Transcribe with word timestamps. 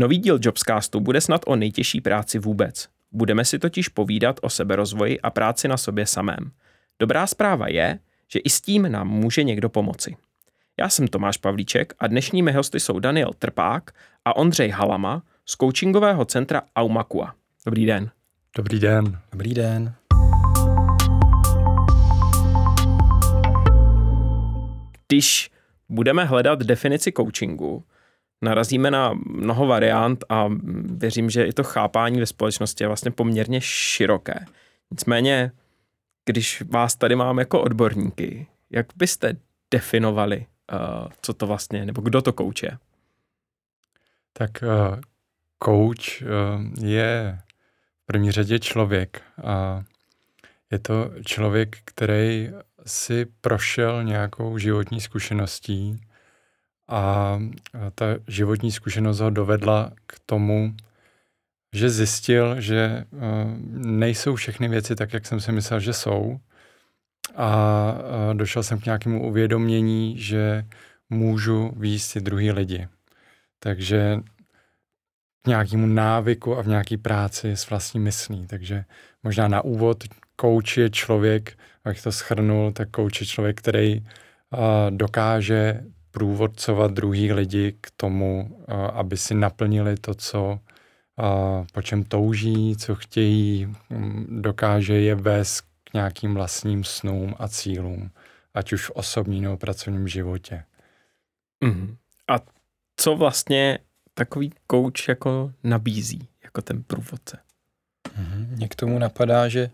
Nový 0.00 0.18
díl 0.18 0.38
Jobscastu 0.42 1.00
bude 1.00 1.20
snad 1.20 1.40
o 1.46 1.56
nejtěžší 1.56 2.00
práci 2.00 2.38
vůbec. 2.38 2.88
Budeme 3.12 3.44
si 3.44 3.58
totiž 3.58 3.88
povídat 3.88 4.40
o 4.42 4.50
seberozvoji 4.50 5.20
a 5.20 5.30
práci 5.30 5.68
na 5.68 5.76
sobě 5.76 6.06
samém. 6.06 6.50
Dobrá 6.98 7.26
zpráva 7.26 7.68
je, 7.68 7.98
že 8.32 8.38
i 8.38 8.50
s 8.50 8.60
tím 8.60 8.92
nám 8.92 9.08
může 9.08 9.42
někdo 9.42 9.68
pomoci. 9.68 10.16
Já 10.78 10.88
jsem 10.88 11.08
Tomáš 11.08 11.36
Pavlíček 11.36 11.94
a 11.98 12.06
dnešními 12.06 12.52
hosty 12.52 12.80
jsou 12.80 12.98
Daniel 12.98 13.30
Trpák 13.38 13.90
a 14.24 14.36
Ondřej 14.36 14.68
Halama 14.68 15.22
z 15.46 15.56
coachingového 15.56 16.24
centra 16.24 16.62
Aumakua. 16.76 17.34
Dobrý 17.66 17.86
den. 17.86 18.10
Dobrý 18.56 18.80
den. 18.80 19.18
Dobrý 19.32 19.54
den. 19.54 19.94
Když 25.08 25.50
budeme 25.88 26.24
hledat 26.24 26.58
definici 26.58 27.12
coachingu, 27.12 27.84
narazíme 28.42 28.90
na 28.90 29.12
mnoho 29.26 29.66
variant 29.66 30.24
a 30.28 30.48
věřím, 30.84 31.30
že 31.30 31.44
i 31.44 31.52
to 31.52 31.64
chápání 31.64 32.20
ve 32.20 32.26
společnosti 32.26 32.84
je 32.84 32.88
vlastně 32.88 33.10
poměrně 33.10 33.60
široké. 33.60 34.44
Nicméně, 34.90 35.52
když 36.24 36.62
vás 36.62 36.96
tady 36.96 37.16
mám 37.16 37.38
jako 37.38 37.62
odborníky, 37.62 38.46
jak 38.70 38.86
byste 38.96 39.36
definovali, 39.70 40.46
uh, 40.72 41.08
co 41.22 41.34
to 41.34 41.46
vlastně, 41.46 41.86
nebo 41.86 42.00
kdo 42.00 42.22
to 42.22 42.32
kouče? 42.32 42.78
Tak 44.32 44.50
uh, 44.62 45.00
coach 45.64 46.22
uh, 46.22 46.84
je 46.84 47.38
v 48.02 48.06
první 48.06 48.32
řadě 48.32 48.58
člověk 48.58 49.22
a 49.44 49.82
je 50.70 50.78
to 50.78 51.10
člověk, 51.24 51.78
který 51.84 52.50
si 52.86 53.26
prošel 53.40 54.04
nějakou 54.04 54.58
životní 54.58 55.00
zkušeností 55.00 56.00
a 56.88 57.38
ta 57.94 58.06
životní 58.28 58.72
zkušenost 58.72 59.20
ho 59.20 59.30
dovedla 59.30 59.92
k 60.06 60.18
tomu, 60.26 60.74
že 61.72 61.90
zjistil, 61.90 62.60
že 62.60 62.76
eh, 62.76 63.06
nejsou 63.72 64.34
všechny 64.34 64.68
věci 64.68 64.96
tak, 64.96 65.12
jak 65.12 65.26
jsem 65.26 65.40
si 65.40 65.52
myslel, 65.52 65.80
že 65.80 65.92
jsou. 65.92 66.40
A 67.36 67.98
došel 68.32 68.62
jsem 68.62 68.80
k 68.80 68.84
nějakému 68.84 69.28
uvědomění, 69.28 70.18
že 70.18 70.64
můžu 71.10 71.72
výjist 71.76 72.06
si 72.06 72.20
druhý 72.20 72.52
lidi. 72.52 72.88
Takže 73.58 74.20
k 75.42 75.48
nějakému 75.48 75.86
návyku 75.86 76.58
a 76.58 76.62
v 76.62 76.66
nějaké 76.66 76.98
práci 76.98 77.50
s 77.50 77.70
vlastní 77.70 78.00
myslí. 78.00 78.46
Takže 78.46 78.84
možná 79.22 79.48
na 79.48 79.64
úvod 79.64 80.04
coach 80.40 80.76
je 80.76 80.90
člověk, 80.90 81.58
jak 81.84 82.02
to 82.02 82.12
schrnul, 82.12 82.72
tak 82.72 82.88
coach 82.96 83.20
je 83.20 83.26
člověk, 83.26 83.58
který 83.58 84.06
dokáže 84.90 85.84
průvodcovat 86.10 86.92
druhý 86.92 87.32
lidi 87.32 87.76
k 87.80 87.90
tomu, 87.96 88.64
aby 88.92 89.16
si 89.16 89.34
naplnili 89.34 89.96
to, 89.96 90.14
co 90.14 90.58
po 91.72 91.82
čem 91.82 92.04
touží, 92.04 92.76
co 92.76 92.94
chtějí, 92.94 93.74
dokáže 94.28 94.94
je 94.94 95.14
vést 95.14 95.60
k 95.60 95.94
nějakým 95.94 96.34
vlastním 96.34 96.84
snům 96.84 97.34
a 97.38 97.48
cílům, 97.48 98.10
ať 98.54 98.72
už 98.72 98.86
v 98.86 98.90
osobním 98.90 99.42
nebo 99.42 99.56
pracovním 99.56 100.08
životě. 100.08 100.64
Mm. 101.64 101.96
A 102.28 102.40
co 102.96 103.16
vlastně 103.16 103.78
takový 104.14 104.52
coach 104.70 105.08
jako 105.08 105.52
nabízí, 105.64 106.28
jako 106.44 106.62
ten 106.62 106.82
průvodce? 106.82 107.38
Mm. 108.18 108.46
Mě 108.56 108.68
k 108.68 108.74
tomu 108.74 108.98
napadá, 108.98 109.48
že 109.48 109.70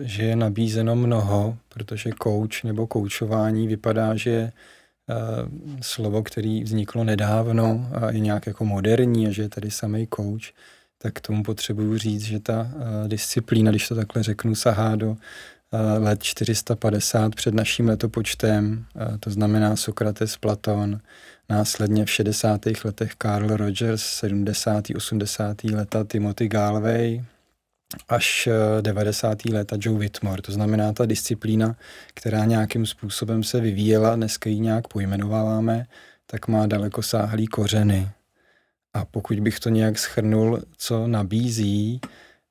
že 0.00 0.22
je 0.22 0.36
nabízeno 0.36 0.96
mnoho, 0.96 1.58
protože 1.68 2.10
coach 2.22 2.64
nebo 2.64 2.86
koučování 2.86 3.68
vypadá, 3.68 4.16
že 4.16 4.30
je 4.30 4.52
slovo, 5.80 6.22
který 6.22 6.62
vzniklo 6.62 7.04
nedávno 7.04 7.90
a 7.92 8.10
je 8.10 8.18
nějak 8.18 8.46
jako 8.46 8.64
moderní 8.64 9.26
a 9.26 9.30
že 9.30 9.42
je 9.42 9.48
tady 9.48 9.70
samý 9.70 10.08
coach, 10.16 10.52
tak 10.98 11.20
tomu 11.20 11.42
potřebuju 11.42 11.98
říct, 11.98 12.22
že 12.22 12.40
ta 12.40 12.70
disciplína, 13.06 13.70
když 13.70 13.88
to 13.88 13.94
takhle 13.94 14.22
řeknu, 14.22 14.54
sahá 14.54 14.96
do 14.96 15.16
let 15.98 16.22
450 16.22 17.34
před 17.34 17.54
naším 17.54 17.88
letopočtem, 17.88 18.84
to 19.20 19.30
znamená 19.30 19.76
Sokrates, 19.76 20.36
Platon, 20.36 21.00
následně 21.48 22.04
v 22.04 22.10
60. 22.10 22.60
letech 22.84 23.12
Carl 23.22 23.56
Rogers, 23.56 24.02
70. 24.02 24.84
80. 24.96 25.64
leta 25.64 26.04
Timothy 26.04 26.48
Galway, 26.48 27.24
až 28.08 28.48
90. 28.80 29.46
Eh, 29.46 29.52
léta 29.52 29.76
Joe 29.80 29.98
Whitmore. 29.98 30.42
To 30.42 30.52
znamená 30.52 30.92
ta 30.92 31.06
disciplína, 31.06 31.76
která 32.14 32.44
nějakým 32.44 32.86
způsobem 32.86 33.42
se 33.42 33.60
vyvíjela, 33.60 34.16
dneska 34.16 34.50
ji 34.50 34.58
nějak 34.58 34.88
pojmenováváme, 34.88 35.86
tak 36.26 36.48
má 36.48 36.66
daleko 36.66 37.02
sáhlý 37.02 37.46
kořeny. 37.46 38.10
A 38.94 39.04
pokud 39.04 39.40
bych 39.40 39.60
to 39.60 39.68
nějak 39.68 39.98
schrnul, 39.98 40.62
co 40.76 41.06
nabízí, 41.06 42.00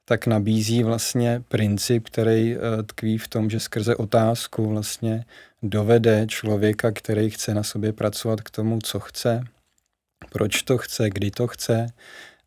tak 0.06 0.28
nabízí 0.28 0.84
vlastně 0.84 1.44
princip, 1.48 2.06
který 2.06 2.56
eh, 2.56 2.84
tkví 2.84 3.18
v 3.18 3.28
tom, 3.28 3.50
že 3.50 3.60
skrze 3.60 3.96
otázku 3.96 4.70
vlastně 4.70 5.26
dovede 5.64 6.28
člověka, 6.28 6.92
který 6.92 7.30
chce 7.30 7.54
na 7.54 7.64
sobě 7.64 7.94
pracovat 7.94 8.42
k 8.42 8.50
tomu, 8.50 8.80
co 8.84 9.00
chce, 9.00 9.44
proč 10.32 10.62
to 10.62 10.78
chce, 10.78 11.10
kdy 11.10 11.32
to 11.32 11.48
chce, 11.48 11.88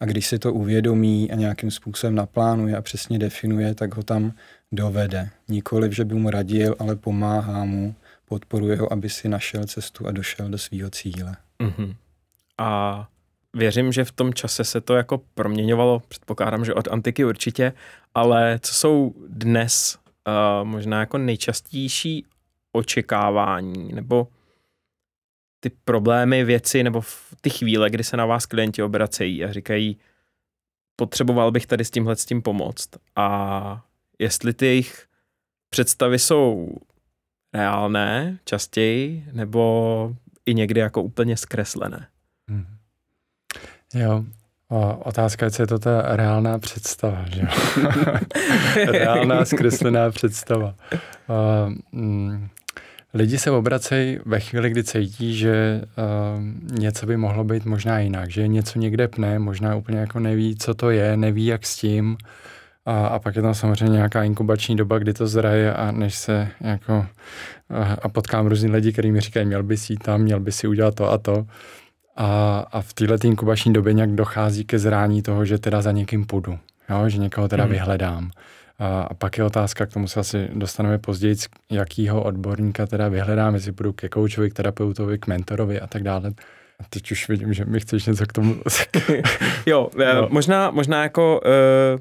a 0.00 0.04
když 0.04 0.26
si 0.26 0.38
to 0.38 0.52
uvědomí 0.52 1.30
a 1.30 1.34
nějakým 1.34 1.70
způsobem 1.70 2.14
naplánuje 2.14 2.76
a 2.76 2.82
přesně 2.82 3.18
definuje, 3.18 3.74
tak 3.74 3.96
ho 3.96 4.02
tam 4.02 4.32
dovede. 4.72 5.30
Nikoliv, 5.48 5.92
že 5.92 6.04
by 6.04 6.14
mu 6.14 6.30
radil, 6.30 6.74
ale 6.78 6.96
pomáhá 6.96 7.64
mu, 7.64 7.94
podporuje 8.24 8.76
ho, 8.76 8.92
aby 8.92 9.08
si 9.08 9.28
našel 9.28 9.64
cestu 9.64 10.06
a 10.06 10.10
došel 10.10 10.48
do 10.48 10.58
svého 10.58 10.90
cíle. 10.90 11.36
Mm-hmm. 11.60 11.94
A 12.58 13.08
věřím, 13.56 13.92
že 13.92 14.04
v 14.04 14.12
tom 14.12 14.34
čase 14.34 14.64
se 14.64 14.80
to 14.80 14.94
jako 14.94 15.20
proměňovalo, 15.34 16.02
předpokládám, 16.08 16.64
že 16.64 16.74
od 16.74 16.88
antiky 16.88 17.24
určitě, 17.24 17.72
ale 18.14 18.58
co 18.62 18.74
jsou 18.74 19.14
dnes 19.28 19.98
uh, 20.26 20.68
možná 20.68 21.00
jako 21.00 21.18
nejčastější 21.18 22.26
očekávání 22.72 23.92
nebo 23.92 24.28
ty 25.60 25.70
problémy, 25.84 26.44
věci 26.44 26.82
nebo 26.82 27.00
v 27.00 27.34
ty 27.40 27.50
chvíle, 27.50 27.90
kdy 27.90 28.04
se 28.04 28.16
na 28.16 28.26
vás 28.26 28.46
klienti 28.46 28.82
obracejí 28.82 29.44
a 29.44 29.52
říkají, 29.52 29.98
potřeboval 30.96 31.50
bych 31.50 31.66
tady 31.66 31.84
s 31.84 31.90
tímhle 31.90 32.16
s 32.16 32.24
tím 32.24 32.42
pomoct. 32.42 32.88
A 33.16 33.84
jestli 34.18 34.54
ty 34.54 34.66
jejich 34.66 35.06
představy 35.70 36.18
jsou 36.18 36.68
reálné 37.54 38.38
častěji, 38.44 39.24
nebo 39.32 40.14
i 40.46 40.54
někdy 40.54 40.80
jako 40.80 41.02
úplně 41.02 41.36
zkreslené. 41.36 42.06
Hmm. 42.48 42.66
Jo, 43.94 44.24
o, 44.68 44.96
otázka 44.96 45.46
je, 45.46 45.50
co 45.50 45.62
je 45.62 45.66
to 45.66 45.78
ta 45.78 46.16
reálná 46.16 46.58
představa, 46.58 47.24
že 47.28 47.42
reálná 48.92 49.44
zkreslená 49.44 50.10
představa. 50.10 50.74
Uh, 51.28 51.74
mm, 51.92 52.48
Lidi 53.14 53.38
se 53.38 53.50
obracejí 53.50 54.18
ve 54.24 54.40
chvíli, 54.40 54.70
kdy 54.70 54.84
cítí, 54.84 55.36
že 55.36 55.82
uh, 55.82 56.78
něco 56.78 57.06
by 57.06 57.16
mohlo 57.16 57.44
být 57.44 57.64
možná 57.64 57.98
jinak, 57.98 58.30
že 58.30 58.48
něco 58.48 58.78
někde 58.78 59.08
pne, 59.08 59.38
možná 59.38 59.76
úplně 59.76 59.98
jako 59.98 60.20
neví, 60.20 60.56
co 60.56 60.74
to 60.74 60.90
je, 60.90 61.16
neví, 61.16 61.46
jak 61.46 61.66
s 61.66 61.76
tím. 61.76 62.16
A, 62.86 63.06
a 63.06 63.18
pak 63.18 63.36
je 63.36 63.42
tam 63.42 63.54
samozřejmě 63.54 63.94
nějaká 63.94 64.24
inkubační 64.24 64.76
doba, 64.76 64.98
kdy 64.98 65.12
to 65.12 65.26
zraje 65.26 65.74
a 65.74 65.90
než 65.90 66.14
se 66.14 66.48
jako 66.60 67.06
a, 67.70 67.96
a 68.02 68.08
potkám 68.08 68.46
různý 68.46 68.70
lidi, 68.70 68.92
kteří 68.92 69.12
mi 69.12 69.20
říkají, 69.20 69.46
měl 69.46 69.62
by 69.62 69.76
si 69.76 69.96
tam, 69.96 70.20
měl 70.20 70.40
by 70.40 70.52
si 70.52 70.66
udělat 70.66 70.94
to 70.94 71.10
a 71.10 71.18
to. 71.18 71.46
A, 72.16 72.58
a 72.72 72.80
v 72.80 72.92
této 72.94 73.26
inkubační 73.26 73.72
době 73.72 73.92
nějak 73.92 74.10
dochází 74.10 74.64
ke 74.64 74.78
zrání 74.78 75.22
toho, 75.22 75.44
že 75.44 75.58
teda 75.58 75.82
za 75.82 75.92
někým 75.92 76.26
půjdu, 76.26 76.58
jo? 76.90 77.08
že 77.08 77.18
někoho 77.18 77.48
teda 77.48 77.64
hmm. 77.64 77.72
vyhledám. 77.72 78.30
A 78.80 79.14
pak 79.14 79.38
je 79.38 79.44
otázka, 79.44 79.86
k 79.86 79.92
tomu 79.92 80.08
se 80.08 80.20
asi 80.20 80.48
dostaneme 80.54 80.98
později, 80.98 81.36
jakýho 81.70 82.22
odborníka 82.22 82.86
teda 82.86 83.08
vyhledám, 83.08 83.54
jestli 83.54 83.72
budu 83.72 83.92
ke 83.92 84.08
koučovi, 84.08 84.50
k 84.50 84.54
terapeutovi, 84.54 85.18
k 85.18 85.26
mentorovi 85.26 85.80
a 85.80 85.86
tak 85.86 86.02
dále. 86.02 86.32
A 86.80 86.84
teď 86.90 87.10
už 87.10 87.28
vidím, 87.28 87.54
že 87.54 87.64
mi 87.64 87.80
chceš 87.80 88.06
něco 88.06 88.26
k 88.26 88.32
tomu. 88.32 88.56
jo, 89.66 89.90
eh, 90.00 90.14
no. 90.14 90.28
možná, 90.30 90.70
možná 90.70 91.02
jako 91.02 91.40
uh, 91.44 92.00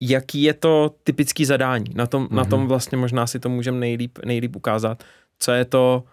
jaký 0.00 0.42
je 0.42 0.54
to 0.54 0.94
typický 1.04 1.44
zadání. 1.44 1.94
Na 1.94 2.06
tom, 2.06 2.24
mm-hmm. 2.24 2.34
na 2.34 2.44
tom 2.44 2.60
mhm. 2.60 2.68
vlastně 2.68 2.98
možná 2.98 3.26
si 3.26 3.38
to 3.38 3.48
můžeme 3.48 3.78
nejlíp, 3.78 4.18
nejlíp 4.24 4.56
ukázat. 4.56 5.04
Co 5.38 5.52
je 5.52 5.64
to, 5.64 6.04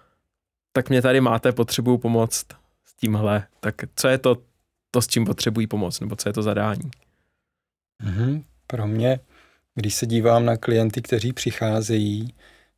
tak 0.73 0.89
mě 0.89 1.01
tady 1.01 1.21
máte, 1.21 1.51
potřebuju 1.51 1.97
pomoct 1.97 2.45
s 2.85 2.93
tímhle. 2.99 3.43
Tak 3.59 3.75
co 3.95 4.07
je 4.07 4.17
to, 4.17 4.37
to 4.91 5.01
s 5.01 5.07
čím 5.07 5.25
potřebují 5.25 5.67
pomoc, 5.67 5.99
nebo 5.99 6.15
co 6.15 6.29
je 6.29 6.33
to 6.33 6.41
zadání? 6.41 6.91
Mm-hmm. 8.03 8.43
Pro 8.67 8.87
mě 8.87 9.19
když 9.75 9.95
se 9.95 10.05
dívám 10.05 10.45
na 10.45 10.57
klienty, 10.57 11.01
kteří 11.01 11.33
přicházejí, 11.33 12.33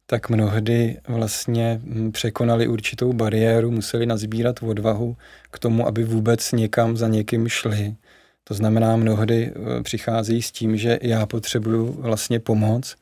tak 0.06 0.30
mnohdy 0.30 1.00
vlastně 1.08 1.82
hm, 1.84 2.12
překonali 2.12 2.68
určitou 2.68 3.14
bariéru, 3.14 3.72
museli 3.72 4.06
nazbírat 4.06 4.64
odvahu 4.64 5.18
k 5.52 5.60
tomu, 5.60 5.88
aby 5.88 6.04
vůbec 6.04 6.52
někam 6.52 6.98
za 6.98 7.08
někým 7.08 7.50
šli. 7.50 7.96
To 8.44 8.54
znamená, 8.54 8.96
mnohdy 8.96 9.54
eh, 9.56 9.84
přichází 9.84 10.42
s 10.42 10.52
tím, 10.52 10.78
že 10.78 11.00
já 11.02 11.26
potřebuju 11.26 11.92
vlastně 12.02 12.40
pomoc 12.40 12.96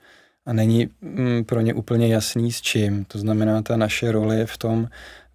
a 0.46 0.54
není 0.54 0.90
hm, 1.02 1.44
pro 1.46 1.62
ně 1.62 1.74
úplně 1.74 2.08
jasný 2.08 2.52
s 2.52 2.62
čím. 2.62 3.06
To 3.06 3.20
znamená, 3.20 3.62
ta 3.62 3.78
naše 3.78 4.12
role 4.12 4.38
je 4.38 4.46
v 4.46 4.58
tom 4.58 4.88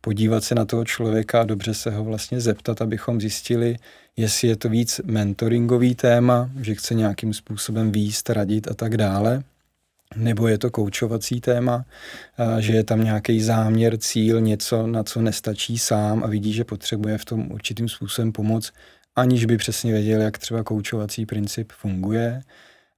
podívat 0.06 0.44
se 0.44 0.54
na 0.54 0.64
toho 0.64 0.84
člověka 0.84 1.40
a 1.40 1.44
dobře 1.44 1.74
se 1.74 1.90
ho 1.90 2.04
vlastně 2.04 2.40
zeptat, 2.40 2.82
abychom 2.82 3.20
zjistili, 3.20 3.76
jestli 4.16 4.48
je 4.48 4.56
to 4.56 4.68
víc 4.68 5.00
mentoringový 5.04 5.94
téma, 5.94 6.50
že 6.60 6.74
chce 6.74 6.94
nějakým 6.94 7.34
způsobem 7.34 7.92
výst, 7.92 8.30
radit 8.30 8.68
a 8.68 8.74
tak 8.74 8.96
dále, 8.96 9.42
nebo 10.16 10.48
je 10.48 10.58
to 10.58 10.70
koučovací 10.70 11.40
téma, 11.40 11.84
že 12.58 12.72
je 12.72 12.84
tam 12.84 13.04
nějaký 13.04 13.40
záměr, 13.40 13.98
cíl, 13.98 14.40
něco, 14.40 14.86
na 14.86 15.02
co 15.02 15.22
nestačí 15.22 15.78
sám 15.78 16.24
a 16.24 16.26
vidí, 16.26 16.52
že 16.52 16.64
potřebuje 16.64 17.18
v 17.18 17.24
tom 17.24 17.50
určitým 17.50 17.88
způsobem 17.88 18.32
pomoc, 18.32 18.72
aniž 19.16 19.44
by 19.44 19.56
přesně 19.56 19.92
věděl, 19.92 20.20
jak 20.20 20.38
třeba 20.38 20.62
koučovací 20.62 21.26
princip 21.26 21.72
funguje. 21.72 22.42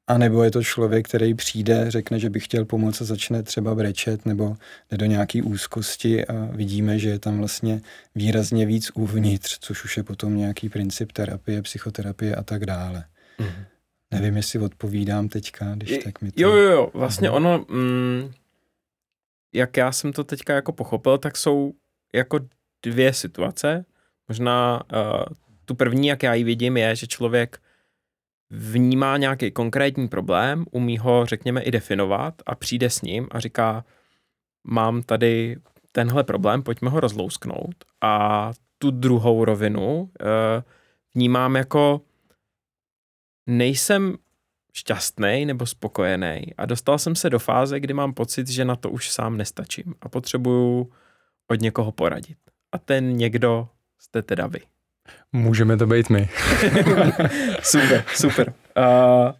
A 0.08 0.18
nebo 0.18 0.42
je 0.42 0.50
to 0.50 0.62
člověk, 0.62 1.08
který 1.08 1.34
přijde, 1.34 1.90
řekne, 1.90 2.18
že 2.18 2.30
by 2.30 2.40
chtěl 2.40 2.64
pomoct 2.64 3.00
a 3.00 3.04
začne 3.04 3.42
třeba 3.42 3.74
brečet 3.74 4.26
nebo 4.26 4.56
jde 4.90 4.96
do 4.96 5.06
nějaký 5.06 5.42
úzkosti 5.42 6.26
a 6.26 6.48
vidíme, 6.52 6.98
že 6.98 7.08
je 7.08 7.18
tam 7.18 7.38
vlastně 7.38 7.80
výrazně 8.14 8.66
víc 8.66 8.90
uvnitř, 8.94 9.58
což 9.60 9.84
už 9.84 9.96
je 9.96 10.02
potom 10.02 10.36
nějaký 10.36 10.68
princip 10.68 11.12
terapie, 11.12 11.62
psychoterapie 11.62 12.34
a 12.34 12.42
tak 12.42 12.66
dále. 12.66 13.04
Mm-hmm. 13.38 13.64
Nevím, 14.10 14.36
jestli 14.36 14.58
odpovídám 14.58 15.28
teďka, 15.28 15.74
když 15.74 15.98
tak 16.04 16.20
mi 16.20 16.32
to... 16.32 16.42
Jo, 16.42 16.50
jo, 16.50 16.70
jo, 16.70 16.90
vlastně 16.94 17.30
ono, 17.30 17.64
mm, 17.68 18.32
jak 19.54 19.76
já 19.76 19.92
jsem 19.92 20.12
to 20.12 20.24
teďka 20.24 20.54
jako 20.54 20.72
pochopil, 20.72 21.18
tak 21.18 21.36
jsou 21.36 21.72
jako 22.14 22.40
dvě 22.82 23.12
situace. 23.12 23.84
Možná 24.28 24.80
uh, 24.92 25.22
tu 25.64 25.74
první, 25.74 26.08
jak 26.08 26.22
já 26.22 26.34
ji 26.34 26.44
vidím, 26.44 26.76
je, 26.76 26.96
že 26.96 27.06
člověk 27.06 27.60
vnímá 28.50 29.16
nějaký 29.16 29.50
konkrétní 29.50 30.08
problém, 30.08 30.64
umí 30.70 30.98
ho, 30.98 31.26
řekněme, 31.26 31.62
i 31.62 31.70
definovat 31.70 32.34
a 32.46 32.54
přijde 32.54 32.90
s 32.90 33.02
ním 33.02 33.28
a 33.30 33.40
říká, 33.40 33.84
mám 34.64 35.02
tady 35.02 35.56
tenhle 35.92 36.24
problém, 36.24 36.62
pojďme 36.62 36.90
ho 36.90 37.00
rozlousknout. 37.00 37.74
A 38.00 38.52
tu 38.78 38.90
druhou 38.90 39.44
rovinu 39.44 40.00
uh, 40.00 40.08
vnímám 41.14 41.56
jako 41.56 42.00
nejsem 43.46 44.16
šťastný 44.74 45.44
nebo 45.46 45.66
spokojený 45.66 46.54
a 46.56 46.66
dostal 46.66 46.98
jsem 46.98 47.16
se 47.16 47.30
do 47.30 47.38
fáze, 47.38 47.80
kdy 47.80 47.94
mám 47.94 48.14
pocit, 48.14 48.48
že 48.48 48.64
na 48.64 48.76
to 48.76 48.90
už 48.90 49.10
sám 49.10 49.36
nestačím 49.36 49.94
a 50.00 50.08
potřebuju 50.08 50.92
od 51.50 51.60
někoho 51.60 51.92
poradit. 51.92 52.38
A 52.72 52.78
ten 52.78 53.16
někdo 53.16 53.68
jste 53.98 54.22
teda 54.22 54.46
vy. 54.46 54.60
Můžeme 55.32 55.76
to 55.76 55.86
být 55.86 56.10
my. 56.10 56.28
super, 57.62 58.04
super. 58.14 58.54
Uh, 58.78 59.32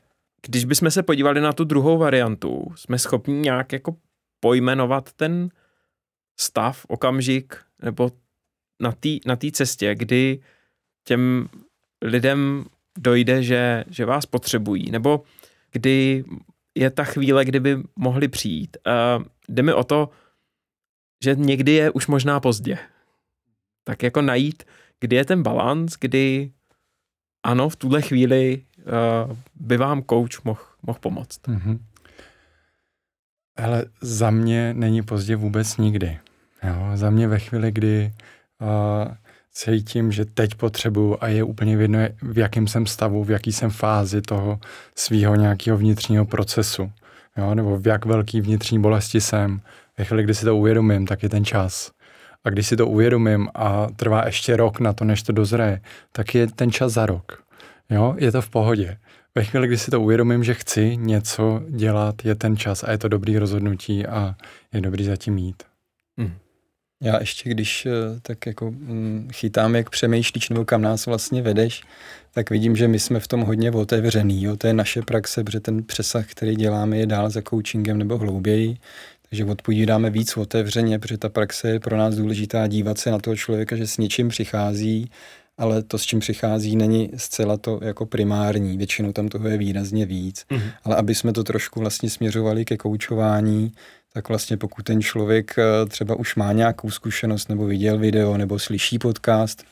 když 0.47 0.65
bychom 0.65 0.91
se 0.91 1.03
podívali 1.03 1.41
na 1.41 1.53
tu 1.53 1.65
druhou 1.65 1.99
variantu, 1.99 2.73
jsme 2.77 2.99
schopni 2.99 3.35
nějak 3.35 3.73
jako 3.73 3.97
pojmenovat 4.41 5.13
ten 5.13 5.49
stav, 6.41 6.85
okamžik, 6.89 7.57
nebo 7.83 8.11
na 8.83 8.93
té 8.93 9.09
na 9.27 9.37
cestě, 9.53 9.95
kdy 9.95 10.41
těm 11.05 11.49
lidem 12.03 12.65
dojde, 12.99 13.43
že, 13.43 13.85
že 13.91 14.05
vás 14.05 14.27
potřebují, 14.27 14.91
nebo 14.91 15.23
kdy 15.73 16.25
je 16.75 16.91
ta 16.91 17.05
chvíle, 17.05 17.45
kdyby 17.45 17.79
mohli 17.97 18.29
přijít. 18.29 18.77
Uh, 18.87 19.25
jde 19.49 19.63
mi 19.63 19.73
o 19.73 19.85
to, 19.85 20.11
že 21.25 21.35
někdy 21.35 21.73
je 21.73 21.91
už 21.91 22.07
možná 22.07 22.41
pozdě. 22.41 22.79
Tak 23.85 24.03
jako 24.03 24.23
najít, 24.23 24.63
kdy 25.01 25.17
je 25.17 25.25
ten 25.25 25.43
balans, 25.43 25.97
kdy 26.01 26.51
ano, 27.43 27.69
v 27.69 27.77
tuhle 27.77 28.03
chvíli 28.03 28.63
uh, 28.79 29.37
by 29.55 29.77
vám 29.77 30.03
coach 30.03 30.45
mohl 30.45 30.61
moh 30.83 30.99
pomoct. 30.99 31.49
Mm-hmm. 31.49 31.79
Ale 33.57 33.85
za 34.01 34.31
mě 34.31 34.75
není 34.75 35.03
pozdě 35.03 35.37
vůbec 35.37 35.77
nikdy. 35.77 36.19
Jo, 36.63 36.91
za 36.95 37.11
mě 37.11 37.29
ve 37.29 37.39
chvíli, 37.39 37.73
kdy 37.73 38.13
uh, 38.61 39.15
cítím, 39.53 40.13
že 40.13 40.25
teď 40.25 40.55
potřebuju 40.55 41.17
a 41.21 41.29
je 41.29 41.45
úplně 41.45 41.73
jedno, 41.73 41.99
v 42.23 42.39
jakém 42.39 42.67
jsem 42.67 42.87
stavu, 42.87 43.25
v 43.25 43.31
jaký 43.31 43.53
jsem 43.53 43.71
fázi 43.71 44.23
toho 44.23 44.61
svého 44.95 45.35
nějakého 45.35 45.79
vnitřního 45.79 46.25
procesu, 46.25 46.93
jo, 47.37 47.55
nebo 47.55 47.79
v 47.79 47.87
jak 47.87 48.05
velký 48.05 48.41
vnitřní 48.41 48.81
bolesti 48.81 49.21
jsem. 49.21 49.61
Ve 49.99 50.05
chvíli, 50.05 50.23
kdy 50.23 50.35
si 50.35 50.45
to 50.45 50.57
uvědomím, 50.57 51.07
tak 51.07 51.23
je 51.23 51.29
ten 51.29 51.45
čas. 51.45 51.91
A 52.45 52.51
když 52.51 52.67
si 52.67 52.77
to 52.77 52.87
uvědomím 52.87 53.49
a 53.55 53.87
trvá 53.97 54.27
ještě 54.27 54.57
rok 54.57 54.81
na 54.81 54.93
to, 54.93 55.05
než 55.05 55.23
to 55.23 55.33
dozraje, 55.33 55.81
tak 56.13 56.35
je 56.35 56.47
ten 56.47 56.71
čas 56.73 56.93
za 56.93 57.07
rok. 57.07 57.43
Jo, 57.91 58.15
je 58.19 58.33
to 58.33 58.43
v 58.43 58.51
pohodě. 58.51 58.99
Ve 59.35 59.45
chvíli, 59.45 59.67
kdy 59.67 59.79
si 59.79 59.91
to 59.91 60.01
uvědomím, 60.01 60.45
že 60.45 60.55
chci 60.55 60.97
něco 60.97 61.63
dělat, 61.69 62.25
je 62.25 62.35
ten 62.35 62.57
čas 62.57 62.85
a 62.85 62.91
je 62.91 62.99
to 62.99 63.09
dobrý 63.09 63.39
rozhodnutí 63.39 64.07
a 64.07 64.35
je 64.73 64.81
dobrý 64.81 65.05
zatím 65.05 65.39
jít. 65.39 65.63
Hmm. 66.19 66.35
Já 67.03 67.21
ještě, 67.21 67.51
když 67.51 67.87
eh, 67.87 67.91
tak 68.23 68.47
jako 68.47 68.71
mm, 68.71 69.29
chytám, 69.33 69.75
jak 69.75 69.91
přemýšlíš 69.91 70.49
nebo 70.49 70.65
kam 70.65 70.83
nás 70.83 71.07
vlastně 71.07 71.43
vedeš, 71.43 71.83
tak 72.35 72.51
vidím, 72.51 72.77
že 72.77 72.89
my 72.89 72.99
jsme 72.99 73.21
v 73.21 73.29
tom 73.29 73.41
hodně 73.41 73.71
otevřený. 73.71 74.43
Jo? 74.43 74.57
To 74.57 74.67
je 74.67 74.73
naše 74.73 75.03
praxe, 75.03 75.45
protože 75.45 75.61
ten 75.61 75.83
přesah, 75.83 76.27
který 76.27 76.57
děláme, 76.57 76.99
je 76.99 77.07
dál 77.07 77.31
za 77.31 77.43
coachingem 77.43 77.99
nebo 77.99 78.19
hlouběji. 78.19 78.77
Takže 79.29 79.45
odpovídáme 79.45 80.11
víc 80.11 80.37
otevřeně, 80.37 80.99
protože 80.99 81.19
ta 81.19 81.29
praxe 81.29 81.71
je 81.71 81.81
pro 81.81 81.97
nás 81.97 82.15
důležitá 82.15 82.67
dívat 82.67 82.99
se 82.99 83.11
na 83.11 83.19
toho 83.19 83.37
člověka, 83.37 83.77
že 83.77 83.87
s 83.87 83.99
něčím 83.99 84.29
přichází, 84.29 85.11
ale 85.59 85.83
to, 85.83 85.99
s 85.99 86.03
čím 86.03 86.21
přichází, 86.21 86.77
není 86.77 87.11
zcela 87.17 87.57
to 87.57 87.81
jako 87.83 88.07
primární. 88.07 88.79
Většinou 88.79 89.13
tam 89.13 89.29
toho 89.29 89.49
je 89.49 89.59
výrazně 89.59 90.07
víc. 90.07 90.45
Mm-hmm. 90.51 90.71
Ale 90.85 90.97
aby 90.97 91.15
jsme 91.15 91.33
to 91.33 91.45
trošku 91.45 91.81
vlastně 91.81 92.11
směřovali 92.11 92.65
ke 92.65 92.77
koučování, 92.77 93.73
tak 94.13 94.29
vlastně 94.29 94.57
pokud 94.57 94.83
ten 94.83 95.03
člověk 95.03 95.55
eh, 95.59 95.87
třeba 95.87 96.15
už 96.15 96.37
má 96.37 96.53
nějakou 96.53 96.91
zkušenost 96.91 97.49
nebo 97.49 97.67
viděl 97.67 97.99
video 97.99 98.37
nebo 98.37 98.59
slyší 98.59 98.99
podcast, 98.99 99.65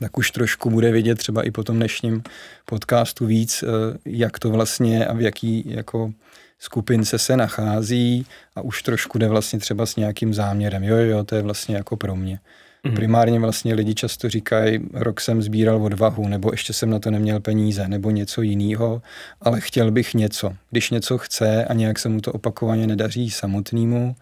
tak 0.00 0.18
už 0.18 0.30
trošku 0.30 0.70
bude 0.70 0.90
vidět 0.92 1.18
třeba 1.18 1.42
i 1.42 1.50
po 1.50 1.64
tom 1.64 1.76
dnešním 1.76 2.22
podcastu 2.64 3.26
víc, 3.26 3.62
eh, 3.62 3.98
jak 4.04 4.38
to 4.38 4.50
vlastně 4.50 5.06
a 5.06 5.14
v 5.14 5.20
jaký 5.20 5.64
jako 5.66 6.12
skupince 6.58 7.18
se 7.18 7.36
nachází 7.36 8.26
a 8.56 8.60
už 8.60 8.82
trošku 8.82 9.18
jde 9.18 9.28
vlastně 9.28 9.58
třeba 9.58 9.86
s 9.86 9.96
nějakým 9.96 10.34
záměrem. 10.34 10.84
Jo, 10.84 10.96
jo, 10.96 11.24
to 11.24 11.34
je 11.34 11.42
vlastně 11.42 11.76
jako 11.76 11.96
pro 11.96 12.16
mě. 12.16 12.40
Mm. 12.84 12.94
Primárně 12.94 13.40
vlastně 13.40 13.74
lidi 13.74 13.94
často 13.94 14.28
říkají, 14.28 14.78
rok 14.94 15.20
jsem 15.20 15.42
sbíral 15.42 15.84
odvahu, 15.84 16.28
nebo 16.28 16.50
ještě 16.52 16.72
jsem 16.72 16.90
na 16.90 16.98
to 16.98 17.10
neměl 17.10 17.40
peníze, 17.40 17.88
nebo 17.88 18.10
něco 18.10 18.42
jiného, 18.42 19.02
ale 19.40 19.60
chtěl 19.60 19.90
bych 19.90 20.14
něco. 20.14 20.56
Když 20.70 20.90
něco 20.90 21.18
chce 21.18 21.64
a 21.64 21.74
nějak 21.74 21.98
se 21.98 22.08
mu 22.08 22.20
to 22.20 22.32
opakovaně 22.32 22.86
nedaří 22.86 23.30
samotnému, 23.30 24.16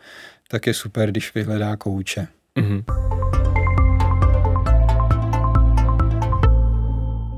tak 0.49 0.67
je 0.67 0.75
super, 0.75 1.11
když 1.11 1.35
vyhledá 1.35 1.77
kouče. 1.77 2.27
Mm. 2.59 2.83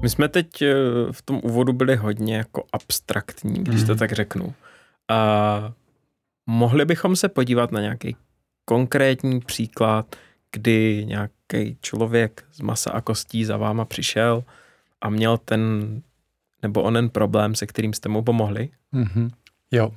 My 0.02 0.08
jsme 0.08 0.28
teď 0.28 0.62
eh, 0.62 0.74
v 1.12 1.22
tom 1.22 1.40
úvodu 1.44 1.72
byli 1.72 1.96
hodně 1.96 2.36
jako 2.36 2.64
abstraktní, 2.72 3.54
když 3.54 3.82
to 3.82 3.92
mhm. 3.92 3.98
tak 3.98 4.12
řeknu. 4.12 4.54
A 5.08 5.72
mohli 6.46 6.84
bychom 6.84 7.16
se 7.16 7.28
podívat 7.28 7.72
na 7.72 7.80
nějaký 7.80 8.16
konkrétní 8.64 9.40
příklad, 9.40 10.16
kdy 10.52 11.04
nějaký 11.06 11.76
člověk 11.80 12.44
z 12.52 12.60
masa 12.60 12.90
a 12.90 13.00
kostí 13.00 13.44
za 13.44 13.56
váma 13.56 13.84
přišel 13.84 14.44
a 15.00 15.10
měl 15.10 15.38
ten 15.38 15.62
nebo 16.62 16.82
onen 16.82 17.08
problém, 17.10 17.54
se 17.54 17.66
kterým 17.66 17.92
jste 17.92 18.08
mu 18.08 18.22
pomohli? 18.22 18.68
Mm-hmm. 18.94 19.30
Jo. 19.70 19.92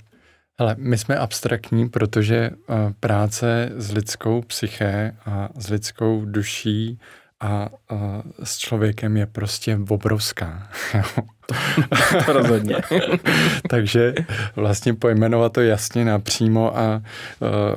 Ale 0.57 0.75
my 0.79 0.97
jsme 0.97 1.17
abstraktní, 1.17 1.89
protože 1.89 2.49
uh, 2.49 2.75
práce 2.99 3.71
s 3.75 3.91
lidskou 3.91 4.41
psyché 4.41 5.15
a 5.25 5.49
s 5.55 5.69
lidskou 5.69 6.25
duší 6.25 6.99
a, 7.41 7.69
a 7.89 8.21
s 8.43 8.57
člověkem 8.57 9.17
je 9.17 9.25
prostě 9.25 9.79
obrovská. 9.89 10.67
to, 11.45 12.24
to 12.25 12.33
rozhodně. 12.33 12.75
Takže 13.69 14.13
vlastně 14.55 14.93
pojmenovat 14.93 15.53
to 15.53 15.62
jasně 15.62 16.05
napřímo 16.05 16.77
a, 16.77 17.01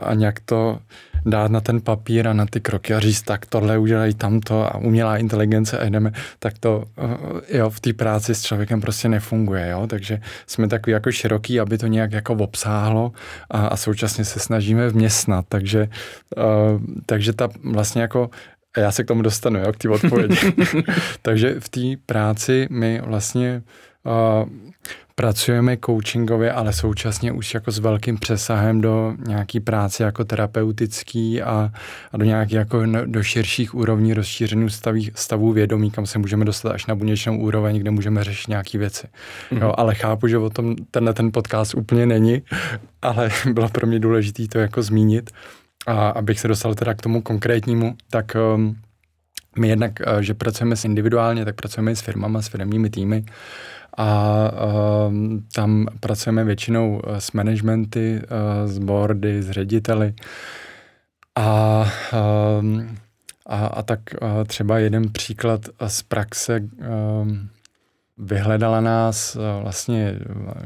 a 0.02 0.14
nějak 0.14 0.40
to 0.40 0.78
dát 1.26 1.50
na 1.50 1.60
ten 1.60 1.80
papír 1.80 2.28
a 2.28 2.32
na 2.32 2.46
ty 2.46 2.60
kroky 2.60 2.94
a 2.94 3.00
říct, 3.00 3.22
tak 3.22 3.46
tohle 3.46 3.78
udělají 3.78 4.14
tamto 4.14 4.66
a 4.66 4.78
umělá 4.78 5.16
inteligence 5.16 5.78
a 5.78 5.84
jdeme, 5.84 6.12
tak 6.38 6.58
to 6.58 6.84
jo, 7.48 7.70
v 7.70 7.80
té 7.80 7.92
práci 7.92 8.34
s 8.34 8.42
člověkem 8.42 8.80
prostě 8.80 9.08
nefunguje, 9.08 9.68
jo, 9.68 9.86
takže 9.86 10.20
jsme 10.46 10.68
takový 10.68 10.92
jako 10.92 11.12
široký, 11.12 11.60
aby 11.60 11.78
to 11.78 11.86
nějak 11.86 12.12
jako 12.12 12.34
obsáhlo 12.34 13.12
a, 13.50 13.66
a 13.66 13.76
současně 13.76 14.24
se 14.24 14.40
snažíme 14.40 14.88
vměstnat, 14.88 15.44
takže, 15.48 15.88
uh, 16.36 16.82
takže 17.06 17.32
ta 17.32 17.48
vlastně 17.64 18.02
jako 18.02 18.30
já 18.76 18.92
se 18.92 19.04
k 19.04 19.06
tomu 19.06 19.22
dostanu, 19.22 19.60
jo, 19.60 19.72
k 19.72 19.76
té 19.76 19.88
odpovědi. 19.88 20.36
Takže 21.22 21.60
v 21.60 21.68
té 21.68 21.80
práci 22.06 22.66
my 22.70 23.02
vlastně 23.04 23.62
uh, 24.04 24.48
pracujeme 25.14 25.76
coachingově, 25.76 26.52
ale 26.52 26.72
současně 26.72 27.32
už 27.32 27.54
jako 27.54 27.70
s 27.70 27.78
velkým 27.78 28.18
přesahem 28.18 28.80
do 28.80 29.14
nějaký 29.26 29.60
práce 29.60 30.04
jako 30.04 30.24
terapeutický 30.24 31.42
a, 31.42 31.70
a 32.12 32.16
do 32.16 32.24
nějakých 32.24 32.56
jako 32.56 32.82
do 33.06 33.22
širších 33.22 33.74
úrovní 33.74 34.14
rozšířených 34.14 34.72
staví, 34.72 35.10
stavů 35.14 35.52
vědomí, 35.52 35.90
kam 35.90 36.06
se 36.06 36.18
můžeme 36.18 36.44
dostat 36.44 36.72
až 36.72 36.86
na 36.86 36.94
buněčnou 36.94 37.38
úroveň, 37.38 37.78
kde 37.78 37.90
můžeme 37.90 38.24
řešit 38.24 38.48
nějaké 38.48 38.78
věci. 38.78 39.06
Mm-hmm. 39.06 39.62
Jo, 39.62 39.74
ale 39.76 39.94
chápu, 39.94 40.26
že 40.26 40.38
o 40.38 40.50
tom 40.50 40.76
tenhle 40.90 41.14
ten 41.14 41.32
podcast 41.32 41.74
úplně 41.74 42.06
není, 42.06 42.42
ale 43.02 43.30
bylo 43.52 43.68
pro 43.68 43.86
mě 43.86 43.98
důležité 43.98 44.48
to 44.48 44.58
jako 44.58 44.82
zmínit. 44.82 45.30
A 45.86 46.08
abych 46.08 46.40
se 46.40 46.48
dostal 46.48 46.74
teda 46.74 46.94
k 46.94 47.02
tomu 47.02 47.22
konkrétnímu, 47.22 47.96
tak 48.10 48.36
um, 48.54 48.76
my 49.58 49.68
jednak, 49.68 49.92
uh, 50.00 50.18
že 50.18 50.34
pracujeme 50.34 50.76
s 50.76 50.84
individuálně, 50.84 51.44
tak 51.44 51.54
pracujeme 51.54 51.92
i 51.92 51.96
s 51.96 52.00
firmama, 52.00 52.42
s 52.42 52.48
firmními 52.48 52.90
týmy. 52.90 53.24
A 53.96 54.50
uh, 54.52 55.14
tam 55.54 55.86
pracujeme 56.00 56.44
většinou 56.44 57.02
s 57.18 57.32
managementy, 57.32 58.20
uh, 58.22 58.70
s 58.70 58.78
boardy, 58.78 59.42
s 59.42 59.50
řediteli. 59.50 60.14
A, 61.36 61.80
uh, 62.12 62.82
a, 63.46 63.66
a 63.66 63.82
tak 63.82 64.00
uh, 64.22 64.44
třeba 64.44 64.78
jeden 64.78 65.12
příklad 65.12 65.60
z 65.86 66.02
praxe 66.02 66.60
uh, 66.60 67.32
vyhledala 68.18 68.80
nás 68.80 69.36
vlastně 69.62 70.18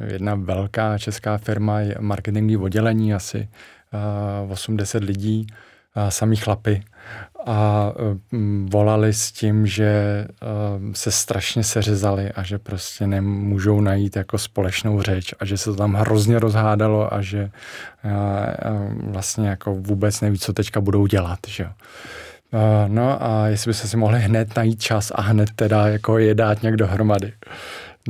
jedna 0.06 0.34
velká 0.34 0.98
česká 0.98 1.38
firma, 1.38 1.78
marketingový 2.00 2.56
oddělení, 2.56 3.14
asi 3.14 3.48
80 4.48 5.04
lidí, 5.04 5.46
samý 6.08 6.36
chlapy 6.36 6.82
a 7.46 7.92
mm, 8.32 8.68
volali 8.72 9.12
s 9.12 9.32
tím, 9.32 9.66
že 9.66 10.24
se 10.92 11.10
strašně 11.10 11.64
seřezali 11.64 12.32
a 12.32 12.42
že 12.42 12.58
prostě 12.58 13.06
nemůžou 13.06 13.80
najít 13.80 14.16
jako 14.16 14.38
společnou 14.38 15.02
řeč 15.02 15.34
a 15.40 15.44
že 15.44 15.56
se 15.56 15.64
to 15.64 15.76
tam 15.76 15.94
hrozně 15.94 16.38
rozhádalo 16.38 17.14
a 17.14 17.22
že 17.22 17.50
vlastně 19.02 19.48
jako 19.48 19.74
vůbec 19.74 20.20
neví, 20.20 20.38
co 20.38 20.52
teďka 20.52 20.80
budou 20.80 21.06
dělat, 21.06 21.38
že 21.46 21.62
jo. 21.62 21.70
No 22.88 23.22
a 23.22 23.46
jestli 23.46 23.68
byste 23.68 23.88
si 23.88 23.96
mohli 23.96 24.20
hned 24.20 24.56
najít 24.56 24.82
čas 24.82 25.12
a 25.14 25.22
hned 25.22 25.50
teda 25.56 25.88
jako 25.88 26.18
je 26.18 26.34
dát 26.34 26.62
nějak 26.62 26.76
dohromady. 26.76 27.32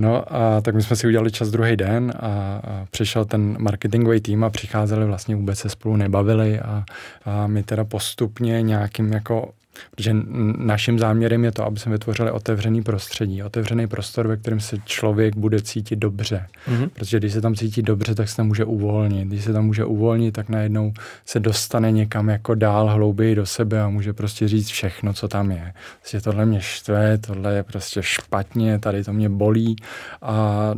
No 0.00 0.34
a 0.34 0.60
tak 0.60 0.74
my 0.74 0.82
jsme 0.82 0.96
si 0.96 1.06
udělali 1.06 1.30
čas 1.30 1.50
druhý 1.50 1.76
den 1.76 2.12
a, 2.16 2.26
a 2.26 2.86
přišel 2.90 3.24
ten 3.24 3.56
marketingový 3.58 4.20
tým 4.20 4.44
a 4.44 4.50
přicházeli 4.50 5.06
vlastně 5.06 5.36
vůbec 5.36 5.58
se 5.58 5.68
spolu 5.68 5.96
nebavili 5.96 6.60
a, 6.60 6.84
a 7.24 7.46
my 7.46 7.62
teda 7.62 7.84
postupně 7.84 8.62
nějakým 8.62 9.12
jako 9.12 9.52
Protože 9.90 10.16
naším 10.58 10.98
záměrem 10.98 11.44
je 11.44 11.52
to, 11.52 11.64
aby 11.64 11.78
jsme 11.78 11.92
vytvořili 11.92 12.30
otevřený 12.30 12.82
prostředí, 12.82 13.42
otevřený 13.42 13.86
prostor, 13.86 14.28
ve 14.28 14.36
kterém 14.36 14.60
se 14.60 14.76
člověk 14.84 15.36
bude 15.36 15.62
cítit 15.62 15.96
dobře. 15.96 16.46
Mm-hmm. 16.68 16.88
Protože 16.88 17.18
když 17.18 17.32
se 17.32 17.40
tam 17.40 17.54
cítí 17.54 17.82
dobře, 17.82 18.14
tak 18.14 18.28
se 18.28 18.36
tam 18.36 18.46
může 18.46 18.64
uvolnit. 18.64 19.28
Když 19.28 19.44
se 19.44 19.52
tam 19.52 19.66
může 19.66 19.84
uvolnit, 19.84 20.32
tak 20.32 20.48
najednou 20.48 20.92
se 21.26 21.40
dostane 21.40 21.92
někam 21.92 22.28
jako 22.28 22.54
dál, 22.54 22.88
hlouběji 22.88 23.34
do 23.34 23.46
sebe 23.46 23.82
a 23.82 23.88
může 23.88 24.12
prostě 24.12 24.48
říct 24.48 24.68
všechno, 24.68 25.12
co 25.12 25.28
tam 25.28 25.50
je. 25.50 25.72
Prostě 26.00 26.20
tohle 26.20 26.46
mě 26.46 26.60
štve, 26.60 27.18
tohle 27.18 27.54
je 27.54 27.62
prostě 27.62 28.02
špatně, 28.02 28.78
tady 28.78 29.04
to 29.04 29.12
mě 29.12 29.28
bolí 29.28 29.76
a 30.22 30.70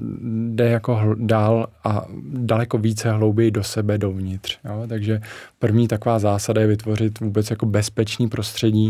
jde 0.49 0.69
jako 0.69 1.15
dál 1.19 1.67
a 1.85 2.05
daleko 2.33 2.79
více 2.79 3.11
hlouběji 3.11 3.51
do 3.51 3.63
sebe 3.65 3.99
dovnitř. 3.99 4.59
Jo? 4.65 4.85
Takže 4.89 5.21
první 5.59 5.89
taková 5.89 6.19
zásada 6.19 6.61
je 6.61 6.67
vytvořit 6.67 7.21
vůbec 7.21 7.51
jako 7.51 7.67
bezpečný 7.67 8.29
prostředí, 8.29 8.90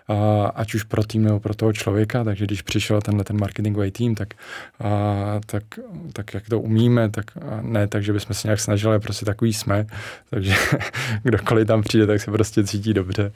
ať 0.55 0.73
už 0.73 0.83
pro 0.83 1.03
tým 1.03 1.23
nebo 1.23 1.39
pro 1.39 1.53
toho 1.55 1.73
člověka, 1.73 2.23
takže 2.23 2.45
když 2.45 2.61
přišel 2.61 3.01
tenhle 3.01 3.23
ten 3.23 3.39
marketingový 3.39 3.91
tým, 3.91 4.15
tak, 4.15 4.33
a, 4.79 5.39
tak, 5.45 5.63
tak 6.13 6.33
jak 6.33 6.49
to 6.49 6.59
umíme, 6.59 7.09
tak 7.09 7.25
ne 7.61 7.87
tak, 7.87 8.03
že 8.03 8.13
bychom 8.13 8.33
se 8.33 8.47
nějak 8.47 8.59
snažili, 8.59 8.99
prostě 8.99 9.25
takový 9.25 9.53
jsme, 9.53 9.85
takže 10.29 10.55
kdokoliv 11.23 11.67
tam 11.67 11.81
přijde, 11.81 12.07
tak 12.07 12.21
se 12.21 12.31
prostě 12.31 12.63
cítí 12.63 12.93
dobře. 12.93 13.31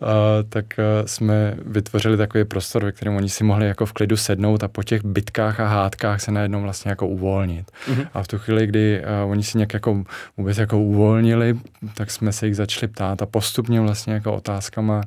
A, 0.00 0.12
tak 0.48 0.78
a, 0.78 0.82
jsme 1.06 1.54
vytvořili 1.66 2.16
takový 2.16 2.44
prostor, 2.44 2.84
ve 2.84 2.92
kterém 2.92 3.16
oni 3.16 3.28
si 3.28 3.44
mohli 3.44 3.66
jako 3.66 3.86
v 3.86 3.92
klidu 3.92 4.16
sednout 4.16 4.64
a 4.64 4.68
po 4.68 4.82
těch 4.82 5.04
bitkách 5.04 5.60
a 5.60 5.66
hádkách 5.68 6.20
se 6.20 6.32
najednou 6.32 6.62
vlastně 6.62 6.88
jako 6.88 7.08
uvolnit. 7.08 7.70
Mm-hmm. 7.88 8.06
A 8.14 8.22
v 8.22 8.28
tu 8.28 8.38
chvíli, 8.38 8.66
kdy 8.66 9.04
a, 9.04 9.24
oni 9.24 9.42
si 9.42 9.58
nějak 9.58 9.74
jako 9.74 10.04
vůbec 10.36 10.58
jako 10.58 10.78
uvolnili, 10.78 11.58
tak 11.94 12.10
jsme 12.10 12.32
se 12.32 12.46
jich 12.46 12.56
začali 12.56 12.92
ptát 12.92 13.22
a 13.22 13.26
postupně 13.26 13.80
vlastně 13.80 14.14
jako 14.14 14.32
otázkama 14.32 15.02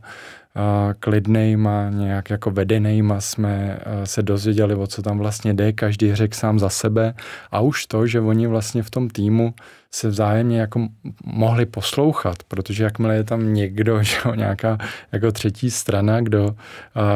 klidnejma, 1.05 1.89
nějak 1.89 2.29
jako 2.29 2.51
vedenejma 2.51 3.21
jsme 3.21 3.79
se 4.03 4.23
dozvěděli, 4.23 4.75
o 4.75 4.87
co 4.87 5.01
tam 5.01 5.17
vlastně 5.17 5.53
jde, 5.53 5.73
každý 5.73 6.15
řekl 6.15 6.37
sám 6.37 6.59
za 6.59 6.69
sebe. 6.69 7.13
A 7.51 7.59
už 7.59 7.85
to, 7.85 8.07
že 8.07 8.21
oni 8.21 8.47
vlastně 8.47 8.83
v 8.83 8.89
tom 8.89 9.09
týmu 9.09 9.53
se 9.91 10.09
vzájemně 10.09 10.59
jako 10.59 10.87
mohli 11.25 11.65
poslouchat, 11.65 12.43
protože 12.47 12.83
jakmile 12.83 13.15
je 13.15 13.23
tam 13.23 13.53
někdo, 13.53 14.03
že 14.03 14.17
jo, 14.25 14.35
nějaká 14.35 14.77
jako 15.11 15.31
třetí 15.31 15.71
strana, 15.71 16.21
kdo, 16.21 16.55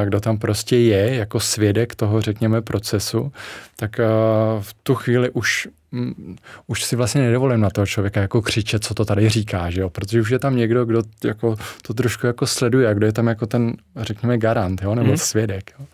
kdo 0.06 0.20
tam 0.20 0.38
prostě 0.38 0.78
je 0.78 1.16
jako 1.16 1.40
svědek 1.40 1.96
toho, 1.96 2.22
řekněme, 2.22 2.62
procesu, 2.62 3.32
tak 3.76 3.98
v 4.60 4.76
tu 4.84 4.96
chvíli 4.96 5.30
už 5.30 5.68
Mm, 5.92 6.36
už 6.68 6.84
si 6.84 6.96
vlastně 6.96 7.22
nedovolím 7.22 7.62
na 7.62 7.70
toho 7.70 7.86
člověka 7.86 8.22
jako 8.22 8.42
křičet, 8.42 8.84
co 8.84 8.94
to 8.94 9.06
tady 9.06 9.30
říká, 9.30 9.70
že 9.70 9.82
jo? 9.82 9.90
protože 9.90 10.22
už 10.22 10.30
je 10.30 10.40
tam 10.40 10.56
někdo, 10.56 10.86
kdo 10.86 11.02
jako 11.24 11.56
to 11.82 11.94
trošku 11.94 12.28
jako 12.28 12.48
sleduje 12.48 12.88
a 12.88 12.94
kdo 12.94 13.06
je 13.06 13.14
tam 13.14 13.28
jako 13.28 13.46
ten, 13.46 13.74
řekněme, 13.96 14.38
garant, 14.38 14.82
jo? 14.82 14.96
nebo 14.96 15.10
mm. 15.10 15.18
svědek. 15.18 15.72
Jo? 15.80 15.86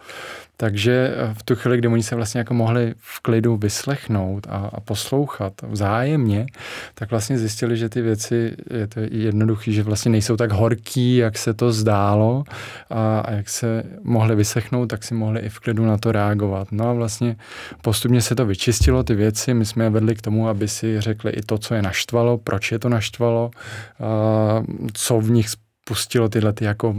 Takže 0.57 1.15
eh, 1.15 1.33
v 1.33 1.43
tu 1.43 1.55
chvíli, 1.55 1.77
kdy 1.77 1.87
oni 1.87 2.03
se 2.03 2.15
vlastně 2.15 2.39
jako 2.39 2.53
mohli 2.53 2.93
v 2.97 3.19
klidu 3.19 3.57
vyslechnout 3.57 4.47
a, 4.49 4.69
a 4.73 4.79
poslouchat 4.79 5.53
vzájemně, 5.67 6.45
tak 6.93 7.11
vlastně 7.11 7.37
zjistili, 7.37 7.77
že 7.77 7.89
ty 7.89 8.01
věci, 8.01 8.55
je 8.73 8.87
to 8.87 8.99
jednoduchý, 9.11 9.73
že 9.73 9.83
vlastně 9.83 10.11
nejsou 10.11 10.35
tak 10.35 10.51
horký, 10.51 11.15
jak 11.15 11.37
se 11.37 11.53
to 11.53 11.71
zdálo 11.71 12.43
a, 12.89 13.19
a 13.19 13.31
jak 13.31 13.49
se 13.49 13.83
mohli 14.03 14.35
vyslechnout, 14.35 14.85
tak 14.85 15.03
si 15.03 15.13
mohli 15.13 15.39
i 15.39 15.49
v 15.49 15.59
klidu 15.59 15.85
na 15.85 15.97
to 15.97 16.11
reagovat. 16.11 16.67
No 16.71 16.89
a 16.89 16.93
vlastně 16.93 17.35
postupně 17.81 18.21
se 18.21 18.35
to 18.35 18.45
vyčistilo, 18.45 19.03
ty 19.03 19.15
věci, 19.15 19.53
my 19.53 19.65
jsme 19.65 19.83
je 19.83 19.89
vedli 19.89 20.15
k 20.15 20.21
tomu, 20.21 20.47
aby 20.47 20.67
si 20.67 21.01
řekli 21.01 21.31
i 21.31 21.41
to, 21.41 21.57
co 21.57 21.75
je 21.75 21.81
naštvalo, 21.81 22.37
proč 22.37 22.71
je 22.71 22.79
to 22.79 22.89
naštvalo, 22.89 23.51
a, 23.99 24.63
co 24.93 25.19
v 25.19 25.31
nich 25.31 25.49
pustilo 25.87 26.29
tyhle 26.29 26.53
ty 26.53 26.65
jako 26.65 26.95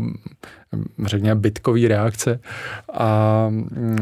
řekněme, 1.07 1.40
bytkový 1.40 1.88
reakce 1.88 2.40
a, 2.93 3.50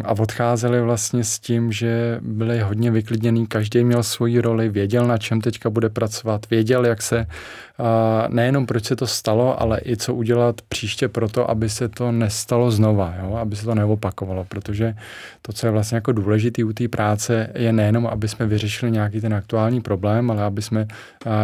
a 0.04 0.12
odcházeli 0.18 0.82
vlastně 0.82 1.24
s 1.24 1.38
tím, 1.38 1.72
že 1.72 2.18
byli 2.22 2.60
hodně 2.60 2.90
vyklidněný, 2.90 3.46
každý 3.46 3.84
měl 3.84 4.02
svoji 4.02 4.40
roli, 4.40 4.68
věděl, 4.68 5.06
na 5.06 5.18
čem 5.18 5.40
teďka 5.40 5.70
bude 5.70 5.88
pracovat, 5.88 6.50
věděl, 6.50 6.86
jak 6.86 7.02
se, 7.02 7.26
a 7.78 8.26
nejenom 8.28 8.66
proč 8.66 8.84
se 8.84 8.96
to 8.96 9.06
stalo, 9.06 9.62
ale 9.62 9.80
i 9.84 9.96
co 9.96 10.14
udělat 10.14 10.60
příště 10.68 11.08
pro 11.08 11.28
to, 11.28 11.50
aby 11.50 11.68
se 11.68 11.88
to 11.88 12.12
nestalo 12.12 12.70
znova, 12.70 13.14
jo? 13.22 13.36
aby 13.36 13.56
se 13.56 13.64
to 13.64 13.74
neopakovalo, 13.74 14.44
protože 14.44 14.94
to, 15.42 15.52
co 15.52 15.66
je 15.66 15.70
vlastně 15.70 15.96
jako 15.96 16.12
důležitý 16.12 16.64
u 16.64 16.72
té 16.72 16.88
práce, 16.88 17.50
je 17.54 17.72
nejenom, 17.72 18.06
aby 18.06 18.28
jsme 18.28 18.46
vyřešili 18.46 18.92
nějaký 18.92 19.20
ten 19.20 19.34
aktuální 19.34 19.80
problém, 19.80 20.30
ale 20.30 20.42
aby 20.42 20.62
jsme 20.62 20.86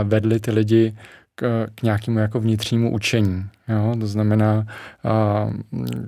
vedli 0.05 0.41
ty 0.41 0.51
lidi 0.51 0.95
k, 1.41 1.67
k 1.75 1.83
nějakému 1.83 2.19
jako 2.19 2.41
vnitřnímu 2.41 2.93
učení. 2.93 3.45
Jo? 3.69 3.97
To 4.01 4.07
znamená 4.07 4.67
a, 5.05 5.49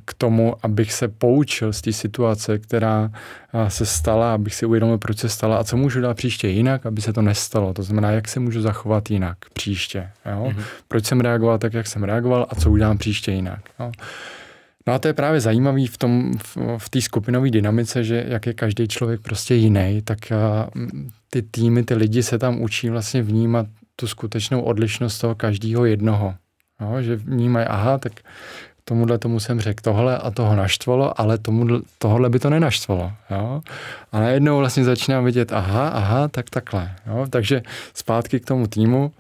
k 0.05 0.15
tomu, 0.15 0.55
abych 0.63 0.93
se 0.93 1.09
poučil 1.09 1.73
z 1.73 1.81
té 1.81 1.93
situace, 1.93 2.59
která 2.59 3.11
a, 3.53 3.71
se 3.71 3.87
stala, 3.87 4.35
abych 4.35 4.55
si 4.55 4.67
uvědomil, 4.67 4.99
proč 4.99 5.19
se 5.19 5.29
stala 5.29 5.57
a 5.57 5.65
co 5.65 5.77
můžu 5.77 6.01
dát 6.01 6.17
příště 6.17 6.49
jinak, 6.49 6.87
aby 6.87 7.01
se 7.01 7.13
to 7.13 7.23
nestalo. 7.23 7.75
To 7.75 7.83
znamená, 7.83 8.11
jak 8.11 8.29
se 8.29 8.41
můžu 8.41 8.61
zachovat 8.61 9.11
jinak 9.11 9.37
příště. 9.53 10.11
Jo? 10.27 10.45
Mm-hmm. 10.49 10.65
Proč 10.89 11.07
jsem 11.07 11.21
reagoval 11.21 11.59
tak, 11.59 11.75
jak 11.75 11.87
jsem 11.87 12.05
reagoval 12.05 12.47
a 12.49 12.55
co 12.55 12.71
udělám 12.71 12.99
příště 12.99 13.33
jinak. 13.33 13.61
Jo? 13.81 13.93
No 14.87 14.93
a 14.93 14.99
to 14.99 15.09
je 15.09 15.15
právě 15.15 15.41
zajímavý 15.41 15.87
v 15.87 15.99
tom, 15.99 16.33
v, 16.39 16.57
v 16.79 16.91
té 16.91 17.01
skupinové 17.01 17.51
dynamice, 17.51 18.05
že 18.05 18.25
jak 18.29 18.47
je 18.47 18.55
každý 18.55 18.89
člověk 18.89 19.21
prostě 19.21 19.55
jiný, 19.55 20.03
tak 20.05 20.33
a, 20.33 20.71
ty 21.31 21.43
týmy, 21.43 21.83
ty 21.83 21.95
lidi 21.95 22.23
se 22.23 22.39
tam 22.39 22.61
učí 22.61 22.91
vlastně 22.91 23.23
vnímat 23.23 23.67
tu 23.97 24.07
skutečnou 24.07 24.61
odlišnost 24.61 25.19
toho 25.19 25.35
každého 25.35 25.85
jednoho. 25.85 26.35
Jo, 26.81 27.03
že 27.03 27.17
vnímají, 27.17 27.67
aha, 27.67 27.99
tak 27.99 28.13
tomuhle 28.85 29.19
tomu 29.19 29.41
jsem 29.41 29.61
řekl 29.61 29.81
tohle 29.83 30.19
a 30.19 30.31
toho 30.31 30.57
naštvalo, 30.57 31.21
ale 31.21 31.39
tomu, 31.39 31.67
tohle 31.99 32.31
by 32.31 32.39
to 32.39 32.51
nenaštvalo. 32.51 33.13
Jo? 33.31 33.63
A 34.13 34.21
najednou 34.21 34.59
vlastně 34.59 34.85
začínám 34.85 35.25
vidět, 35.25 35.53
aha, 35.53 35.89
aha, 35.89 36.29
tak 36.29 36.51
takhle. 36.51 36.95
Jo? 37.07 37.27
Takže 37.31 37.63
zpátky 37.95 38.41
k 38.41 38.45
tomu 38.45 38.67
týmu 38.67 39.13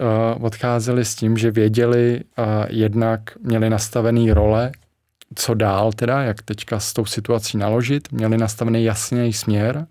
uh, 0.00 0.44
odcházeli 0.44 1.04
s 1.04 1.14
tím, 1.14 1.38
že 1.38 1.50
věděli, 1.50 2.20
uh, 2.38 2.44
jednak 2.68 3.20
měli 3.42 3.70
nastavený 3.70 4.32
role, 4.32 4.72
co 5.34 5.54
dál 5.54 5.92
teda, 5.92 6.22
jak 6.22 6.42
teďka 6.42 6.80
s 6.80 6.92
tou 6.92 7.04
situací 7.04 7.58
naložit, 7.58 8.12
měli 8.12 8.38
nastavený 8.38 8.84
jasný 8.84 9.32
směr, 9.32 9.86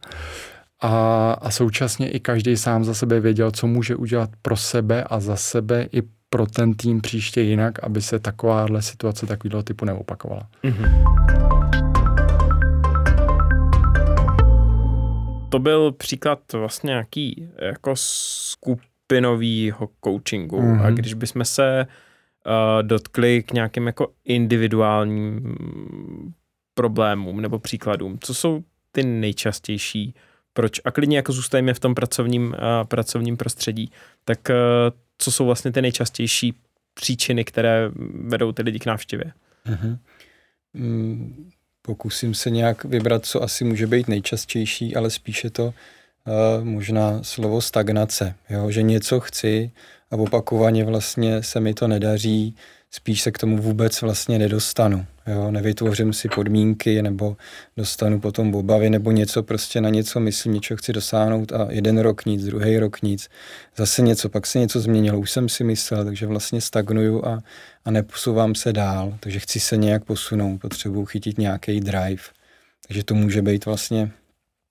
a, 0.82 1.32
a 1.42 1.52
současně 1.52 2.10
i 2.10 2.20
každý 2.20 2.58
sám 2.58 2.84
za 2.84 2.94
sebe 2.94 3.20
věděl, 3.20 3.52
co 3.52 3.68
může 3.68 3.96
udělat 3.96 4.30
pro 4.42 4.58
sebe 4.58 5.04
a 5.04 5.20
za 5.20 5.36
sebe 5.36 5.88
i 5.92 6.02
pro 6.30 6.46
ten 6.46 6.74
tým 6.74 7.02
příště 7.02 7.42
jinak, 7.42 7.84
aby 7.84 8.02
se 8.02 8.20
takováhle 8.20 8.82
situace 8.82 9.26
takového 9.26 9.64
typu 9.64 9.86
neopakovala. 9.86 10.48
Mm-hmm. 10.64 11.04
To 15.50 15.60
byl 15.60 15.92
příklad 15.92 16.54
vlastně 16.54 16.88
nějaký 16.88 17.50
jako 17.62 17.94
skupinovýho 17.96 19.90
coachingu 20.04 20.62
mm-hmm. 20.62 20.86
a 20.86 20.90
když 20.90 21.14
bychom 21.14 21.46
se 21.46 21.88
uh, 21.88 22.84
dotkli 22.88 23.44
k 23.44 23.54
nějakým 23.54 23.88
jako 23.88 24.08
individuálním 24.26 25.56
problémům 26.74 27.42
nebo 27.42 27.60
příkladům, 27.60 28.18
co 28.22 28.34
jsou 28.34 28.64
ty 28.92 29.04
nejčastější 29.04 30.16
proč 30.54 30.82
a 30.86 30.92
klidně 30.92 31.18
jako 31.18 31.32
zůstajeme 31.32 31.74
v 31.74 31.80
tom 31.80 31.96
pracovním, 31.96 32.48
uh, 32.48 32.88
pracovním 32.88 33.38
prostředí, 33.38 33.92
tak 34.26 34.40
uh, 34.50 34.56
co 35.18 35.32
jsou 35.32 35.46
vlastně 35.46 35.72
ty 35.72 35.82
nejčastější 35.82 36.54
příčiny, 36.94 37.46
které 37.46 37.92
vedou 38.14 38.52
ty 38.52 38.62
lidi 38.62 38.80
k 38.80 38.86
návštěvě? 38.86 39.32
Uh-huh. 39.66 39.98
Mm, 40.74 41.50
pokusím 41.82 42.34
se 42.34 42.50
nějak 42.50 42.84
vybrat, 42.84 43.26
co 43.26 43.44
asi 43.44 43.64
může 43.64 43.88
být 43.88 44.08
nejčastější, 44.08 44.96
ale 44.96 45.10
spíše 45.10 45.50
to 45.50 45.66
uh, 45.66 45.74
možná 46.64 47.24
slovo 47.24 47.62
stagnace, 47.62 48.36
jo? 48.50 48.72
že 48.72 48.82
něco 48.82 49.20
chci 49.20 49.72
a 50.12 50.16
opakovaně 50.16 50.86
vlastně 50.86 51.44
se 51.44 51.60
mi 51.60 51.74
to 51.74 51.88
nedaří, 51.88 52.56
spíš 52.92 53.22
se 53.22 53.32
k 53.32 53.38
tomu 53.38 53.58
vůbec 53.58 54.02
vlastně 54.02 54.40
nedostanu. 54.40 55.06
Jo? 55.28 55.52
Nevytvořím 55.52 56.14
si 56.14 56.30
podmínky 56.30 57.02
nebo 57.02 57.38
dostanu 57.78 58.20
potom 58.20 58.56
obavy 58.56 58.90
nebo 58.90 59.12
něco 59.12 59.44
prostě 59.44 59.82
na 59.82 59.90
něco 59.90 60.20
myslím, 60.20 60.54
něco 60.54 60.78
chci 60.78 60.94
dosáhnout 60.94 61.52
a 61.52 61.68
jeden 61.70 61.98
rok 62.00 62.26
nic, 62.26 62.46
druhý 62.46 62.80
rok 62.80 63.02
nic. 63.02 63.30
Zase 63.78 64.02
něco, 64.02 64.30
pak 64.30 64.48
se 64.48 64.60
něco 64.60 64.80
změnilo, 64.80 65.20
už 65.20 65.32
jsem 65.32 65.50
si 65.50 65.64
myslel, 65.64 66.06
takže 66.06 66.26
vlastně 66.26 66.62
stagnuju 66.62 67.26
a, 67.26 67.40
a 67.86 67.92
neposouvám 67.92 68.56
se 68.56 68.74
dál. 68.74 69.18
Takže 69.20 69.40
chci 69.40 69.60
se 69.60 69.78
nějak 69.78 70.04
posunout, 70.04 70.58
potřebuji 70.58 71.06
chytit 71.06 71.38
nějaký 71.38 71.80
drive. 71.80 72.24
Takže 72.88 73.04
to 73.04 73.16
může 73.16 73.42
být 73.42 73.66
vlastně 73.66 74.12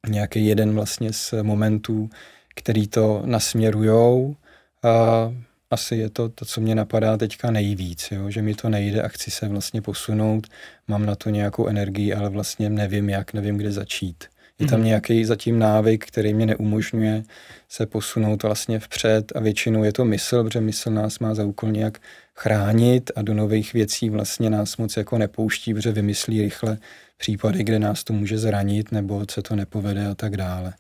nějaký 0.09 0.47
jeden 0.47 0.75
vlastně 0.75 1.13
z 1.13 1.35
momentů, 1.43 2.11
který 2.55 2.89
to 2.89 3.23
nasměrujou. 3.25 4.37
A 4.85 5.33
asi 5.71 5.97
je 5.97 6.11
to 6.11 6.29
to, 6.29 6.45
co 6.45 6.61
mě 6.61 6.75
napadá 6.75 7.17
teďka 7.17 7.51
nejvíc, 7.51 8.09
jo? 8.11 8.31
že 8.31 8.43
mi 8.43 8.55
to 8.55 8.69
nejde 8.69 9.03
a 9.03 9.09
chci 9.09 9.31
se 9.31 9.49
vlastně 9.49 9.83
posunout, 9.83 10.47
mám 10.89 11.07
na 11.07 11.15
to 11.15 11.31
nějakou 11.31 11.67
energii, 11.67 12.15
ale 12.15 12.29
vlastně 12.29 12.71
nevím 12.71 13.11
jak, 13.11 13.33
nevím, 13.33 13.57
kde 13.57 13.73
začít. 13.73 14.25
Je 14.59 14.67
tam 14.67 14.81
mm-hmm. 14.81 14.85
nějaký 14.85 15.25
zatím 15.25 15.59
návyk, 15.59 16.07
který 16.07 16.35
mě 16.35 16.47
neumožňuje 16.47 17.23
se 17.69 17.87
posunout 17.87 18.43
vlastně 18.43 18.79
vpřed 18.79 19.33
a 19.37 19.41
většinou 19.41 19.85
je 19.85 19.93
to 19.93 20.05
mysl, 20.05 20.45
protože 20.45 20.61
mysl 20.61 20.91
nás 20.91 21.19
má 21.19 21.35
za 21.35 21.45
úkol 21.45 21.71
nějak 21.71 21.99
chránit 22.35 23.11
a 23.17 23.23
do 23.23 23.35
nových 23.35 23.73
věcí 23.73 24.11
vlastně 24.11 24.51
nás 24.51 24.77
moc 24.77 24.97
jako 24.97 25.19
nepouští, 25.19 25.75
protože 25.75 25.93
vymyslí 25.93 26.43
rychle 26.43 26.79
případy, 27.17 27.65
kde 27.65 27.79
nás 27.79 28.05
to 28.05 28.13
může 28.13 28.39
zranit 28.39 28.93
nebo 28.93 29.25
se 29.31 29.43
to 29.43 29.57
nepovede 29.57 30.07
a 30.07 30.15
tak 30.15 30.37
dále. 30.37 30.73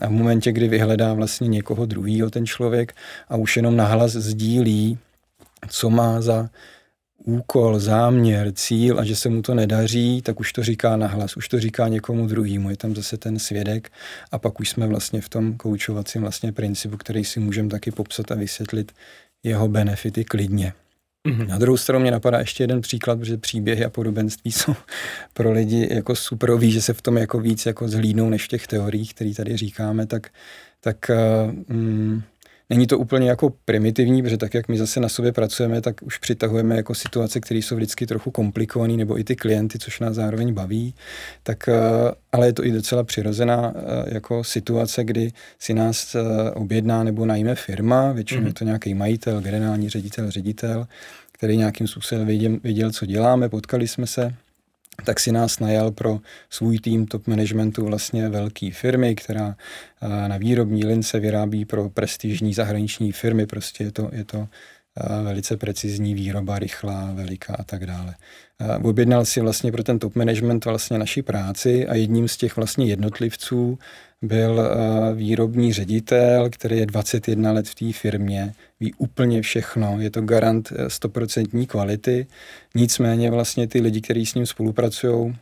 A 0.00 0.06
v 0.06 0.10
momentě, 0.10 0.52
kdy 0.52 0.68
vyhledá 0.68 1.14
vlastně 1.14 1.48
někoho 1.48 1.86
druhého 1.86 2.30
ten 2.30 2.46
člověk 2.46 2.94
a 3.28 3.36
už 3.36 3.56
jenom 3.56 3.76
nahlas 3.76 4.12
sdílí, 4.12 4.98
co 5.68 5.90
má 5.90 6.20
za 6.20 6.50
úkol, 7.24 7.80
záměr, 7.80 8.52
cíl 8.52 9.00
a 9.00 9.04
že 9.04 9.16
se 9.16 9.28
mu 9.28 9.42
to 9.42 9.54
nedaří, 9.54 10.22
tak 10.22 10.40
už 10.40 10.52
to 10.52 10.62
říká 10.62 10.96
nahlas, 10.96 11.36
už 11.36 11.48
to 11.48 11.60
říká 11.60 11.88
někomu 11.88 12.26
druhému, 12.26 12.70
je 12.70 12.76
tam 12.76 12.94
zase 12.94 13.16
ten 13.16 13.38
svědek 13.38 13.92
a 14.32 14.38
pak 14.38 14.60
už 14.60 14.68
jsme 14.68 14.86
vlastně 14.86 15.20
v 15.20 15.28
tom 15.28 15.56
koučovacím 15.56 16.20
vlastně 16.20 16.52
principu, 16.52 16.96
který 16.96 17.24
si 17.24 17.40
můžeme 17.40 17.68
taky 17.68 17.90
popsat 17.90 18.30
a 18.30 18.34
vysvětlit 18.34 18.92
jeho 19.42 19.68
benefity 19.68 20.24
klidně. 20.24 20.72
Mm-hmm. 21.28 21.48
Na 21.48 21.58
druhou 21.58 21.76
stranu 21.76 22.00
mě 22.00 22.10
napadá 22.10 22.38
ještě 22.38 22.62
jeden 22.62 22.80
příklad, 22.80 23.18
protože 23.18 23.36
příběhy 23.36 23.84
a 23.84 23.90
podobenství 23.90 24.52
jsou 24.52 24.74
pro 25.32 25.52
lidi 25.52 25.88
jako 25.90 26.16
superový, 26.16 26.70
že 26.70 26.82
se 26.82 26.94
v 26.94 27.02
tom 27.02 27.16
jako 27.16 27.40
víc 27.40 27.66
jako 27.66 27.88
zhlídnou 27.88 28.28
než 28.28 28.44
v 28.44 28.48
těch 28.48 28.66
teoriích, 28.66 29.14
které 29.14 29.34
tady 29.34 29.56
říkáme, 29.56 30.06
tak, 30.06 30.28
tak 30.80 31.10
mm, 31.68 32.22
Není 32.70 32.86
to 32.86 32.98
úplně 32.98 33.28
jako 33.28 33.52
primitivní, 33.64 34.22
protože 34.22 34.36
tak, 34.36 34.54
jak 34.54 34.68
my 34.68 34.78
zase 34.78 35.00
na 35.00 35.08
sobě 35.08 35.32
pracujeme, 35.32 35.80
tak 35.80 36.02
už 36.02 36.18
přitahujeme 36.18 36.76
jako 36.76 36.94
situace, 36.94 37.40
které 37.40 37.58
jsou 37.58 37.76
vždycky 37.76 38.06
trochu 38.06 38.30
komplikované, 38.30 38.96
nebo 38.96 39.18
i 39.18 39.24
ty 39.24 39.36
klienty, 39.36 39.78
což 39.78 40.00
nás 40.00 40.14
zároveň 40.14 40.54
baví. 40.54 40.94
Tak, 41.42 41.68
eh, 41.68 41.74
ale 42.32 42.46
je 42.46 42.52
to 42.52 42.64
i 42.64 42.70
docela 42.70 43.04
přirozená 43.04 43.72
eh, 43.76 44.14
jako 44.14 44.44
situace, 44.44 45.04
kdy 45.04 45.32
si 45.58 45.74
nás 45.74 46.14
eh, 46.14 46.50
objedná 46.50 47.04
nebo 47.04 47.26
najme 47.26 47.54
firma, 47.54 48.12
většinou 48.12 48.42
mm-hmm. 48.42 48.46
je 48.46 48.52
to 48.52 48.64
nějaký 48.64 48.94
majitel, 48.94 49.40
generální 49.40 49.88
ředitel, 49.88 50.30
ředitel, 50.30 50.86
který 51.32 51.56
nějakým 51.56 51.86
způsobem 51.88 52.26
věděl, 52.26 52.58
věděl, 52.62 52.92
co 52.92 53.06
děláme, 53.06 53.48
potkali 53.48 53.88
jsme 53.88 54.06
se, 54.06 54.34
tak 55.04 55.20
si 55.20 55.32
nás 55.32 55.58
najal 55.58 55.90
pro 55.90 56.20
svůj 56.50 56.78
tým 56.78 57.06
top 57.06 57.26
managementu 57.26 57.84
vlastně 57.84 58.28
velké 58.28 58.70
firmy, 58.72 59.14
která 59.14 59.56
na 60.26 60.36
výrobní 60.36 60.84
lince 60.84 61.20
vyrábí 61.20 61.64
pro 61.64 61.90
prestižní 61.90 62.54
zahraniční 62.54 63.12
firmy. 63.12 63.46
Prostě 63.46 63.84
je 63.84 63.92
to, 63.92 64.10
je 64.12 64.24
to 64.24 64.48
velice 65.22 65.56
precizní 65.56 66.14
výroba, 66.14 66.58
rychlá, 66.58 67.12
veliká 67.14 67.54
a 67.54 67.64
tak 67.64 67.86
dále. 67.86 68.14
Objednal 68.82 69.24
si 69.24 69.40
vlastně 69.40 69.72
pro 69.72 69.82
ten 69.82 69.98
top 69.98 70.16
management 70.16 70.64
vlastně 70.64 70.98
naši 70.98 71.22
práci 71.22 71.86
a 71.86 71.94
jedním 71.94 72.28
z 72.28 72.36
těch 72.36 72.56
vlastně 72.56 72.86
jednotlivců 72.86 73.78
byl 74.22 74.70
výrobní 75.14 75.72
ředitel, 75.72 76.50
který 76.50 76.78
je 76.78 76.86
21 76.86 77.52
let 77.52 77.68
v 77.68 77.74
té 77.74 77.92
firmě, 77.92 78.54
ví 78.80 78.94
úplně 78.94 79.42
všechno, 79.42 79.96
je 80.00 80.10
to 80.10 80.20
garant 80.20 80.70
100% 80.70 81.62
e, 81.62 81.66
kvality, 81.66 82.26
nicméně 82.74 83.30
vlastně 83.30 83.68
ty 83.68 83.80
lidi, 83.80 84.00
kteří 84.00 84.26
s 84.26 84.34
ním 84.34 84.46
spolupracují, 84.46 85.36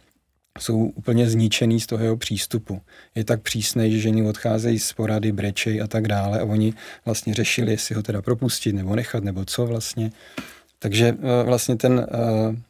jsou 0.59 0.79
úplně 0.79 1.31
zničený 1.31 1.81
z 1.81 1.87
toho 1.87 2.05
jeho 2.05 2.17
přístupu. 2.17 2.81
Je 3.15 3.25
tak 3.25 3.43
přísný, 3.43 3.93
že 3.93 3.99
ženy 3.99 4.23
odcházejí 4.23 4.79
z 4.79 4.93
porady, 4.93 5.33
brečej 5.33 5.83
a 5.83 5.87
tak 5.87 6.09
dále 6.09 6.41
a 6.41 6.45
oni 6.45 6.75
vlastně 7.05 7.35
řešili, 7.35 7.71
jestli 7.71 7.95
ho 7.95 8.03
teda 8.03 8.23
propustit 8.23 8.73
nebo 8.73 8.97
nechat, 8.97 9.25
nebo 9.25 9.45
co 9.45 9.67
vlastně. 9.67 10.13
Takže 10.79 11.09
e, 11.09 11.43
vlastně 11.45 11.77
ten 11.77 12.01
e, 12.01 12.07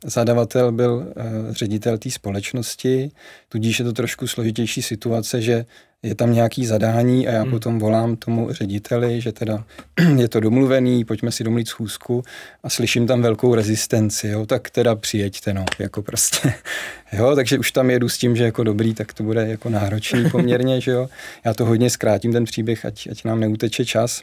zadavatel 0.09 0.73
byl 0.73 1.12
ředitel 1.51 1.99
té 1.99 2.11
společnosti, 2.11 3.11
tudíž 3.49 3.79
je 3.79 3.85
to 3.85 3.92
trošku 3.92 4.27
složitější 4.27 4.83
situace, 4.83 5.42
že 5.42 5.66
je 6.02 6.14
tam 6.14 6.32
nějaký 6.32 6.66
zadání 6.66 7.28
a 7.28 7.32
já 7.32 7.42
hmm. 7.42 7.50
potom 7.50 7.78
volám 7.78 8.16
tomu 8.16 8.52
řediteli, 8.52 9.20
že 9.20 9.32
teda 9.32 9.64
je 10.16 10.28
to 10.28 10.40
domluvený, 10.40 11.04
pojďme 11.04 11.32
si 11.32 11.44
domluvit 11.44 11.68
schůzku 11.68 12.22
a 12.62 12.70
slyším 12.70 13.06
tam 13.06 13.22
velkou 13.22 13.54
rezistenci, 13.54 14.28
jo, 14.28 14.46
tak 14.46 14.70
teda 14.70 14.94
přijeďte, 14.94 15.54
no, 15.54 15.64
jako 15.78 16.02
prostě, 16.02 16.54
jo, 17.12 17.36
takže 17.36 17.58
už 17.58 17.72
tam 17.72 17.90
jedu 17.90 18.08
s 18.08 18.18
tím, 18.18 18.36
že 18.36 18.44
jako 18.44 18.64
dobrý, 18.64 18.94
tak 18.94 19.14
to 19.14 19.22
bude 19.22 19.48
jako 19.48 19.68
náročný 19.68 20.30
poměrně, 20.30 20.80
že 20.80 20.90
jo, 20.90 21.08
já 21.44 21.54
to 21.54 21.64
hodně 21.64 21.90
zkrátím 21.90 22.32
ten 22.32 22.44
příběh, 22.44 22.84
ať, 22.84 23.08
ať 23.10 23.24
nám 23.24 23.40
neuteče 23.40 23.84
čas, 23.84 24.22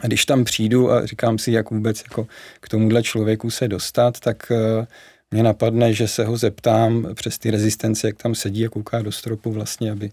a 0.00 0.06
když 0.06 0.26
tam 0.26 0.44
přijdu 0.44 0.92
a 0.92 1.06
říkám 1.06 1.38
si, 1.38 1.52
jak 1.52 1.70
vůbec 1.70 2.02
jako 2.08 2.26
k 2.60 2.68
tomuhle 2.68 3.02
člověku 3.02 3.50
se 3.50 3.68
dostat, 3.68 4.20
tak 4.20 4.52
uh, 4.78 4.86
mě 5.30 5.42
napadne, 5.42 5.92
že 5.92 6.08
se 6.08 6.24
ho 6.24 6.36
zeptám 6.36 7.08
přes 7.14 7.38
ty 7.38 7.50
rezistence, 7.50 8.06
jak 8.06 8.16
tam 8.16 8.34
sedí 8.34 8.66
a 8.66 8.68
kouká 8.68 9.02
do 9.02 9.12
stropu 9.12 9.52
vlastně, 9.52 9.90
aby 9.90 10.10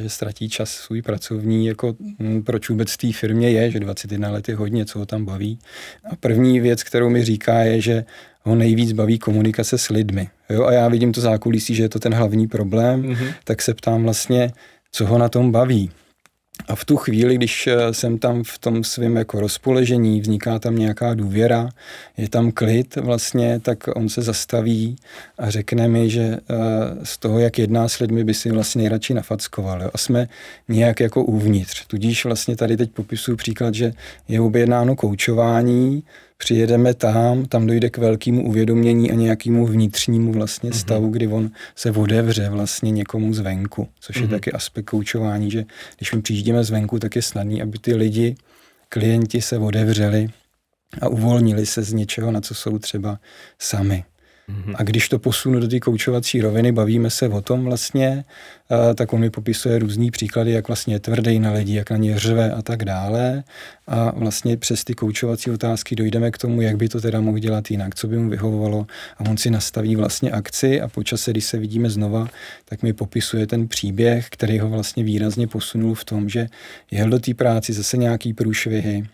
že 0.00 0.08
ztratí 0.08 0.48
čas 0.48 0.70
svůj 0.70 1.02
pracovní, 1.02 1.66
jako 1.66 1.96
hm, 2.18 2.42
proč 2.42 2.68
vůbec 2.68 2.92
v 2.92 2.96
té 2.96 3.12
firmě 3.12 3.50
je, 3.50 3.70
že 3.70 3.80
21 3.80 4.30
let 4.30 4.48
je 4.48 4.56
hodně, 4.56 4.84
co 4.84 4.98
ho 4.98 5.06
tam 5.06 5.24
baví. 5.24 5.58
A 6.10 6.16
první 6.16 6.60
věc, 6.60 6.82
kterou 6.82 7.10
mi 7.10 7.24
říká, 7.24 7.58
je, 7.58 7.80
že 7.80 8.04
ho 8.42 8.54
nejvíc 8.54 8.92
baví 8.92 9.18
komunikace 9.18 9.78
s 9.78 9.88
lidmi. 9.88 10.28
Jo? 10.50 10.64
A 10.64 10.72
já 10.72 10.88
vidím 10.88 11.12
to 11.12 11.20
zákulisí, 11.20 11.74
že 11.74 11.82
je 11.82 11.88
to 11.88 11.98
ten 11.98 12.14
hlavní 12.14 12.48
problém, 12.48 13.02
mm-hmm. 13.02 13.34
tak 13.44 13.62
se 13.62 13.74
ptám 13.74 14.02
vlastně, 14.02 14.52
co 14.92 15.06
ho 15.06 15.18
na 15.18 15.28
tom 15.28 15.52
baví. 15.52 15.90
A 16.68 16.74
v 16.74 16.84
tu 16.84 16.96
chvíli, 16.96 17.34
když 17.34 17.66
eh, 17.66 17.94
jsem 17.94 18.18
tam 18.18 18.42
v 18.44 18.58
tom 18.58 18.84
svém 18.84 19.16
jako 19.16 19.40
rozpoležení, 19.40 20.20
vzniká 20.20 20.58
tam 20.58 20.76
nějaká 20.76 21.14
důvěra, 21.14 21.68
je 22.16 22.28
tam 22.28 22.52
klid 22.52 22.96
vlastně, 22.96 23.60
tak 23.60 23.88
on 23.94 24.08
se 24.08 24.22
zastaví 24.22 24.96
a 25.38 25.50
řekne 25.50 25.88
mi, 25.88 26.10
že 26.10 26.22
eh, 26.22 26.36
z 27.02 27.18
toho, 27.18 27.38
jak 27.38 27.58
jedná 27.58 27.88
s 27.88 27.98
lidmi, 27.98 28.24
by 28.24 28.34
si 28.34 28.50
vlastně 28.50 28.78
nejradši 28.78 29.14
nafackoval. 29.14 29.90
A 29.94 29.98
jsme 29.98 30.28
nějak 30.68 31.00
jako 31.00 31.24
uvnitř. 31.24 31.86
Tudíž 31.86 32.24
vlastně 32.24 32.56
tady 32.56 32.76
teď 32.76 32.90
popisuju 32.90 33.36
příklad, 33.36 33.74
že 33.74 33.92
je 34.28 34.40
objednáno 34.40 34.96
koučování, 34.96 36.02
přijedeme 36.40 36.94
tam, 36.94 37.44
tam 37.44 37.66
dojde 37.66 37.90
k 37.90 37.98
velkému 37.98 38.48
uvědomění 38.48 39.10
a 39.10 39.14
nějakému 39.14 39.66
vnitřnímu 39.66 40.32
vlastně 40.32 40.70
mm-hmm. 40.70 40.80
stavu, 40.80 41.08
kdy 41.08 41.26
on 41.26 41.50
se 41.76 41.90
odevře 41.90 42.48
vlastně 42.48 42.90
někomu 42.90 43.34
zvenku, 43.34 43.88
což 44.00 44.16
mm-hmm. 44.16 44.20
je 44.20 44.26
mhm. 44.26 44.36
taky 44.36 44.52
aspekt 44.52 44.84
koučování, 44.84 45.50
že 45.50 45.64
když 45.96 46.12
my 46.12 46.22
přijíždíme 46.22 46.64
zvenku, 46.64 46.98
tak 46.98 47.16
je 47.16 47.22
snadný, 47.22 47.62
aby 47.62 47.78
ty 47.78 47.94
lidi, 47.94 48.36
klienti 48.88 49.40
se 49.42 49.58
odevřeli 49.58 50.28
a 51.00 51.08
uvolnili 51.08 51.66
se 51.66 51.82
z 51.82 51.92
něčeho, 51.92 52.30
na 52.30 52.40
co 52.40 52.54
jsou 52.54 52.78
třeba 52.78 53.20
sami. 53.58 54.04
Mm-hmm. 54.50 54.74
A 54.78 54.82
když 54.82 55.08
to 55.08 55.18
posunu 55.18 55.60
do 55.60 55.68
té 55.68 55.80
koučovací 55.80 56.40
roviny, 56.40 56.72
bavíme 56.72 57.10
se 57.10 57.28
o 57.28 57.40
tom 57.40 57.64
vlastně, 57.64 58.24
tak 58.94 59.12
on 59.12 59.20
mi 59.20 59.30
popisuje 59.30 59.78
různý 59.78 60.10
příklady, 60.10 60.50
jak 60.50 60.68
vlastně 60.68 60.94
je 60.94 61.00
tvrdý 61.00 61.38
na 61.38 61.52
lidi, 61.52 61.74
jak 61.74 61.90
na 61.90 61.96
ně 61.96 62.18
řve 62.18 62.52
a 62.52 62.62
tak 62.62 62.84
dále. 62.84 63.44
A 63.86 64.12
vlastně 64.16 64.56
přes 64.56 64.84
ty 64.84 64.94
koučovací 64.94 65.50
otázky 65.50 65.96
dojdeme 65.96 66.30
k 66.30 66.38
tomu, 66.38 66.60
jak 66.60 66.76
by 66.76 66.88
to 66.88 67.00
teda 67.00 67.20
mohl 67.20 67.38
dělat 67.38 67.70
jinak, 67.70 67.94
co 67.94 68.06
by 68.06 68.18
mu 68.18 68.30
vyhovovalo. 68.30 68.86
A 69.18 69.30
on 69.30 69.36
si 69.36 69.50
nastaví 69.50 69.96
vlastně 69.96 70.30
akci 70.30 70.80
a 70.80 70.88
po 70.88 71.02
čase, 71.02 71.30
když 71.30 71.44
se 71.44 71.58
vidíme 71.58 71.90
znova, 71.90 72.28
tak 72.64 72.82
mi 72.82 72.92
popisuje 72.92 73.46
ten 73.46 73.68
příběh, 73.68 74.26
který 74.30 74.58
ho 74.58 74.68
vlastně 74.68 75.04
výrazně 75.04 75.46
posunul 75.46 75.94
v 75.94 76.04
tom, 76.04 76.28
že 76.28 76.46
jel 76.90 77.10
do 77.10 77.18
té 77.18 77.34
práci 77.34 77.72
zase 77.72 77.96
nějaký 77.96 78.32
průšvihy, 78.32 79.04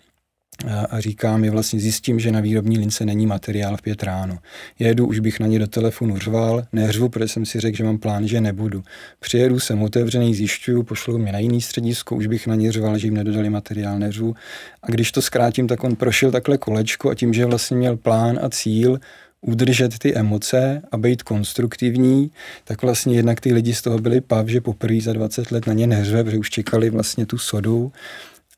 a 0.90 1.00
říká 1.00 1.36
mi 1.36 1.50
vlastně 1.50 1.80
zjistím, 1.80 2.20
že 2.20 2.32
na 2.32 2.40
výrobní 2.40 2.78
lince 2.78 3.04
není 3.04 3.26
materiál 3.26 3.76
v 3.76 3.82
pět 3.82 4.02
ráno. 4.02 4.38
Jedu, 4.78 5.06
už 5.06 5.18
bych 5.18 5.40
na 5.40 5.46
ně 5.46 5.58
do 5.58 5.66
telefonu 5.66 6.18
řval, 6.18 6.64
neřvu, 6.72 7.08
protože 7.08 7.28
jsem 7.28 7.46
si 7.46 7.60
řekl, 7.60 7.76
že 7.76 7.84
mám 7.84 7.98
plán, 7.98 8.28
že 8.28 8.40
nebudu. 8.40 8.82
Přijedu, 9.20 9.60
jsem 9.60 9.82
otevřený, 9.82 10.34
zjišťuju, 10.34 10.82
pošlu 10.82 11.18
mě 11.18 11.32
na 11.32 11.38
jiný 11.38 11.60
středisko, 11.60 12.16
už 12.16 12.26
bych 12.26 12.46
na 12.46 12.54
ně 12.54 12.72
řval, 12.72 12.98
že 12.98 13.06
jim 13.06 13.14
nedodali 13.14 13.50
materiál, 13.50 13.98
neřvu. 13.98 14.34
A 14.82 14.90
když 14.90 15.12
to 15.12 15.22
zkrátím, 15.22 15.68
tak 15.68 15.84
on 15.84 15.96
prošel 15.96 16.30
takhle 16.30 16.58
kolečko 16.58 17.10
a 17.10 17.14
tím, 17.14 17.32
že 17.32 17.46
vlastně 17.46 17.76
měl 17.76 17.96
plán 17.96 18.38
a 18.42 18.50
cíl, 18.50 19.00
udržet 19.40 19.98
ty 19.98 20.14
emoce 20.14 20.82
a 20.92 20.96
být 20.96 21.22
konstruktivní, 21.22 22.30
tak 22.64 22.82
vlastně 22.82 23.16
jednak 23.16 23.40
ty 23.40 23.52
lidi 23.52 23.74
z 23.74 23.82
toho 23.82 23.98
byli 23.98 24.20
pav, 24.20 24.48
že 24.48 24.60
poprvé 24.60 25.00
za 25.00 25.12
20 25.12 25.50
let 25.50 25.66
na 25.66 25.72
ně 25.72 25.86
neřve, 25.86 26.24
protože 26.24 26.38
už 26.38 26.50
čekali 26.50 26.90
vlastně 26.90 27.26
tu 27.26 27.38
sodu 27.38 27.92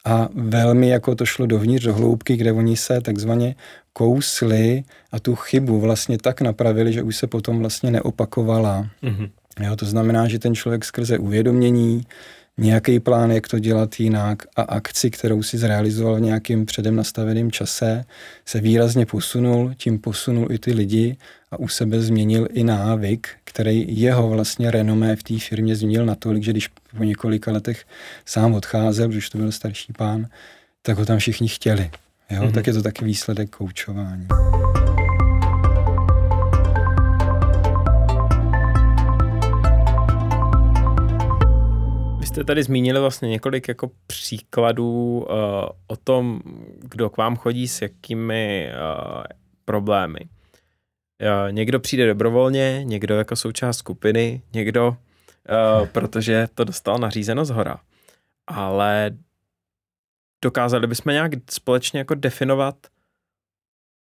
a 0.09 0.29
velmi 0.35 0.89
jako 0.89 1.15
to 1.15 1.27
šlo 1.27 1.47
dovnitř 1.47 1.85
do 1.85 1.95
hloubky, 1.95 2.37
kde 2.37 2.53
oni 2.53 2.77
se 2.77 3.01
takzvaně 3.01 3.55
kousli 3.93 4.83
a 5.13 5.21
tu 5.21 5.35
chybu 5.35 5.81
vlastně 5.81 6.19
tak 6.19 6.41
napravili, 6.41 6.93
že 6.93 7.03
už 7.03 7.17
se 7.17 7.27
potom 7.27 7.59
vlastně 7.59 7.91
neopakovala. 7.91 8.87
Mm-hmm. 9.03 9.31
Jo, 9.61 9.77
to 9.77 9.87
znamená, 9.87 10.29
že 10.29 10.39
ten 10.39 10.55
člověk 10.55 10.85
skrze 10.85 11.19
uvědomění, 11.19 12.07
nějaký 12.59 13.01
plán, 13.01 13.31
jak 13.31 13.49
to 13.49 13.59
dělat 13.59 14.01
jinak 14.01 14.43
a 14.57 14.63
akci, 14.63 15.11
kterou 15.11 15.43
si 15.43 15.59
zrealizoval 15.59 16.17
v 16.17 16.21
nějakým 16.21 16.67
předem 16.67 16.97
nastaveném 16.97 17.51
čase, 17.51 18.05
se 18.47 18.61
výrazně 18.61 19.07
posunul, 19.07 19.75
tím 19.77 19.99
posunul 19.99 20.53
i 20.53 20.59
ty 20.59 20.73
lidi 20.73 21.17
a 21.51 21.59
u 21.59 21.69
sebe 21.69 22.01
změnil 22.01 22.49
i 22.53 22.65
návyk, 22.65 23.29
který 23.45 24.01
jeho 24.01 24.29
vlastně 24.29 24.71
renomé 24.71 25.17
v 25.17 25.23
té 25.23 25.39
firmě 25.39 25.77
změnil 25.77 26.07
natolik, 26.07 26.43
že 26.43 26.51
když 26.51 26.69
po 26.97 27.05
několika 27.05 27.53
letech 27.53 27.85
sám 28.25 28.55
odcházel, 28.55 29.09
protože 29.09 29.31
to 29.31 29.39
byl 29.39 29.53
starší 29.53 29.93
pán, 29.93 30.27
tak 30.83 30.99
ho 30.99 31.07
tam 31.07 31.19
všichni 31.19 31.49
chtěli. 31.49 31.91
Jo? 32.31 32.43
Mm-hmm. 32.43 32.53
Tak 32.53 32.67
je 32.67 32.73
to 32.73 32.83
taky 32.83 33.05
výsledek 33.05 33.51
koučování. 33.51 34.27
Jste 42.39 42.45
tady 42.45 42.63
zmínili 42.63 43.01
vlastně 43.01 43.29
několik 43.29 43.69
jako 43.69 43.91
příkladů 44.07 45.19
uh, 45.19 45.27
o 45.87 45.97
tom, 45.97 46.41
kdo 46.79 47.11
k 47.11 47.17
vám 47.17 47.37
chodí 47.37 47.69
s 47.69 47.83
jakými 47.83 48.71
uh, 48.73 49.23
problémy. 49.65 50.21
Uh, 50.21 51.53
někdo 51.53 51.81
přijde 51.81 52.07
dobrovolně, 52.07 52.81
někdo 52.85 53.15
jako 53.17 53.37
součást 53.37 53.77
skupiny, 53.77 54.43
někdo, 54.53 54.89
uh, 54.89 55.87
protože 55.87 56.49
to 56.55 56.65
dostal 56.65 56.99
nařízeno 56.99 57.45
z 57.45 57.51
hora. 57.51 57.77
Ale 58.47 59.11
dokázali 60.45 60.87
bychom 60.87 61.13
nějak 61.13 61.33
společně 61.51 61.99
jako 61.99 62.15
definovat, 62.15 62.87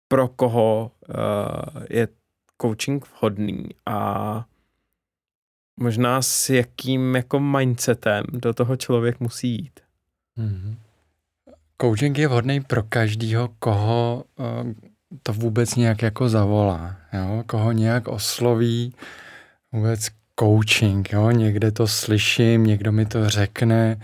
pro 0.07 0.27
koho 0.27 0.91
uh, 1.09 1.83
je 1.89 2.07
coaching 2.61 3.07
vhodný 3.07 3.65
a 3.85 4.45
možná 5.77 6.21
s 6.21 6.49
jakým 6.49 7.15
jako 7.15 7.39
mindsetem 7.39 8.23
do 8.33 8.53
toho 8.53 8.75
člověk 8.75 9.19
musí 9.19 9.49
jít. 9.49 9.79
Mm-hmm. 10.37 10.75
Coaching 11.81 12.17
je 12.17 12.27
vhodný 12.27 12.61
pro 12.61 12.83
každýho, 12.83 13.49
koho 13.59 14.23
uh, 14.35 14.73
to 15.23 15.33
vůbec 15.33 15.75
nějak 15.75 16.01
jako 16.01 16.29
zavolá, 16.29 16.95
jo? 17.13 17.43
koho 17.45 17.71
nějak 17.71 18.07
osloví 18.07 18.93
vůbec 19.71 20.07
coaching, 20.39 21.13
jo? 21.13 21.31
někde 21.31 21.71
to 21.71 21.87
slyším, 21.87 22.63
někdo 22.63 22.91
mi 22.91 23.05
to 23.05 23.29
řekne, 23.29 24.01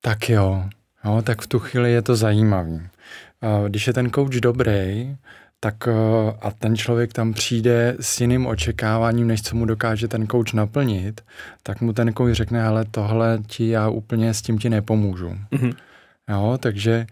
tak 0.00 0.28
jo, 0.28 0.64
jo? 1.04 1.22
tak 1.22 1.40
v 1.40 1.46
tu 1.46 1.58
chvíli 1.58 1.92
je 1.92 2.02
to 2.02 2.16
zajímavý. 2.16 2.74
Uh, 2.74 3.68
když 3.68 3.86
je 3.86 3.92
ten 3.92 4.10
coach 4.10 4.34
dobrý, 4.34 5.16
tak 5.64 5.88
eh, 5.88 5.92
a 6.40 6.50
ten 6.50 6.76
člověk 6.76 7.12
tam 7.12 7.32
přijde 7.32 7.96
s 8.00 8.20
jiným 8.20 8.46
očekáváním, 8.46 9.26
než 9.26 9.42
co 9.42 9.56
mu 9.56 9.64
dokáže 9.64 10.08
ten 10.08 10.26
coach 10.26 10.52
naplnit, 10.52 11.20
tak 11.62 11.80
mu 11.80 11.92
ten 11.92 12.14
coach 12.14 12.32
řekne, 12.32 12.64
ale 12.64 12.84
tohle 12.84 13.38
ti 13.46 13.68
já 13.68 13.88
úplně 13.88 14.34
s 14.34 14.42
tím 14.42 14.58
ti 14.58 14.70
nepomůžu. 14.70 15.28
Mm-hmm. 15.28 15.74
Jo, 16.28 16.58
takže 16.60 17.06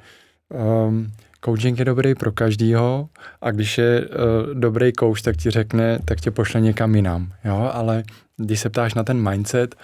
um, 0.87 1.13
coaching 1.45 1.79
je 1.79 1.85
dobrý 1.85 2.15
pro 2.15 2.33
každýho 2.33 3.09
a 3.41 3.51
když 3.51 3.79
je 3.79 4.01
uh, 4.01 4.55
dobrý 4.55 4.93
coach, 4.99 5.23
tak 5.23 5.37
ti 5.37 5.51
řekne, 5.51 5.99
tak 6.05 6.21
tě 6.21 6.31
pošle 6.31 6.61
někam 6.61 6.95
jinam. 6.95 7.33
Jo, 7.45 7.71
ale 7.73 8.03
když 8.37 8.61
se 8.61 8.71
ptáš 8.71 8.95
na 8.95 9.05
ten 9.05 9.31
mindset, 9.31 9.75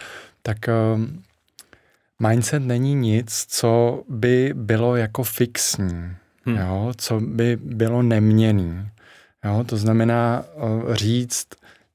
tak 0.43 0.57
um, 0.95 1.23
mindset 2.29 2.63
není 2.63 2.95
nic, 2.95 3.47
co 3.49 4.03
by 4.09 4.53
bylo 4.55 4.97
jako 4.97 5.23
fixní 5.23 6.17
hmm. 6.47 6.57
jo, 6.57 6.93
co 6.97 7.21
by 7.21 7.59
bylo 7.63 8.03
neměný. 8.03 8.89
Jo, 9.45 9.65
to 9.65 9.77
znamená 9.77 10.45
říct, 10.93 11.47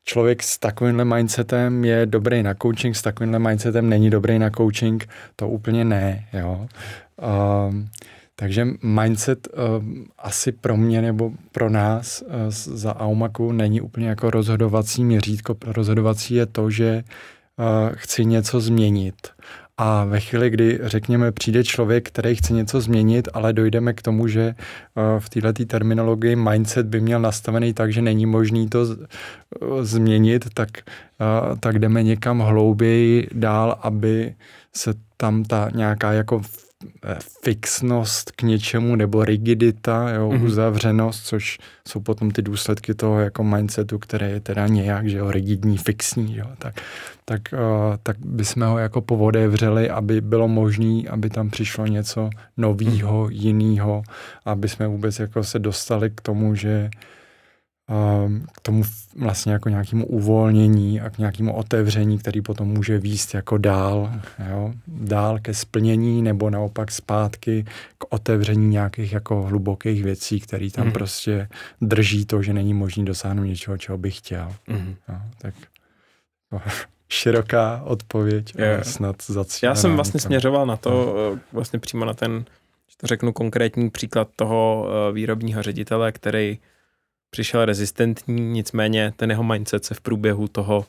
člověk 0.03 0.43
s 0.43 0.59
takovýmhle 0.59 1.05
mindsetem 1.05 1.85
je 1.85 2.05
dobrý 2.05 2.43
na 2.43 2.53
coaching, 2.53 2.95
s 2.95 3.01
takovýmhle 3.01 3.39
mindsetem 3.39 3.89
není 3.89 4.09
dobrý 4.09 4.39
na 4.39 4.49
coaching, 4.49 5.09
to 5.35 5.49
úplně 5.49 5.85
ne. 5.85 6.27
Jo. 6.33 6.67
Uh, 7.21 7.75
takže 8.35 8.67
mindset 8.83 9.47
uh, 9.47 9.85
asi 10.17 10.51
pro 10.51 10.77
mě 10.77 11.01
nebo 11.01 11.31
pro 11.51 11.69
nás 11.69 12.21
uh, 12.21 12.31
za 12.49 12.99
Aumaku 12.99 13.51
není 13.51 13.81
úplně 13.81 14.07
jako 14.07 14.29
rozhodovací 14.29 15.03
měřítko. 15.03 15.55
Rozhodovací 15.65 16.35
je 16.35 16.45
to, 16.45 16.69
že 16.69 17.03
uh, 17.57 17.95
chci 17.95 18.25
něco 18.25 18.59
změnit. 18.59 19.15
A 19.83 20.05
ve 20.05 20.19
chvíli, 20.19 20.49
kdy, 20.49 20.79
řekněme, 20.83 21.31
přijde 21.31 21.63
člověk, 21.63 22.07
který 22.07 22.35
chce 22.35 22.53
něco 22.53 22.81
změnit, 22.81 23.29
ale 23.33 23.53
dojdeme 23.53 23.93
k 23.93 24.01
tomu, 24.01 24.27
že 24.27 24.55
eh, 24.55 25.19
v 25.19 25.29
této 25.29 25.65
terminologii 25.65 26.35
mindset 26.35 26.85
by 26.85 27.01
měl 27.01 27.19
nastavený 27.19 27.73
tak, 27.73 27.93
že 27.93 28.01
není 28.01 28.25
možný 28.25 28.69
to 28.69 28.85
změnit, 29.81 30.45
tak, 30.53 30.69
eh, 30.77 31.57
tak 31.59 31.79
jdeme 31.79 32.03
někam 32.03 32.39
hlouběji 32.39 33.27
dál, 33.33 33.79
aby 33.81 34.35
se 34.75 34.93
tam 35.17 35.43
ta 35.43 35.69
nějaká 35.73 36.13
jako 36.13 36.41
fixnost 37.43 38.31
k 38.31 38.41
něčemu 38.41 38.95
nebo 38.95 39.25
rigidita, 39.25 40.09
jo, 40.09 40.29
mm-hmm. 40.29 40.45
uzavřenost, 40.45 41.25
což 41.25 41.57
jsou 41.87 41.99
potom 41.99 42.31
ty 42.31 42.41
důsledky 42.41 42.93
toho 42.93 43.19
jako 43.19 43.43
mindsetu, 43.43 43.99
které 43.99 44.29
je 44.29 44.39
teda 44.39 44.67
nějak, 44.67 45.09
že 45.09 45.17
jo, 45.17 45.31
rigidní, 45.31 45.77
fixní, 45.77 46.37
jo, 46.37 46.47
tak, 46.57 46.75
tak, 47.25 47.41
uh, 47.53 47.95
tak 48.03 48.17
bychom 48.19 48.63
ho 48.63 48.77
jako 48.77 49.03
vřeli, 49.47 49.89
aby 49.89 50.21
bylo 50.21 50.47
možné, 50.47 51.03
aby 51.09 51.29
tam 51.29 51.49
přišlo 51.49 51.87
něco 51.87 52.29
nového, 52.57 53.25
mm-hmm. 53.25 53.31
jiného, 53.31 54.03
aby 54.45 54.69
jsme 54.69 54.87
vůbec 54.87 55.19
jako 55.19 55.43
se 55.43 55.59
dostali 55.59 56.09
k 56.09 56.21
tomu, 56.21 56.55
že 56.55 56.89
k 58.51 58.61
tomu 58.61 58.83
vlastně 59.15 59.53
jako 59.53 59.69
nějakému 59.69 60.05
uvolnění 60.05 61.01
a 61.01 61.09
k 61.09 61.17
nějakému 61.17 61.55
otevření, 61.55 62.17
který 62.17 62.41
potom 62.41 62.67
může 62.67 62.97
výst 62.97 63.33
jako 63.33 63.57
dál, 63.57 64.11
jo? 64.49 64.73
dál 64.87 65.39
ke 65.39 65.53
splnění 65.53 66.21
nebo 66.21 66.49
naopak 66.49 66.91
zpátky 66.91 67.65
k 67.97 68.13
otevření 68.13 68.69
nějakých 68.69 69.13
jako 69.13 69.41
hlubokých 69.41 70.03
věcí, 70.03 70.39
které 70.39 70.71
tam 70.71 70.85
mm. 70.85 70.91
prostě 70.91 71.47
drží 71.81 72.25
to, 72.25 72.41
že 72.41 72.53
není 72.53 72.73
možné 72.73 73.05
dosáhnout 73.05 73.43
něčeho, 73.43 73.77
čeho 73.77 73.97
bych 73.97 74.17
chtěl. 74.17 74.53
Mm. 74.67 74.95
Jo? 75.09 75.15
Tak 75.37 75.53
široká 77.09 77.81
odpověď, 77.85 78.53
je. 78.57 78.79
snad 78.83 79.15
zacílená. 79.27 79.71
Já 79.71 79.75
jsem 79.75 79.95
vlastně 79.95 80.17
někam. 80.17 80.27
směřoval 80.27 80.65
na 80.65 80.77
to, 80.77 80.89
no. 80.89 81.39
vlastně 81.53 81.79
přímo 81.79 82.05
na 82.05 82.13
ten, 82.13 82.45
že 82.89 82.97
to 82.97 83.07
řeknu 83.07 83.33
konkrétní 83.33 83.89
příklad 83.89 84.27
toho 84.35 84.87
eh, 84.89 85.13
výrobního 85.13 85.63
ředitele, 85.63 86.11
který 86.11 86.59
přišel 87.31 87.65
rezistentní, 87.65 88.41
nicméně 88.41 89.13
ten 89.15 89.29
jeho 89.29 89.43
mindset 89.43 89.85
se 89.85 89.93
v 89.93 90.01
průběhu 90.01 90.47
toho 90.47 90.85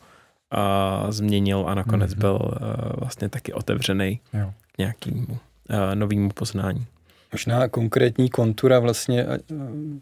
a, 0.50 1.06
změnil 1.08 1.64
a 1.68 1.74
nakonec 1.74 2.14
mm-hmm. 2.14 2.18
byl 2.18 2.36
a, 2.36 3.00
vlastně 3.00 3.28
taky 3.28 3.52
otevřený 3.52 4.20
jo. 4.34 4.52
k 4.72 4.78
nějakému 4.78 5.38
novému 5.94 6.30
poznání. 6.30 6.86
Možná 7.32 7.68
konkrétní 7.68 8.30
kontura 8.30 8.78
vlastně 8.78 9.26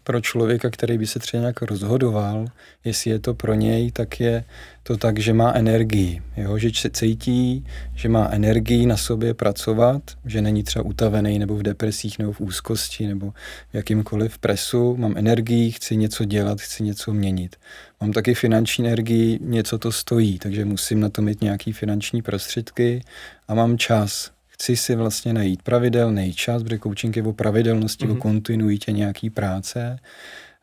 pro 0.05 0.21
člověka, 0.21 0.71
který 0.71 0.99
by 0.99 1.07
se 1.07 1.19
třeba 1.19 1.41
nějak 1.41 1.63
rozhodoval, 1.63 2.47
jestli 2.85 3.11
je 3.11 3.19
to 3.19 3.35
pro 3.35 3.55
něj, 3.55 3.93
tak 3.93 4.21
je 4.21 4.45
to 4.83 4.97
tak, 4.97 5.19
že 5.19 5.33
má 5.33 5.53
energii, 5.53 6.23
jo? 6.37 6.59
že 6.59 6.71
se 6.75 6.91
cítí, 6.91 7.67
že 7.95 8.09
má 8.09 8.29
energii 8.31 8.87
na 8.87 8.97
sobě 8.97 9.35
pracovat, 9.35 10.03
že 10.25 10.43
není 10.43 10.63
třeba 10.63 10.85
utavený 10.85 11.39
nebo 11.39 11.57
v 11.57 11.63
depresích 11.63 12.19
nebo 12.19 12.33
v 12.33 12.41
úzkosti 12.41 13.07
nebo 13.07 13.31
v 13.71 13.75
jakýmkoliv 13.75 14.39
presu, 14.39 14.97
mám 14.97 15.17
energii, 15.17 15.73
chci 15.73 15.97
něco 15.97 16.25
dělat, 16.25 16.61
chci 16.61 16.83
něco 16.83 17.13
měnit. 17.13 17.57
Mám 18.01 18.13
taky 18.13 18.35
finanční 18.35 18.87
energii, 18.87 19.39
něco 19.43 19.79
to 19.79 19.93
stojí, 19.93 20.39
takže 20.39 20.65
musím 20.65 21.01
na 21.01 21.09
to 21.09 21.23
mít 21.23 21.41
nějaký 21.41 21.73
finanční 21.73 22.23
prostředky 22.23 23.03
a 23.49 23.55
mám 23.55 23.79
čas, 23.79 24.31
chci 24.61 24.77
si 24.77 24.95
vlastně 24.95 25.33
najít 25.33 25.63
pravidelný 25.63 26.33
čas, 26.33 26.63
protože 26.63 26.79
coaching 26.79 27.17
je 27.17 27.23
o 27.23 27.33
pravidelnosti, 27.33 28.05
mm-hmm. 28.05 28.11
o 28.11 28.13
mhm. 28.13 28.21
kontinuitě 28.21 28.93
nějaký 28.93 29.31
práce 29.31 29.99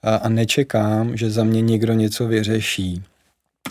a, 0.03 0.15
a 0.15 0.29
nečekám, 0.29 1.17
že 1.17 1.29
za 1.29 1.43
mě 1.43 1.61
někdo 1.61 1.93
něco 1.93 2.27
vyřeší. 2.27 3.03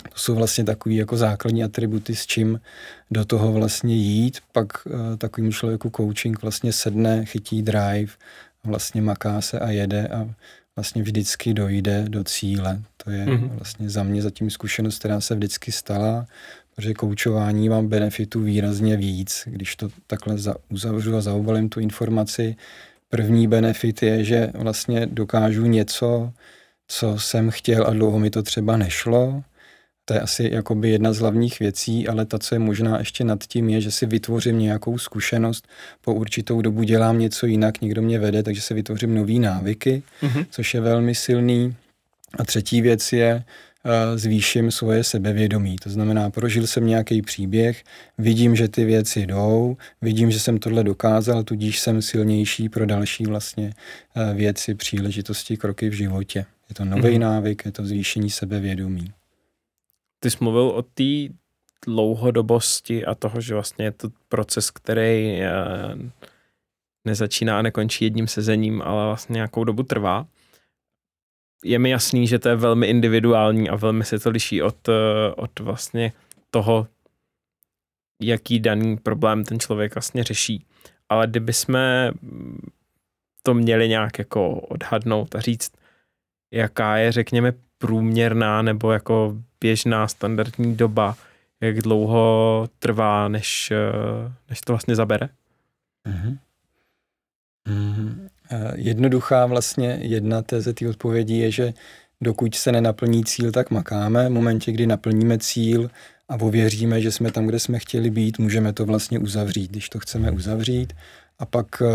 To 0.03 0.19
jsou 0.19 0.35
vlastně 0.35 0.65
takový 0.65 0.97
jako 0.97 1.17
základní 1.17 1.65
atributy, 1.65 2.17
s 2.17 2.27
čím 2.27 2.61
do 3.11 3.25
toho 3.25 3.53
vlastně 3.53 3.97
jít. 3.97 4.39
Pak 4.53 4.87
uh, 4.87 4.93
takovým 5.19 5.53
člověku 5.53 5.91
coaching 5.97 6.43
vlastně 6.43 6.73
sedne, 6.73 7.25
chytí 7.25 7.63
drive 7.63 8.13
vlastně 8.65 9.03
maká 9.03 9.41
se 9.41 9.59
a 9.59 9.71
jede 9.71 10.09
a 10.09 10.29
vlastně 10.77 11.03
vždycky 11.03 11.55
dojde 11.55 12.05
do 12.09 12.25
cíle. 12.25 12.83
To 13.05 13.11
je 13.11 13.27
mm-hmm. 13.27 13.49
vlastně 13.49 13.91
za 13.91 14.03
mě 14.03 14.23
zatím 14.23 14.51
zkušenost, 14.51 14.99
která 14.99 15.21
se 15.21 15.35
vždycky 15.35 15.73
stala, 15.73 16.27
protože 16.77 16.95
koučování 16.95 17.69
mám 17.69 17.89
benefitu 17.89 18.41
výrazně 18.41 18.97
víc. 18.97 19.43
Když 19.47 19.77
to 19.77 19.89
takhle 20.07 20.39
za, 20.39 20.55
uzavřu 20.69 21.17
a 21.17 21.21
zaobalím 21.21 21.69
tu 21.69 21.81
informaci, 21.81 22.57
první 23.09 23.49
benefit 23.49 24.03
je, 24.03 24.25
že 24.25 24.51
vlastně 24.55 25.07
dokážu 25.07 25.67
něco, 25.67 26.33
co 26.89 27.19
jsem 27.19 27.51
chtěl 27.51 27.87
a 27.87 27.91
dlouho 27.91 28.19
mi 28.19 28.31
to 28.31 28.43
třeba 28.43 28.77
nešlo, 28.77 29.43
to 30.05 30.15
je 30.15 30.21
asi 30.21 30.51
jakoby 30.53 30.91
jedna 30.91 31.13
z 31.13 31.19
hlavních 31.19 31.59
věcí, 31.59 32.09
ale 32.09 32.25
ta, 32.25 32.39
co 32.39 32.55
je 32.55 32.59
možná 32.59 32.99
ještě 32.99 33.25
nad 33.25 33.45
tím, 33.45 33.69
je, 33.69 33.81
že 33.81 33.91
si 33.91 34.07
vytvořím 34.07 34.59
nějakou 34.59 34.99
zkušenost, 34.99 35.69
po 36.01 36.15
určitou 36.15 36.63
dobu 36.63 36.83
dělám 36.83 37.19
něco 37.19 37.47
jinak, 37.47 37.81
někdo 37.81 38.03
mě 38.03 38.19
vede, 38.19 38.43
takže 38.43 38.61
si 38.61 38.75
vytvořím 38.75 39.15
nové 39.15 39.33
návyky, 39.33 40.03
mm-hmm. 40.23 40.47
což 40.51 40.75
je 40.75 40.81
velmi 40.81 41.15
silný. 41.15 41.75
A 42.39 42.45
třetí 42.45 42.81
věc 42.81 43.13
je, 43.13 43.45
zvýším 44.15 44.71
svoje 44.71 45.05
sebevědomí. 45.05 45.77
To 45.77 45.91
znamená, 45.91 46.31
prožil 46.31 46.67
jsem 46.67 46.87
nějaký 46.87 47.23
příběh, 47.23 47.85
vidím, 48.19 48.57
že 48.57 48.69
ty 48.69 48.85
věci 48.85 49.27
jdou, 49.27 49.77
vidím, 50.03 50.31
že 50.31 50.41
jsem 50.41 50.59
tohle 50.59 50.85
dokázal, 50.85 51.43
tudíž 51.43 51.81
jsem 51.81 52.03
silnější 52.03 52.69
pro 52.69 52.87
další 52.87 53.25
vlastně 53.27 53.73
uh, 54.17 54.37
věci, 54.37 54.75
příležitosti, 54.75 55.57
kroky 55.57 55.89
v 55.89 55.93
životě. 55.93 56.47
Je 56.69 56.75
to 56.75 56.85
nový 56.85 57.03
mm-hmm. 57.03 57.19
návyk, 57.19 57.63
je 57.65 57.73
to 57.73 57.87
zvýšení 57.87 58.31
sebevědomí 58.31 59.13
ty 60.27 60.31
jsi 60.31 60.37
mluvil 60.41 60.69
o 60.69 60.83
té 60.83 61.35
dlouhodobosti 61.87 63.05
a 63.05 63.15
toho, 63.15 63.41
že 63.41 63.55
vlastně 63.55 63.85
je 63.85 63.93
to 63.93 64.09
proces, 64.29 64.71
který 64.71 65.43
eh, 65.43 65.51
nezačíná 67.05 67.59
a 67.59 67.63
nekončí 67.63 68.05
jedním 68.05 68.29
sezením, 68.29 68.83
ale 68.83 69.07
vlastně 69.07 69.35
nějakou 69.35 69.65
dobu 69.65 69.83
trvá. 69.83 70.27
Je 71.65 71.79
mi 71.79 71.91
jasný, 71.91 72.27
že 72.27 72.39
to 72.39 72.49
je 72.49 72.57
velmi 72.57 72.87
individuální 72.87 73.69
a 73.71 73.77
velmi 73.77 74.05
se 74.05 74.19
to 74.19 74.31
liší 74.31 74.63
od, 74.63 74.89
eh, 74.89 74.93
od 75.37 75.61
vlastně 75.61 76.13
toho, 76.51 76.87
jaký 78.23 78.61
daný 78.61 78.97
problém 78.97 79.45
ten 79.45 79.61
člověk 79.61 79.95
vlastně 79.95 80.25
řeší. 80.25 80.65
Ale 81.09 81.27
kdyby 81.27 81.53
jsme 81.53 82.13
to 83.43 83.55
měli 83.55 83.89
nějak 83.89 84.19
jako 84.19 84.51
odhadnout 84.53 85.35
a 85.35 85.41
říct, 85.41 85.73
jaká 86.51 86.97
je, 86.97 87.13
řekněme, 87.13 87.53
průměrná 87.79 88.63
nebo 88.63 88.93
jako 88.93 89.37
běžná 89.61 90.09
standardní 90.09 90.77
doba, 90.77 91.17
jak 91.61 91.83
dlouho 91.83 92.69
trvá, 92.79 93.29
než, 93.29 93.71
eh, 93.71 94.33
než 94.49 94.61
to 94.61 94.73
vlastně 94.73 94.97
zabere? 94.97 95.29
Mm-hmm. 96.09 96.39
Mm-hmm. 97.69 98.26
Jednoduchá 98.75 99.47
vlastně 99.47 99.99
jedna 100.03 100.43
teze 100.43 100.73
té 100.73 100.89
odpovědi 100.89 101.37
je, 101.37 101.51
že 101.51 101.75
dokud 102.21 102.55
se 102.55 102.73
nenaplní 102.73 103.25
cíl, 103.25 103.53
tak 103.53 103.71
makáme. 103.71 104.29
V 104.29 104.33
momentě, 104.33 104.73
kdy 104.73 104.87
naplníme 104.87 105.39
cíl 105.39 105.91
a 106.29 106.35
ověříme, 106.41 107.01
že 107.01 107.13
jsme 107.13 107.33
tam, 107.33 107.47
kde 107.47 107.59
jsme 107.59 107.79
chtěli 107.79 108.11
být, 108.11 108.39
můžeme 108.39 108.73
to 108.73 108.85
vlastně 108.85 109.19
uzavřít. 109.19 109.71
Když 109.71 109.89
to 109.89 109.99
chceme 109.99 110.31
uzavřít, 110.31 110.93
a 111.39 111.47
pak 111.47 111.83
eh, 111.83 111.87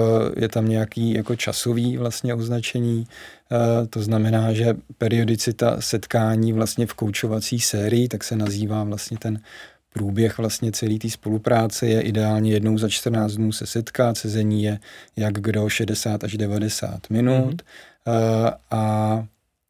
je 0.42 0.50
tam 0.50 0.70
nějaký 0.70 1.14
jako 1.14 1.36
časový 1.36 1.98
vlastně 1.98 2.34
označení, 2.34 3.08
eh, 3.52 3.88
to 3.88 4.02
znamená, 4.02 4.54
že 4.54 4.76
periodicita 4.98 5.82
setkání 5.82 6.54
vlastně 6.54 6.86
v 6.86 6.94
koučovací 6.94 7.60
sérii, 7.60 8.08
tak 8.08 8.24
se 8.24 8.36
nazývá 8.36 8.84
vlastně 8.84 9.18
ten 9.18 9.40
průběh 9.94 10.38
vlastně 10.38 10.72
celé 10.72 10.98
té 10.98 11.10
spolupráce 11.10 11.88
je 11.88 12.02
ideálně 12.02 12.52
jednou 12.52 12.78
za 12.78 12.90
14 12.90 13.34
dnů 13.34 13.52
se 13.52 13.66
setká, 13.66 14.16
sezení 14.16 14.64
je 14.64 14.80
jak 15.16 15.34
kdo 15.34 15.70
60 15.70 16.24
až 16.24 16.38
90 16.38 17.10
minut 17.10 17.62
mm-hmm. 17.62 18.54
a 18.72 19.26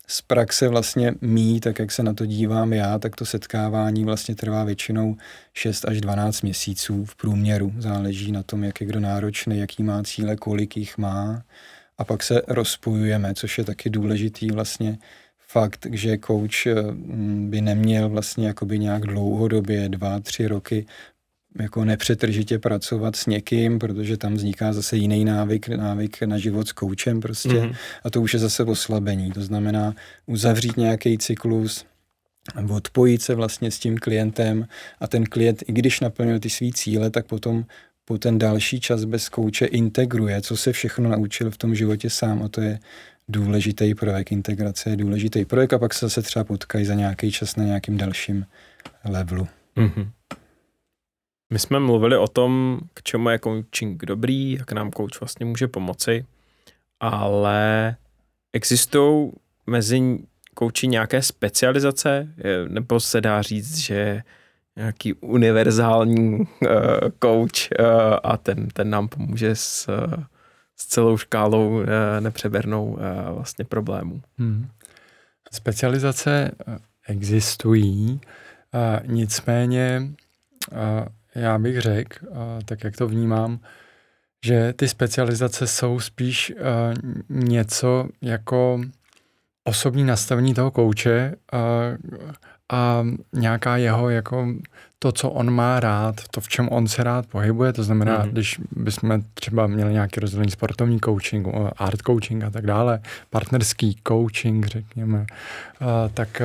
z 0.08 0.22
praxe 0.22 0.68
vlastně 0.68 1.14
mý, 1.22 1.60
tak 1.60 1.80
jak 1.80 1.92
se 1.92 2.04
na 2.04 2.14
to 2.14 2.26
dívám 2.26 2.74
já, 2.74 3.00
tak 3.00 3.16
to 3.16 3.26
setkávání 3.26 4.06
vlastně 4.06 4.36
trvá 4.36 4.64
většinou 4.64 5.16
6 5.54 5.86
až 5.86 6.02
12 6.02 6.42
měsíců 6.42 7.06
v 7.06 7.16
průměru. 7.16 7.74
Záleží 7.78 8.32
na 8.32 8.44
tom, 8.44 8.64
jak 8.64 8.82
je 8.82 8.88
kdo 8.88 9.00
náročný, 9.00 9.60
jaký 9.60 9.84
má 9.84 10.04
cíle, 10.04 10.36
kolik 10.36 10.78
jich 10.78 10.98
má. 10.98 11.44
A 11.98 12.04
pak 12.04 12.24
se 12.24 12.42
rozpojujeme, 12.48 13.34
což 13.34 13.58
je 13.58 13.64
taky 13.64 13.90
důležitý 13.90 14.52
vlastně 14.52 14.98
fakt, 15.52 15.88
že 15.92 16.18
coach 16.18 16.66
mm, 16.66 17.50
by 17.50 17.62
neměl 17.62 18.10
vlastně 18.10 18.48
jakoby 18.48 18.80
nějak 18.80 19.02
dlouhodobě, 19.02 19.90
dva, 19.90 20.20
tři 20.20 20.48
roky 20.48 20.86
jako 21.60 21.86
nepřetržitě 21.86 22.60
pracovat 22.60 23.16
s 23.16 23.26
někým, 23.26 23.80
protože 23.80 24.18
tam 24.18 24.34
vzniká 24.34 24.74
zase 24.74 24.98
jiný 24.98 25.26
návyk, 25.26 25.68
návyk 25.68 26.22
na 26.22 26.38
život 26.38 26.68
s 26.68 26.72
koučem 26.72 27.22
prostě 27.22 27.50
mm-hmm. 27.50 27.76
a 28.04 28.10
to 28.10 28.22
už 28.22 28.34
je 28.34 28.40
zase 28.40 28.64
oslabení. 28.64 29.32
To 29.32 29.42
znamená 29.42 29.96
uzavřít 30.26 30.78
nějaký 30.78 31.18
cyklus, 31.18 31.86
odpojit 32.70 33.22
se 33.22 33.36
vlastně 33.36 33.72
s 33.72 33.80
tím 33.80 33.98
klientem 33.98 34.68
a 35.00 35.08
ten 35.08 35.24
klient, 35.24 35.64
i 35.68 35.74
když 35.74 36.00
naplnil 36.00 36.40
ty 36.40 36.50
svý 36.50 36.74
cíle, 36.74 37.10
tak 37.10 37.26
potom 37.26 37.66
po 38.06 38.18
ten 38.18 38.38
další 38.38 38.80
čas 38.80 39.04
bez 39.04 39.30
kouče 39.30 39.66
integruje, 39.66 40.42
co 40.42 40.58
se 40.58 40.72
všechno 40.72 41.10
naučil 41.10 41.52
v 41.52 41.58
tom 41.58 41.76
životě 41.76 42.10
sám 42.10 42.44
a 42.44 42.48
to 42.48 42.62
je 42.62 42.80
důležitý 43.32 43.96
projekt, 43.96 44.32
integrace 44.32 44.90
je 44.90 44.96
důležitý 44.96 45.46
projekt 45.46 45.74
a 45.74 45.80
pak 45.80 45.94
se 45.94 46.06
zase 46.06 46.22
třeba 46.22 46.46
potkají 46.46 46.86
za 46.86 46.94
nějaký 46.94 47.32
čas 47.32 47.56
na 47.56 47.64
nějakým 47.64 47.98
dalším 47.98 48.46
levelu. 49.06 49.48
Mm-hmm. 49.78 50.10
My 51.54 51.60
jsme 51.60 51.80
mluvili 51.80 52.18
o 52.18 52.28
tom, 52.28 52.80
k 52.94 53.04
čemu 53.04 53.30
je 53.30 53.40
coaching 53.40 54.06
dobrý, 54.06 54.52
jak 54.52 54.72
nám 54.72 54.92
coach 54.92 55.20
vlastně 55.22 55.46
může 55.46 55.68
pomoci, 55.68 56.26
ale 57.00 57.96
existují 58.54 59.32
mezi 59.68 60.20
kouči 60.54 60.88
nějaké 60.88 61.22
specializace, 61.22 62.34
nebo 62.68 63.00
se 63.00 63.22
dá 63.22 63.42
říct, 63.42 63.78
že 63.78 64.24
nějaký 64.76 65.14
univerzální 65.14 66.40
uh, 66.40 66.46
coach 67.24 67.80
uh, 67.80 67.86
a 68.24 68.38
ten, 68.38 68.68
ten 68.68 68.90
nám 68.90 69.08
pomůže 69.08 69.56
s, 69.56 69.90
uh, 69.90 70.24
s 70.82 70.86
celou 70.86 71.18
škálou 71.18 71.70
uh, 71.70 71.86
nepřebernou 72.20 72.86
uh, 72.86 73.00
vlastně 73.36 73.66
problémů. 73.66 74.22
Hmm. 74.38 74.68
Specializace 75.52 76.52
existují, 77.08 78.22
uh, 78.74 79.08
nicméně 79.08 80.12
já 81.36 81.58
bych 81.60 81.82
řekl, 81.82 82.28
tak 82.66 82.84
jak 82.84 82.96
to 82.96 83.08
vnímám, 83.08 83.60
že 84.46 84.74
ty 84.74 84.88
specializace 84.88 85.68
jsou 85.68 86.00
spíš 86.00 86.54
něco 87.30 88.10
jako 88.22 88.82
osobní 89.64 90.04
nastavení 90.04 90.54
toho 90.54 90.72
kouče 90.72 91.36
a 92.72 93.04
nějaká 93.34 93.78
jeho 93.78 94.10
jako 94.10 94.48
to, 95.04 95.12
co 95.12 95.30
on 95.30 95.52
má 95.52 95.80
rád, 95.80 96.16
to, 96.32 96.42
v 96.42 96.48
čem 96.48 96.70
on 96.70 96.88
se 96.88 97.04
rád 97.04 97.26
pohybuje, 97.26 97.74
to 97.74 97.84
znamená, 97.84 98.24
mm-hmm. 98.24 98.32
když 98.32 98.60
bychom 98.72 99.22
třeba 99.34 99.68
měli 99.68 99.94
nějaký 99.94 100.20
rozdělení 100.20 100.52
sportovní 100.52 101.00
coaching, 101.00 101.48
art 101.78 102.02
coaching 102.06 102.44
a 102.44 102.50
tak 102.50 102.66
dále, 102.66 103.00
partnerský 103.30 103.98
coaching, 104.08 104.66
řekněme, 104.66 105.26
tak 106.14 106.42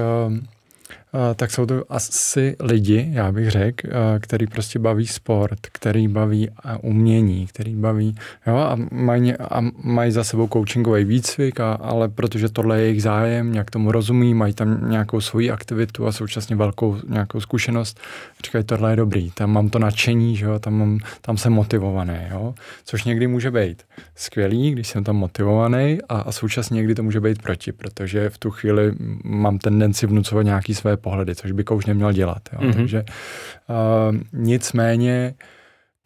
tak 1.36 1.50
jsou 1.50 1.66
to 1.66 1.82
asi 1.88 2.56
lidi, 2.60 3.08
já 3.12 3.32
bych 3.32 3.50
řekl, 3.50 3.88
který 4.20 4.46
prostě 4.46 4.78
baví 4.78 5.06
sport, 5.06 5.58
který 5.72 6.08
baví 6.08 6.48
umění, 6.82 7.46
který 7.46 7.74
baví, 7.74 8.14
jo, 8.46 8.56
a 8.56 8.76
mají, 8.92 9.34
a 9.34 9.60
mají 9.82 10.12
za 10.12 10.24
sebou 10.24 10.48
coachingový 10.52 11.04
výcvik, 11.04 11.60
a, 11.60 11.72
ale 11.72 12.08
protože 12.08 12.48
tohle 12.48 12.78
je 12.78 12.84
jejich 12.84 13.02
zájem, 13.02 13.52
nějak 13.52 13.70
tomu 13.70 13.92
rozumí, 13.92 14.34
mají 14.34 14.54
tam 14.54 14.90
nějakou 14.90 15.20
svoji 15.20 15.50
aktivitu 15.50 16.06
a 16.06 16.12
současně 16.12 16.56
velkou 16.56 16.96
nějakou 17.08 17.40
zkušenost, 17.40 18.00
říkají, 18.44 18.64
tohle 18.64 18.92
je 18.92 18.96
dobrý, 18.96 19.30
tam 19.30 19.52
mám 19.52 19.68
to 19.68 19.78
nadšení, 19.78 20.36
že 20.36 20.44
jo, 20.44 20.58
tam, 20.58 20.74
mám, 20.74 20.98
tam 21.20 21.36
jsem 21.36 21.52
motivovaný, 21.52 22.18
jo, 22.30 22.54
což 22.84 23.04
někdy 23.04 23.26
může 23.26 23.50
být 23.50 23.82
skvělý, 24.14 24.70
když 24.70 24.88
jsem 24.88 25.04
tam 25.04 25.16
motivovaný 25.16 25.98
a, 26.08 26.16
a 26.18 26.32
současně 26.32 26.76
někdy 26.76 26.94
to 26.94 27.02
může 27.02 27.20
být 27.20 27.42
proti, 27.42 27.72
protože 27.72 28.30
v 28.30 28.38
tu 28.38 28.50
chvíli 28.50 28.92
mám 29.24 29.58
tendenci 29.58 30.06
vnucovat 30.06 30.42
nějaký 30.42 30.74
své 30.74 30.96
pohledy, 31.06 31.34
což 31.34 31.52
by 31.52 31.64
coach 31.64 31.86
neměl 31.86 32.12
dělat. 32.12 32.42
Jo. 32.52 32.58
Mm-hmm. 32.58 32.74
Takže 32.74 33.04
uh, 33.04 34.16
nicméně 34.32 35.34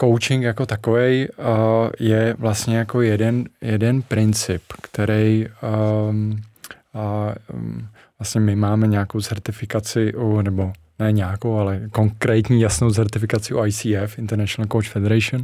coaching 0.01 0.45
jako 0.45 0.67
takový 0.67 1.29
uh, 1.29 1.47
je 2.01 2.35
vlastně 2.39 2.77
jako 2.77 3.01
jeden, 3.01 3.45
jeden 3.61 4.03
princip, 4.03 4.63
který 4.83 5.47
um, 5.49 6.37
uh, 6.95 7.33
vlastně 8.19 8.41
my 8.41 8.57
máme 8.57 8.87
nějakou 8.87 9.21
certifikaci, 9.21 10.15
u, 10.15 10.41
nebo 10.43 10.73
ne 10.99 11.13
nějakou, 11.13 11.57
ale 11.57 11.81
konkrétní 11.93 12.61
jasnou 12.61 12.91
certifikaci 12.91 13.55
u 13.55 13.65
ICF, 13.65 14.19
International 14.19 14.69
Coach 14.69 14.89
Federation, 14.89 15.43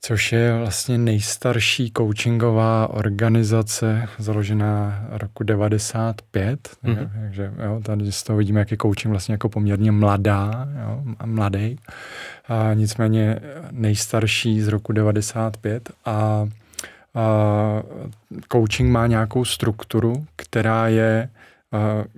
což 0.00 0.32
je 0.32 0.58
vlastně 0.58 0.98
nejstarší 0.98 1.92
coachingová 1.96 2.90
organizace 2.90 4.08
založená 4.18 5.06
roku 5.10 5.44
95, 5.44 6.68
mm-hmm. 6.84 7.10
takže 7.20 7.52
jo, 7.64 7.80
tady 7.84 8.12
z 8.12 8.22
toho 8.22 8.36
vidíme, 8.36 8.60
jak 8.60 8.70
je 8.70 8.76
coaching 8.82 9.10
vlastně 9.10 9.32
jako 9.34 9.48
poměrně 9.48 9.92
mladá, 9.92 10.68
jo, 10.82 11.02
mladý, 11.24 11.76
a 12.48 12.74
nicméně 12.74 13.40
nejstarší 13.70 14.60
z 14.60 14.68
roku 14.68 14.92
95 14.92 15.90
a 16.04 16.46
coaching 18.52 18.90
má 18.90 19.06
nějakou 19.06 19.44
strukturu, 19.44 20.26
která 20.36 20.88
je, 20.88 21.28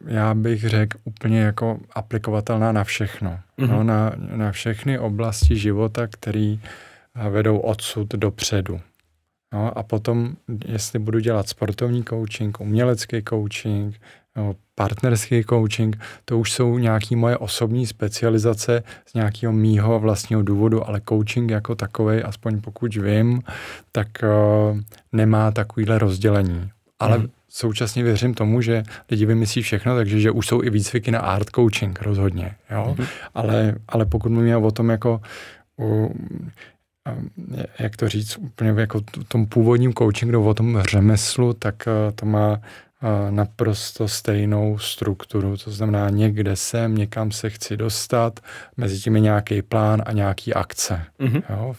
já 0.06 0.34
bych 0.34 0.68
řekl, 0.68 0.98
úplně 1.04 1.40
jako 1.40 1.78
aplikovatelná 1.92 2.72
na 2.72 2.84
všechno. 2.84 3.38
Mm-hmm. 3.58 3.68
No, 3.68 3.84
na, 3.84 4.12
na 4.16 4.52
všechny 4.52 4.98
oblasti 4.98 5.56
života, 5.56 6.06
které 6.06 6.56
vedou 7.30 7.58
odsud 7.58 8.08
dopředu. 8.08 8.80
No, 9.52 9.78
a 9.78 9.82
potom, 9.82 10.32
jestli 10.66 10.98
budu 10.98 11.18
dělat 11.18 11.48
sportovní 11.48 12.04
coaching, 12.04 12.60
umělecký 12.60 13.22
coaching, 13.28 14.00
no, 14.36 14.54
partnerský 14.74 15.44
coaching, 15.44 15.98
to 16.24 16.38
už 16.38 16.52
jsou 16.52 16.78
nějaké 16.78 17.16
moje 17.16 17.36
osobní 17.36 17.86
specializace 17.86 18.82
z 19.06 19.14
nějakého 19.14 19.52
mýho 19.52 20.00
vlastního 20.00 20.42
důvodu, 20.42 20.88
ale 20.88 21.00
coaching 21.08 21.50
jako 21.50 21.74
takový, 21.74 22.22
aspoň 22.22 22.60
pokud 22.60 22.94
vím, 22.94 23.42
tak 23.92 24.08
uh, 24.22 24.78
nemá 25.12 25.50
takovýhle 25.50 25.98
rozdělení. 25.98 26.70
Ale 26.98 27.18
mm. 27.18 27.28
současně 27.48 28.02
věřím 28.02 28.34
tomu, 28.34 28.60
že 28.60 28.82
lidi 29.10 29.26
vymyslí 29.26 29.62
všechno, 29.62 29.96
takže 29.96 30.20
že 30.20 30.30
už 30.30 30.46
jsou 30.46 30.62
i 30.62 30.70
výcviky 30.70 31.10
na 31.10 31.18
art 31.18 31.50
coaching 31.54 32.02
rozhodně. 32.02 32.54
Jo? 32.70 32.94
Mm. 32.98 33.06
Ale, 33.34 33.74
ale 33.88 34.06
pokud 34.06 34.32
mluvíme 34.32 34.56
o 34.56 34.70
tom 34.70 34.88
jako 34.90 35.20
uh, 35.76 36.08
jak 37.78 37.96
to 37.96 38.08
říct, 38.08 38.36
úplně 38.36 38.80
jako 38.80 39.00
tom 39.28 39.46
původním 39.46 39.94
coachingu, 39.94 40.48
o 40.48 40.54
tom 40.54 40.82
řemeslu, 40.82 41.52
tak 41.52 41.74
uh, 41.86 42.12
to 42.14 42.26
má 42.26 42.60
naprosto 43.30 44.08
stejnou 44.08 44.78
strukturu. 44.78 45.56
To 45.56 45.70
znamená, 45.70 46.10
někde 46.10 46.56
jsem, 46.56 46.94
někam 46.94 47.30
se 47.30 47.50
chci 47.50 47.76
dostat, 47.76 48.40
mezi 48.76 48.98
tím 48.98 49.14
je 49.14 49.20
nějaký 49.20 49.62
plán 49.62 50.02
a 50.06 50.12
nějaký 50.12 50.54
akce. 50.54 51.04
Mm-hmm. 51.20 51.42
Jo? 51.50 51.74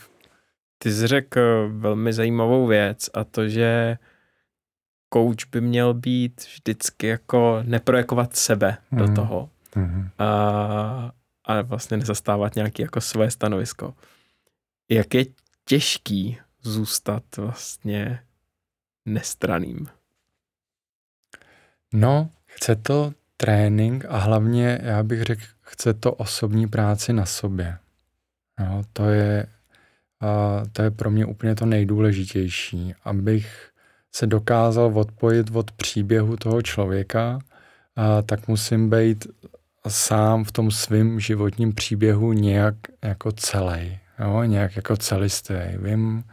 Ty 0.78 0.92
jsi 0.92 1.08
řekl 1.08 1.70
velmi 1.74 2.14
zajímavou 2.14 2.68
věc 2.68 3.10
a 3.14 3.24
to, 3.24 3.50
že 3.50 3.98
coach 5.14 5.50
by 5.52 5.62
měl 5.62 5.94
být 5.94 6.42
vždycky 6.54 7.08
jako 7.08 7.60
neprojekovat 7.64 8.36
sebe 8.36 8.78
mm-hmm. 8.78 8.98
do 8.98 9.04
mhm. 9.04 9.16
toho 9.16 9.50
mm-hmm. 9.76 10.10
a, 10.20 11.12
a 11.46 11.62
vlastně 11.62 11.98
nezastávat 11.98 12.56
nějaký 12.56 12.82
jako 12.82 13.02
své 13.02 13.32
stanovisko. 13.32 13.94
Jak 14.92 15.14
je 15.14 15.26
těžký 15.66 16.38
zůstat 16.62 17.24
vlastně 17.38 18.20
nestraným? 19.06 19.88
No, 21.94 22.30
chce 22.46 22.76
to 22.76 23.14
trénink 23.38 24.06
a 24.10 24.18
hlavně, 24.18 24.80
já 24.84 25.04
bych 25.04 25.22
řekl, 25.22 25.42
chce 25.62 25.94
to 25.94 26.14
osobní 26.14 26.68
práci 26.68 27.14
na 27.14 27.26
sobě. 27.26 27.78
No, 28.60 28.82
to, 28.94 29.06
je, 29.10 29.48
a 30.20 30.62
to 30.74 30.82
je 30.82 30.92
pro 30.92 31.12
mě 31.12 31.26
úplně 31.26 31.56
to 31.56 31.66
nejdůležitější, 31.66 32.94
abych 33.04 33.72
se 34.12 34.28
dokázal 34.28 35.00
odpojit 35.00 35.56
od 35.56 35.72
příběhu 35.72 36.38
toho 36.38 36.62
člověka, 36.62 37.40
a 37.96 38.22
tak 38.22 38.48
musím 38.48 38.90
být 38.90 39.28
sám 39.88 40.44
v 40.44 40.52
tom 40.52 40.72
svém 40.72 41.20
životním 41.20 41.74
příběhu 41.74 42.34
nějak 42.34 42.76
jako 43.02 43.32
celý, 43.32 44.01
jo, 44.22 44.44
nějak 44.44 44.76
jako 44.76 44.98
celistý. 44.98 45.54
Vím, 45.78 46.24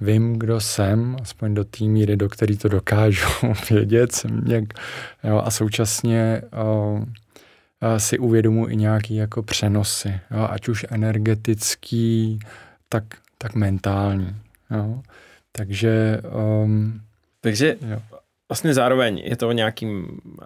vím, 0.00 0.38
kdo 0.38 0.60
jsem, 0.60 1.16
aspoň 1.22 1.54
do 1.54 1.64
té 1.64 1.84
míry, 1.84 2.16
do 2.16 2.28
který 2.28 2.56
to 2.56 2.68
dokážu 2.68 3.28
vědět, 3.70 4.12
jsem 4.12 4.44
nějak, 4.44 4.64
jo, 5.24 5.42
a 5.44 5.50
současně 5.50 6.42
o, 6.56 7.00
si 7.98 8.18
uvědomu 8.18 8.68
i 8.68 8.76
nějaký 8.76 9.14
jako 9.14 9.42
přenosy, 9.42 10.20
jo, 10.30 10.48
ať 10.50 10.68
už 10.68 10.86
energetický, 10.90 12.38
tak, 12.88 13.04
tak 13.38 13.54
mentální. 13.54 14.36
Jo. 14.70 15.02
Takže... 15.52 16.20
Um, 16.62 17.00
Takže 17.40 17.76
jo. 17.90 18.02
vlastně 18.48 18.74
zároveň 18.74 19.18
je 19.18 19.36
to 19.36 19.48
o 19.48 19.52
nějakým 19.52 20.20
uh, 20.24 20.38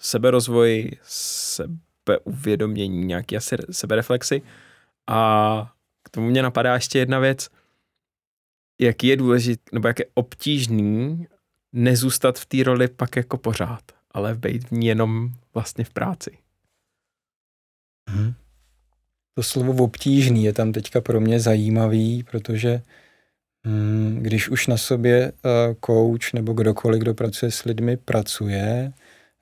seberozvoji, 0.00 0.92
sebeuvědomění, 1.02 3.06
nějaký 3.06 3.36
asi 3.36 3.56
sebereflexy 3.70 4.42
a 5.06 5.72
k 6.06 6.10
tomu 6.10 6.26
mě 6.26 6.42
napadá 6.42 6.74
ještě 6.74 6.98
jedna 6.98 7.18
věc– 7.18 7.48
jak 8.80 9.04
je 9.04 9.16
důležité, 9.16 9.62
nebo 9.72 9.88
jak 9.88 9.98
je 9.98 10.06
obtížný 10.14 11.26
nezůstat 11.72 12.38
v 12.38 12.46
té 12.46 12.62
roli 12.62 12.88
pak 12.88 13.16
jako 13.16 13.38
pořád, 13.38 13.82
ale 14.10 14.34
být 14.34 14.68
v 14.68 14.72
ní 14.72 14.86
jenom 14.86 15.30
vlastně 15.54 15.84
v 15.84 15.90
práci. 15.90 16.38
Hmm. 18.10 18.34
To 19.34 19.42
slovo 19.42 19.84
obtížný 19.84 20.44
je 20.44 20.52
tam 20.52 20.72
teďka 20.72 21.00
pro 21.00 21.20
mě 21.20 21.40
zajímavý, 21.40 22.22
protože 22.22 22.82
hmm, 23.64 24.18
když 24.22 24.48
už 24.48 24.66
na 24.66 24.76
sobě 24.76 25.32
uh, 25.32 25.74
coach 25.86 26.32
nebo 26.32 26.52
kdokoliv, 26.52 27.00
kdo 27.00 27.14
pracuje 27.14 27.50
s 27.50 27.64
lidmi, 27.64 27.96
pracuje, 27.96 28.92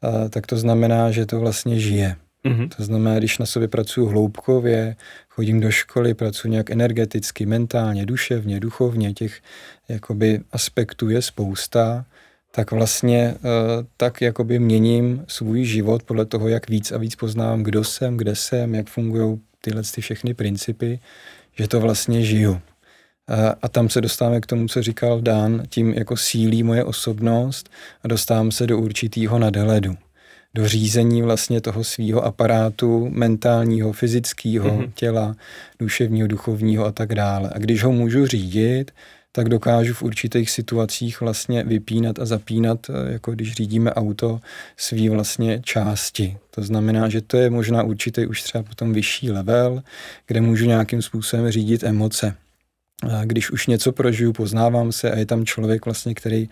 uh, 0.05 0.29
tak 0.29 0.47
to 0.47 0.57
znamená, 0.57 1.11
že 1.11 1.27
to 1.27 1.41
vlastně 1.41 1.81
žije. 1.81 2.17
Mm-hmm. 2.45 2.69
To 2.77 2.85
znamená, 2.85 3.19
když 3.19 3.39
na 3.39 3.47
sobě 3.47 3.69
pracuji 3.69 4.07
hloubkově, 4.07 4.97
chodím 5.29 5.61
do 5.61 5.71
školy, 5.71 6.15
pracuji 6.15 6.49
nějak 6.49 6.71
energeticky, 6.71 7.47
mentálně, 7.47 8.07
duševně, 8.07 8.61
duchovně, 8.61 9.13
těch 9.13 9.41
jakoby 9.89 10.41
aspektů 10.53 11.11
je 11.11 11.23
spousta, 11.23 12.05
tak 12.51 12.71
vlastně 12.71 13.35
uh, 13.35 13.51
tak 13.97 14.21
jakoby 14.21 14.59
měním 14.59 15.25
svůj 15.29 15.65
život 15.65 16.03
podle 16.03 16.27
toho, 16.27 16.49
jak 16.49 16.69
víc 16.69 16.93
a 16.93 16.99
víc 16.99 17.15
poznám, 17.15 17.63
kdo 17.63 17.85
jsem, 17.85 18.17
kde 18.17 18.37
jsem, 18.37 18.75
jak 18.75 18.89
fungují 18.89 19.41
tyhle 19.61 19.83
ty 19.95 20.01
všechny 20.01 20.35
principy, 20.35 21.01
že 21.59 21.69
to 21.69 21.81
vlastně 21.81 22.23
žiju. 22.23 22.51
Uh, 22.53 22.59
a 23.63 23.69
tam 23.69 23.89
se 23.89 24.01
dostáváme 24.01 24.41
k 24.41 24.47
tomu, 24.47 24.69
co 24.69 24.83
říkal 24.83 25.21
Dan, 25.21 25.63
tím 25.69 25.93
jako 25.93 26.17
sílí 26.17 26.63
moje 26.63 26.85
osobnost 26.85 27.71
a 28.03 28.09
dostávám 28.09 28.51
se 28.51 28.67
do 28.67 28.79
určitého 28.79 29.39
nadhledu 29.39 29.97
do 30.55 30.69
řízení 30.69 31.23
vlastně 31.23 31.61
toho 31.61 31.85
svého 31.85 32.25
aparátu 32.25 33.09
mentálního, 33.11 33.93
fyzického 33.93 34.69
mm-hmm. 34.69 34.91
těla, 34.95 35.37
duševního, 35.79 36.29
duchovního 36.29 36.85
a 36.85 36.93
tak 36.93 37.15
dále. 37.15 37.51
A 37.55 37.59
když 37.59 37.85
ho 37.85 37.93
můžu 37.93 38.27
řídit, 38.27 38.91
tak 39.33 39.49
dokážu 39.49 39.95
v 39.95 40.03
určitých 40.03 40.51
situacích 40.51 41.21
vlastně 41.21 41.65
vypínat 41.65 42.19
a 42.19 42.25
zapínat, 42.25 42.79
eh, 42.91 43.13
jako 43.13 43.33
když 43.33 43.53
řídíme 43.53 43.95
auto, 43.95 44.41
svý 44.77 45.09
vlastně 45.09 45.61
části. 45.65 46.37
To 46.51 46.63
znamená, 46.63 47.09
že 47.09 47.21
to 47.21 47.37
je 47.37 47.51
možná 47.51 47.83
určitý 47.83 48.27
už 48.27 48.43
třeba 48.43 48.65
potom 48.65 48.93
vyšší 48.93 49.31
level, 49.31 49.83
kde 50.27 50.41
můžu 50.41 50.67
nějakým 50.67 51.03
způsobem 51.03 51.51
řídit 51.51 51.85
emoce 51.85 52.35
když 53.25 53.51
už 53.51 53.67
něco 53.67 53.93
prožiju, 53.93 54.33
poznávám 54.33 54.93
se 54.93 55.11
a 55.11 55.19
je 55.19 55.27
tam 55.27 55.47
člověk 55.47 55.85
vlastně, 55.85 56.15
který 56.15 56.49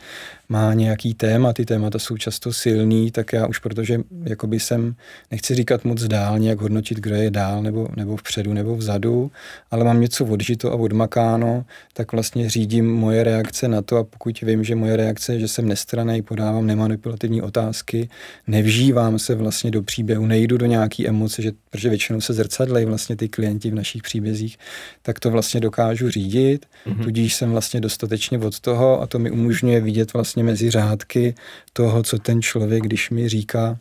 má 0.48 0.74
nějaký 0.74 1.14
téma, 1.14 1.52
ty 1.52 1.64
témata 1.64 1.98
jsou 1.98 2.16
často 2.16 2.52
silný, 2.52 3.10
tak 3.10 3.32
já 3.32 3.46
už 3.46 3.58
protože 3.58 4.00
jakoby 4.24 4.60
jsem, 4.60 4.94
nechci 5.30 5.54
říkat 5.54 5.84
moc 5.84 6.02
dál, 6.02 6.38
nějak 6.38 6.60
hodnotit, 6.60 6.98
kdo 6.98 7.14
je 7.14 7.30
dál 7.30 7.62
nebo, 7.62 7.88
nebo 7.96 8.16
vpředu 8.16 8.52
nebo 8.52 8.76
vzadu, 8.76 9.30
ale 9.70 9.84
mám 9.84 10.00
něco 10.00 10.24
odžito 10.24 10.72
a 10.72 10.74
odmakáno, 10.74 11.64
tak 11.92 12.12
vlastně 12.12 12.50
řídím 12.50 12.94
moje 12.94 13.24
reakce 13.24 13.68
na 13.68 13.82
to 13.82 13.96
a 13.96 14.04
pokud 14.04 14.40
vím, 14.40 14.64
že 14.64 14.74
moje 14.74 14.96
reakce 14.96 15.32
je, 15.32 15.40
že 15.40 15.48
jsem 15.48 15.68
nestranej, 15.68 16.22
podávám 16.22 16.66
nemanipulativní 16.66 17.42
otázky, 17.42 18.08
nevžívám 18.46 19.18
se 19.18 19.34
vlastně 19.34 19.70
do 19.70 19.82
příběhu, 19.82 20.26
nejdu 20.26 20.56
do 20.56 20.66
nějaký 20.66 21.08
emoce, 21.08 21.42
že, 21.42 21.52
protože 21.70 21.88
většinou 21.88 22.20
se 22.20 22.32
zrcadlejí 22.32 22.86
vlastně 22.86 23.16
ty 23.16 23.28
klienti 23.28 23.70
v 23.70 23.74
našich 23.74 24.02
příbězích, 24.02 24.58
tak 25.02 25.20
to 25.20 25.30
vlastně 25.30 25.60
dokážu 25.60 26.10
řídit 26.10 26.41
řídit, 26.42 26.66
mm-hmm. 26.86 27.04
tudíž 27.04 27.34
jsem 27.34 27.50
vlastně 27.50 27.80
dostatečně 27.80 28.38
od 28.38 28.60
toho 28.60 29.02
a 29.02 29.06
to 29.06 29.18
mi 29.18 29.30
umožňuje 29.30 29.80
vidět 29.80 30.12
vlastně 30.12 30.44
mezi 30.44 30.70
řádky 30.70 31.34
toho, 31.72 32.02
co 32.02 32.18
ten 32.18 32.42
člověk, 32.42 32.82
když 32.82 33.10
mi 33.10 33.28
říká, 33.28 33.78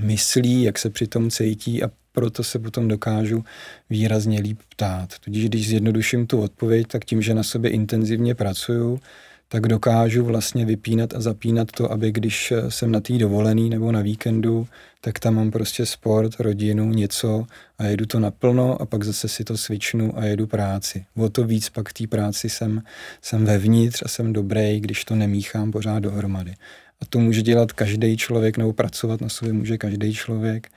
myslí, 0.00 0.62
jak 0.62 0.78
se 0.78 0.90
přitom 0.90 1.30
cítí 1.30 1.82
a 1.82 1.90
proto 2.12 2.44
se 2.44 2.58
potom 2.58 2.88
dokážu 2.88 3.44
výrazně 3.90 4.40
líp 4.40 4.58
ptát. 4.68 5.18
Tudíž 5.18 5.48
když 5.48 5.68
zjednoduším 5.68 6.26
tu 6.26 6.40
odpověď, 6.42 6.86
tak 6.86 7.04
tím, 7.04 7.22
že 7.22 7.34
na 7.34 7.42
sobě 7.42 7.70
intenzivně 7.70 8.34
pracuju, 8.34 9.00
tak 9.48 9.68
dokážu 9.68 10.24
vlastně 10.24 10.64
vypínat 10.64 11.14
a 11.14 11.20
zapínat 11.20 11.72
to, 11.72 11.92
aby 11.92 12.12
když 12.12 12.52
jsem 12.68 12.92
na 12.92 13.00
té 13.00 13.18
dovolený 13.18 13.70
nebo 13.70 13.92
na 13.92 14.00
víkendu, 14.00 14.66
tak 15.00 15.18
tam 15.18 15.34
mám 15.34 15.50
prostě 15.50 15.86
sport, 15.86 16.40
rodinu, 16.40 16.90
něco 16.90 17.46
a 17.78 17.84
jedu 17.84 18.06
to 18.06 18.20
naplno 18.20 18.82
a 18.82 18.86
pak 18.86 19.04
zase 19.04 19.28
si 19.28 19.44
to 19.44 19.56
svičnu 19.56 20.18
a 20.18 20.24
jedu 20.24 20.46
práci. 20.46 21.04
O 21.16 21.28
to 21.28 21.44
víc 21.44 21.68
pak 21.68 21.92
té 21.92 22.06
práci 22.06 22.48
jsem, 22.48 22.82
jsem 23.22 23.44
vevnitř 23.44 24.02
a 24.04 24.08
jsem 24.08 24.32
dobrý, 24.32 24.80
když 24.80 25.04
to 25.04 25.14
nemíchám 25.14 25.72
pořád 25.72 25.98
dohromady. 25.98 26.54
A 27.00 27.04
to 27.08 27.18
může 27.18 27.42
dělat 27.42 27.72
každý 27.72 28.16
člověk 28.16 28.58
nebo 28.58 28.72
pracovat 28.72 29.20
na 29.20 29.28
sobě 29.28 29.52
může 29.52 29.78
každý 29.78 30.14
člověk 30.14 30.68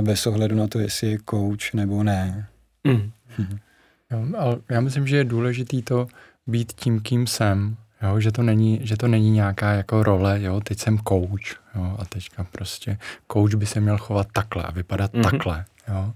bez 0.00 0.26
ohledu 0.26 0.56
na 0.56 0.66
to, 0.66 0.78
jestli 0.78 1.10
je 1.10 1.18
coach 1.30 1.74
nebo 1.74 2.02
ne. 2.02 2.46
Mm. 2.84 3.10
Hm. 3.38 3.58
Jo, 4.10 4.26
ale 4.38 4.58
já 4.70 4.80
myslím, 4.80 5.06
že 5.06 5.16
je 5.16 5.24
důležitý 5.24 5.82
to 5.82 6.06
být 6.46 6.72
tím, 6.72 7.00
kým 7.00 7.26
jsem 7.26 7.76
Jo, 8.02 8.20
že 8.20 8.32
to 8.32 8.42
není, 8.42 8.80
že 8.82 8.96
to 8.96 9.08
není 9.08 9.30
nějaká 9.30 9.72
jako 9.72 10.02
role, 10.02 10.42
jo, 10.42 10.60
teď 10.60 10.78
jsem 10.78 10.98
coach, 10.98 11.60
jo, 11.74 11.96
a 11.98 12.04
teďka 12.04 12.44
prostě 12.44 12.98
coach 13.32 13.54
by 13.54 13.66
se 13.66 13.80
měl 13.80 13.98
chovat 13.98 14.26
takhle 14.32 14.62
a 14.62 14.70
vypadat 14.70 15.12
mm-hmm. 15.12 15.30
takhle, 15.30 15.64
jo. 15.88 16.12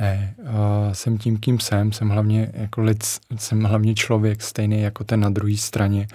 Ne, 0.00 0.34
uh, 0.38 0.92
jsem 0.92 1.18
tím, 1.18 1.38
kým 1.38 1.60
jsem, 1.60 1.92
jsem 1.92 2.08
hlavně 2.08 2.50
jako 2.54 2.80
lid, 2.80 3.04
jsem 3.36 3.64
hlavně 3.64 3.94
člověk 3.94 4.42
stejný 4.42 4.80
jako 4.80 5.04
ten 5.04 5.20
na 5.20 5.30
druhé 5.30 5.56
straně 5.56 6.06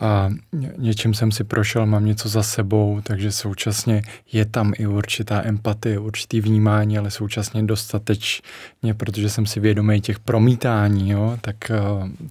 a 0.00 0.30
něčím 0.78 1.14
jsem 1.14 1.32
si 1.32 1.44
prošel, 1.44 1.86
mám 1.86 2.06
něco 2.06 2.28
za 2.28 2.42
sebou, 2.42 3.00
takže 3.02 3.32
současně 3.32 4.02
je 4.32 4.44
tam 4.44 4.72
i 4.78 4.86
určitá 4.86 5.42
empatie, 5.44 5.98
určitý 5.98 6.40
vnímání, 6.40 6.98
ale 6.98 7.10
současně 7.10 7.62
dostatečně, 7.62 8.94
protože 8.96 9.30
jsem 9.30 9.46
si 9.46 9.60
vědomý 9.60 10.00
těch 10.00 10.18
promítání, 10.18 11.10
jo, 11.10 11.38
tak, 11.40 11.56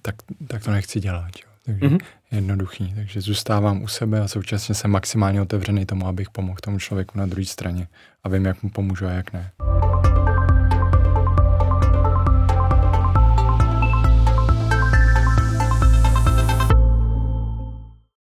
tak, 0.01 0.16
tak 0.47 0.64
to 0.64 0.72
nechci 0.72 0.99
dělat. 0.99 1.32
Jo. 1.45 1.53
Takže 1.66 1.88
mm-hmm. 1.88 2.05
jednoduchý. 2.32 2.93
Takže 2.95 3.22
zůstávám 3.22 3.82
u 3.82 3.88
sebe 3.88 4.22
a 4.22 4.28
současně 4.28 4.76
jsem 4.76 4.91
maximálně 4.91 5.41
otevřený 5.41 5.86
tomu, 5.86 6.07
abych 6.07 6.30
pomohl 6.30 6.57
tomu 6.64 6.80
člověku 6.80 7.18
na 7.18 7.26
druhé 7.26 7.45
straně 7.45 7.88
a 8.24 8.30
vím, 8.30 8.45
jak 8.45 8.64
mu 8.64 8.70
pomůžu 8.70 9.05
a 9.05 9.11
jak 9.11 9.34
ne. 9.34 9.51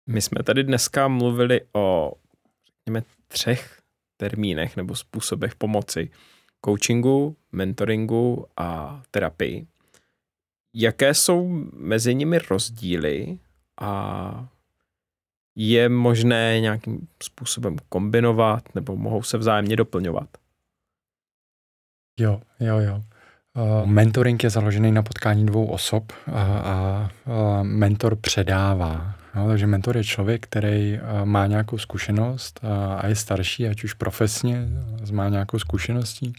My 0.10 0.22
jsme 0.22 0.44
tady 0.44 0.64
dneska 0.64 1.08
mluvili 1.08 1.62
o, 1.74 2.14
řekněme, 2.80 3.04
třech 3.28 3.80
termínech 4.18 4.78
nebo 4.78 4.96
způsobech 4.96 5.56
pomoci. 5.56 6.10
Coachingu, 6.66 7.36
mentoringu 7.52 8.46
a 8.58 9.02
terapii. 9.12 9.68
Jaké 10.74 11.14
jsou 11.14 11.48
mezi 11.74 12.16
nimi 12.16 12.40
rozdíly 12.50 13.40
a 13.82 14.48
je 15.56 15.90
možné 15.90 16.60
nějakým 16.60 17.08
způsobem 17.24 17.76
kombinovat 17.90 18.76
nebo 18.76 18.96
mohou 18.96 19.24
se 19.24 19.38
vzájemně 19.38 19.76
doplňovat? 19.76 20.30
Jo, 22.20 22.42
jo, 22.60 22.80
jo. 22.80 23.02
Uh, 23.54 23.86
mentoring 23.86 24.44
je 24.44 24.50
založený 24.50 24.92
na 24.92 25.04
potkání 25.04 25.46
dvou 25.46 25.66
osob 25.66 26.12
a, 26.32 26.42
a, 26.42 26.74
a 27.26 27.64
mentor 27.64 28.16
předává. 28.16 29.21
No, 29.36 29.48
takže 29.48 29.68
mentor 29.68 29.98
je 29.98 30.04
člověk, 30.04 30.44
který 30.44 31.00
uh, 31.00 31.26
má 31.26 31.48
nějakou 31.48 31.78
zkušenost 31.78 32.60
uh, 32.64 32.70
a 32.98 33.08
je 33.08 33.16
starší, 33.16 33.68
ať 33.68 33.84
už 33.84 33.94
profesně, 33.94 34.68
uh, 35.02 35.12
má 35.12 35.30
nějakou 35.30 35.60
zkušeností, 35.60 36.34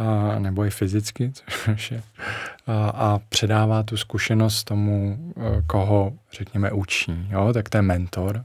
uh, 0.00 0.38
nebo 0.38 0.64
i 0.64 0.70
fyzicky, 0.70 1.32
což 1.64 1.90
je, 1.90 1.96
uh, 1.98 2.74
a 2.74 3.20
předává 3.28 3.82
tu 3.82 3.96
zkušenost 3.96 4.64
tomu, 4.64 5.18
koho, 5.66 6.12
řekněme, 6.32 6.72
učí. 6.72 7.26
Jo? 7.30 7.52
Tak 7.52 7.68
to 7.68 7.78
je 7.78 7.82
mentor. 7.82 8.44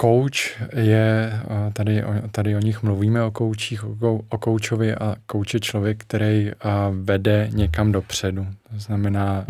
Coach 0.00 0.60
je, 0.76 1.32
uh, 1.50 1.72
tady, 1.72 2.04
tady 2.30 2.56
o 2.56 2.58
nich 2.58 2.82
mluvíme, 2.82 3.22
o 3.22 3.30
koučích, 3.30 3.84
o, 4.28 4.38
koučovi 4.38 4.94
a 4.94 5.16
kouč 5.26 5.54
je 5.54 5.60
člověk, 5.60 6.04
který 6.04 6.52
uh, 6.52 6.70
vede 7.04 7.48
někam 7.52 7.92
dopředu. 7.92 8.46
To 8.72 8.78
znamená, 8.78 9.46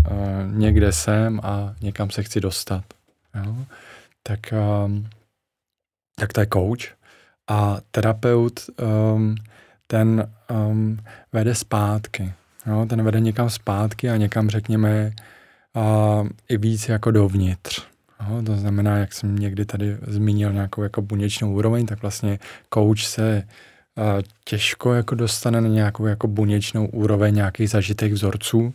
někde 0.51 0.93
jsem 0.93 1.41
a 1.43 1.75
někam 1.81 2.11
se 2.11 2.23
chci 2.23 2.41
dostat. 2.41 2.85
Jo? 3.45 3.57
Tak, 4.23 4.41
tak 6.15 6.33
to 6.33 6.41
je 6.41 6.47
coach. 6.53 6.95
A 7.49 7.79
terapeut, 7.91 8.61
um, 9.15 9.35
ten 9.87 10.33
um, 10.51 10.99
vede 11.33 11.55
zpátky. 11.55 12.33
Jo? 12.67 12.87
Ten 12.89 13.03
vede 13.03 13.21
někam 13.21 13.51
zpátky 13.51 14.11
a 14.11 14.17
někam, 14.17 14.51
řekněme, 14.51 15.13
i 16.49 16.57
víc 16.57 16.89
jako 16.89 17.11
dovnitř. 17.11 17.94
No, 18.31 18.43
to 18.43 18.57
znamená, 18.57 18.97
jak 18.97 19.13
jsem 19.13 19.39
někdy 19.39 19.65
tady 19.65 19.97
zmínil 20.07 20.53
nějakou 20.53 20.83
jako 20.83 21.03
buněčnou 21.03 21.53
úroveň, 21.53 21.87
tak 21.87 22.03
vlastně 22.03 22.39
coach 22.75 23.01
se 23.01 23.43
uh, 23.97 24.05
těžko 24.45 24.95
jako 24.95 25.15
dostane 25.15 25.61
na 25.61 25.69
nějakou 25.69 26.07
jako 26.07 26.29
buněčnou 26.29 26.87
úroveň 26.87 27.35
nějakých 27.35 27.71
zažitých 27.71 28.13
vzorců, 28.13 28.61
uh, 28.61 28.73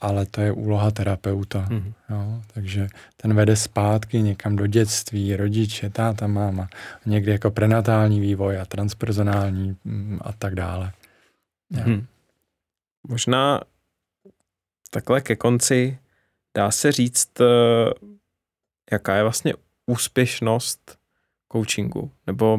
ale 0.00 0.26
to 0.26 0.40
je 0.40 0.52
úloha 0.52 0.90
terapeuta. 0.90 1.66
Mm-hmm. 1.70 1.92
Jo? 2.10 2.42
Takže 2.54 2.88
ten 3.16 3.34
vede 3.34 3.56
zpátky 3.56 4.22
někam 4.22 4.56
do 4.56 4.66
dětství, 4.66 5.36
rodiče, 5.36 5.90
táta, 5.90 6.26
máma, 6.26 6.68
někdy 7.06 7.32
jako 7.32 7.50
prenatální 7.50 8.20
vývoj 8.20 8.58
a 8.58 8.64
transpersonální 8.64 9.76
mm, 9.84 10.18
a 10.20 10.32
tak 10.32 10.54
dále. 10.54 10.92
Mm-hmm. 11.72 12.04
Možná 13.08 13.60
takhle 14.90 15.20
ke 15.20 15.36
konci 15.36 15.98
dá 16.56 16.70
se 16.70 16.92
říct, 16.92 17.30
jaká 18.92 19.16
je 19.16 19.22
vlastně 19.22 19.54
úspěšnost 19.86 20.98
coachingu. 21.52 22.10
Nebo 22.26 22.58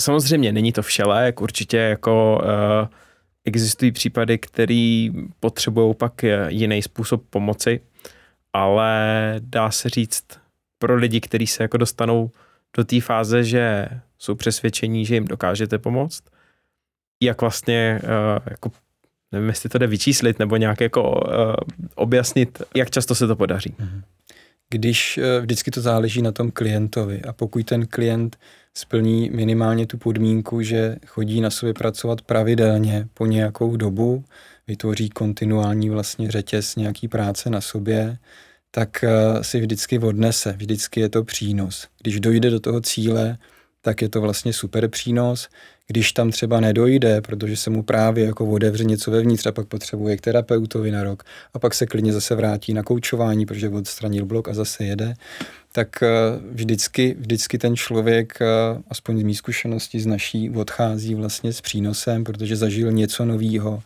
samozřejmě 0.00 0.52
není 0.52 0.72
to 0.72 0.82
všelék, 0.82 1.40
určitě 1.40 1.76
jako 1.76 2.40
uh, 2.42 2.88
existují 3.44 3.92
případy, 3.92 4.38
které 4.38 5.08
potřebují 5.40 5.94
pak 5.94 6.24
jiný 6.48 6.82
způsob 6.82 7.22
pomoci, 7.30 7.80
ale 8.52 9.34
dá 9.38 9.70
se 9.70 9.88
říct 9.88 10.24
pro 10.78 10.96
lidi, 10.96 11.20
kteří 11.20 11.46
se 11.46 11.62
jako 11.62 11.76
dostanou 11.76 12.30
do 12.76 12.84
té 12.84 13.00
fáze, 13.00 13.44
že 13.44 13.88
jsou 14.18 14.34
přesvědčení, 14.34 15.06
že 15.06 15.14
jim 15.14 15.24
dokážete 15.24 15.78
pomoct, 15.78 16.22
jak 17.22 17.40
vlastně 17.40 18.00
uh, 18.02 18.08
jako 18.50 18.70
nevím, 19.32 19.48
jestli 19.48 19.68
to 19.68 19.78
jde 19.78 19.86
vyčíslit 19.86 20.38
nebo 20.38 20.56
nějak 20.56 20.80
jako 20.80 21.10
uh, 21.10 21.54
objasnit, 21.94 22.62
jak 22.76 22.90
často 22.90 23.14
se 23.14 23.26
to 23.26 23.36
podaří. 23.36 23.70
Mm-hmm 23.70 24.02
když 24.70 25.18
eh, 25.18 25.40
vždycky 25.40 25.70
to 25.70 25.80
záleží 25.80 26.22
na 26.22 26.32
tom 26.32 26.50
klientovi 26.50 27.22
a 27.22 27.32
pokud 27.32 27.66
ten 27.66 27.86
klient 27.86 28.36
splní 28.74 29.30
minimálně 29.30 29.86
tu 29.86 29.98
podmínku, 29.98 30.62
že 30.62 30.96
chodí 31.06 31.40
na 31.40 31.50
sobě 31.50 31.74
pracovat 31.74 32.22
pravidelně 32.22 33.08
po 33.14 33.26
nějakou 33.26 33.76
dobu, 33.76 34.24
vytvoří 34.66 35.08
kontinuální 35.08 35.90
vlastně 35.90 36.30
řetěz 36.30 36.76
nějaký 36.76 37.08
práce 37.08 37.50
na 37.50 37.60
sobě, 37.60 38.18
tak 38.70 39.04
eh, 39.04 39.44
si 39.44 39.60
vždycky 39.60 39.98
odnese, 39.98 40.52
vždycky 40.52 41.00
je 41.00 41.08
to 41.08 41.24
přínos. 41.24 41.88
Když 42.02 42.20
dojde 42.20 42.50
do 42.50 42.60
toho 42.60 42.80
cíle, 42.80 43.38
tak 43.80 44.02
je 44.02 44.08
to 44.08 44.20
vlastně 44.20 44.52
super 44.52 44.88
přínos. 44.88 45.48
Když 45.90 46.12
tam 46.12 46.30
třeba 46.30 46.60
nedojde, 46.60 47.20
protože 47.20 47.56
se 47.56 47.70
mu 47.70 47.82
právě 47.82 48.24
jako 48.24 48.46
otevře 48.46 48.84
něco 48.84 49.10
vevnitř 49.10 49.46
a 49.46 49.52
pak 49.52 49.66
potřebuje 49.66 50.16
k 50.16 50.20
terapeutovi 50.20 50.90
na 50.90 51.02
rok 51.02 51.22
a 51.54 51.58
pak 51.58 51.74
se 51.74 51.86
klidně 51.86 52.12
zase 52.12 52.34
vrátí 52.34 52.74
na 52.74 52.82
koučování, 52.82 53.46
protože 53.46 53.68
odstranil 53.68 54.26
blok 54.26 54.48
a 54.48 54.54
zase 54.54 54.84
jede, 54.84 55.14
tak 55.72 56.02
eh, 56.02 56.08
vždycky, 56.50 57.16
vždycky 57.18 57.58
ten 57.58 57.76
člověk, 57.76 58.38
eh, 58.40 58.46
aspoň 58.88 59.18
z 59.20 59.22
mý 59.22 59.34
zkušenosti, 59.34 60.00
z 60.00 60.06
naší, 60.06 60.50
odchází 60.50 61.14
vlastně 61.14 61.52
s 61.52 61.60
přínosem, 61.60 62.24
protože 62.24 62.56
zažil 62.56 62.92
něco 62.92 63.24
nového, 63.24 63.82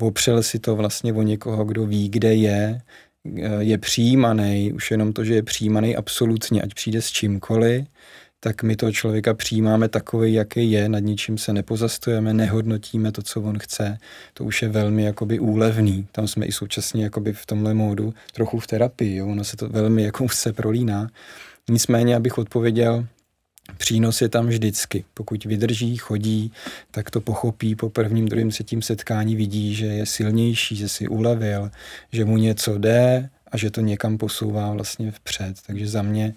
opřel 0.00 0.42
si 0.42 0.58
to 0.58 0.76
vlastně 0.76 1.12
o 1.12 1.22
někoho, 1.22 1.64
kdo 1.64 1.86
ví, 1.86 2.08
kde 2.08 2.34
je, 2.34 2.80
eh, 3.36 3.50
je 3.58 3.78
přijímaný, 3.78 4.72
už 4.72 4.90
jenom 4.90 5.12
to, 5.12 5.24
že 5.24 5.34
je 5.34 5.42
přijímaný 5.42 5.96
absolutně, 5.96 6.62
ať 6.62 6.74
přijde 6.74 7.02
s 7.02 7.10
čímkoliv, 7.10 7.84
tak 8.40 8.62
my 8.62 8.76
toho 8.76 8.92
člověka 8.92 9.34
přijímáme 9.34 9.88
takový, 9.88 10.32
jaký 10.32 10.70
je, 10.70 10.88
nad 10.88 10.98
ničím 10.98 11.38
se 11.38 11.52
nepozastujeme, 11.52 12.34
nehodnotíme 12.34 13.12
to, 13.12 13.22
co 13.22 13.42
on 13.42 13.58
chce. 13.58 13.98
To 14.34 14.44
už 14.44 14.62
je 14.62 14.68
velmi 14.68 15.04
jakoby 15.04 15.38
úlevný. 15.38 16.06
Tam 16.12 16.28
jsme 16.28 16.46
i 16.46 16.52
současně 16.52 17.04
jakoby 17.04 17.32
v 17.32 17.46
tomhle 17.46 17.74
módu 17.74 18.14
trochu 18.32 18.58
v 18.58 18.66
terapii, 18.66 19.16
jo? 19.16 19.26
ono 19.28 19.44
se 19.44 19.56
to 19.56 19.68
velmi 19.68 20.02
jako 20.02 20.28
se 20.28 20.52
prolíná. 20.52 21.08
Nicméně, 21.70 22.16
abych 22.16 22.38
odpověděl, 22.38 23.06
Přínos 23.76 24.22
je 24.22 24.28
tam 24.28 24.46
vždycky. 24.46 25.04
Pokud 25.14 25.44
vydrží, 25.44 25.96
chodí, 25.96 26.52
tak 26.90 27.10
to 27.10 27.20
pochopí 27.20 27.74
po 27.74 27.90
prvním, 27.90 28.28
druhém, 28.28 28.50
třetím 28.50 28.82
setkání, 28.82 29.36
vidí, 29.36 29.74
že 29.74 29.86
je 29.86 30.06
silnější, 30.06 30.76
že 30.76 30.88
si 30.88 31.08
ulevil, 31.08 31.70
že 32.12 32.24
mu 32.24 32.36
něco 32.36 32.78
jde 32.78 33.30
a 33.52 33.56
že 33.56 33.70
to 33.70 33.80
někam 33.80 34.18
posouvá 34.18 34.72
vlastně 34.72 35.10
vpřed. 35.10 35.56
Takže 35.66 35.88
za 35.88 36.02
mě 36.02 36.34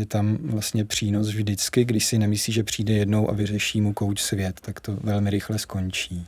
je 0.00 0.06
tam 0.06 0.36
vlastně 0.36 0.84
přínos 0.84 1.28
vždycky, 1.28 1.84
když 1.84 2.04
si 2.04 2.18
nemyslí, 2.18 2.52
že 2.52 2.64
přijde 2.64 2.92
jednou 2.92 3.30
a 3.30 3.34
vyřeší 3.34 3.80
mu 3.80 3.92
kouč 3.92 4.20
svět, 4.20 4.60
tak 4.60 4.80
to 4.80 4.96
velmi 4.96 5.30
rychle 5.30 5.58
skončí. 5.58 6.26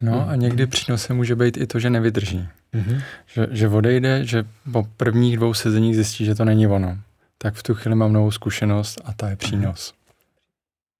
No 0.00 0.28
a 0.28 0.36
někdy 0.36 0.66
přínosem 0.66 1.16
může 1.16 1.36
být 1.36 1.56
i 1.56 1.66
to, 1.66 1.78
že 1.78 1.90
nevydrží. 1.90 2.48
Mm-hmm. 2.74 3.02
Že, 3.26 3.46
že 3.50 3.68
odejde, 3.68 4.24
že 4.24 4.44
po 4.72 4.88
prvních 4.96 5.36
dvou 5.36 5.54
sezeních 5.54 5.94
zjistí, 5.94 6.24
že 6.24 6.34
to 6.34 6.44
není 6.44 6.66
ono. 6.66 6.98
Tak 7.38 7.54
v 7.54 7.62
tu 7.62 7.74
chvíli 7.74 7.96
mám 7.96 8.12
novou 8.12 8.30
zkušenost 8.30 9.00
a 9.04 9.12
ta 9.12 9.30
je 9.30 9.36
přínos. 9.36 9.94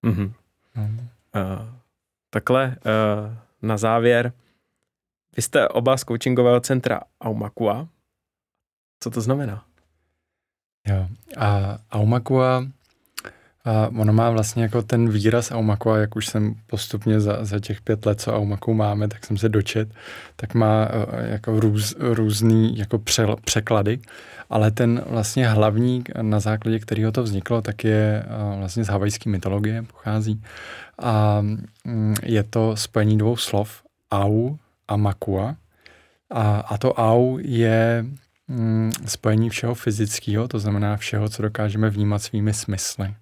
Mm-hmm. 0.05 0.33
Mm. 0.75 0.99
Uh, 0.99 1.69
takhle 2.31 2.67
uh, 2.67 3.35
na 3.63 3.77
závěr. 3.77 4.33
Vy 5.37 5.43
jste 5.43 5.69
oba 5.69 5.97
z 5.97 6.05
coachingového 6.05 6.61
centra 6.61 7.01
Aumakua. 7.21 7.89
Co 9.01 9.11
to 9.11 9.21
znamená? 9.21 9.68
Jo. 10.89 11.07
A 11.37 11.79
Aumakua 11.93 12.67
A 13.65 13.89
ono 13.89 14.13
má 14.13 14.31
vlastně 14.31 14.63
jako 14.63 14.83
ten 14.83 15.09
výraz 15.09 15.51
Aumaku, 15.53 15.91
a 15.91 15.99
jak 15.99 16.17
už 16.17 16.27
jsem 16.27 16.55
postupně 16.67 17.21
za, 17.21 17.45
za 17.45 17.61
těch 17.61 17.81
pět 17.81 18.07
let, 18.07 18.21
co 18.21 18.37
Aumaku 18.37 18.75
máme, 18.75 19.09
tak 19.09 19.27
jsem 19.27 19.37
se 19.37 19.49
dočet, 19.49 19.89
tak 20.37 20.55
má 20.55 20.89
uh, 20.89 21.15
jako 21.21 21.61
růz, 21.61 21.95
různý 21.99 22.79
jako 22.79 22.99
pře, 22.99 23.27
překlady, 23.45 23.99
ale 24.51 24.71
ten 24.71 25.03
vlastně 25.07 25.49
hlavní, 25.49 26.05
na 26.23 26.41
základě 26.41 26.79
kterého 26.79 27.13
to 27.13 27.23
vzniklo, 27.23 27.63
tak 27.63 27.85
je 27.85 28.25
uh, 28.25 28.59
vlastně 28.59 28.85
z 28.85 28.89
havajské 28.89 29.31
mytologie, 29.31 29.83
pochází. 29.83 30.43
A 30.99 31.39
um, 31.39 32.15
je 32.23 32.43
to 32.43 32.77
spojení 32.77 33.19
dvou 33.19 33.37
slov, 33.37 33.83
au 34.13 34.57
a 34.89 34.97
makua. 34.97 35.57
A, 36.31 36.61
a 36.61 36.79
to 36.79 36.93
au 36.93 37.39
je 37.41 38.05
spojení 39.07 39.51
všeho 39.51 39.75
fyzického, 39.75 40.49
to 40.49 40.59
znamená 40.59 40.97
všeho, 40.97 41.29
co 41.29 41.43
dokážeme 41.43 41.91
vnímat 41.91 42.23
svými 42.23 42.55
smysly. 42.55 43.15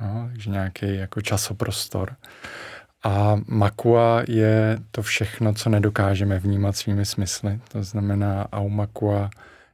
No, 0.00 0.28
takže 0.32 0.50
nějaký 0.50 0.96
jako 0.96 1.20
časoprostor. 1.20 2.16
A 3.04 3.36
makua 3.46 4.22
je 4.28 4.78
to 4.90 5.02
všechno, 5.02 5.54
co 5.54 5.70
nedokážeme 5.70 6.38
vnímat 6.38 6.76
svými 6.76 7.06
smysly. 7.06 7.60
To 7.72 7.82
znamená, 7.82 8.48
aumakua 8.52 9.30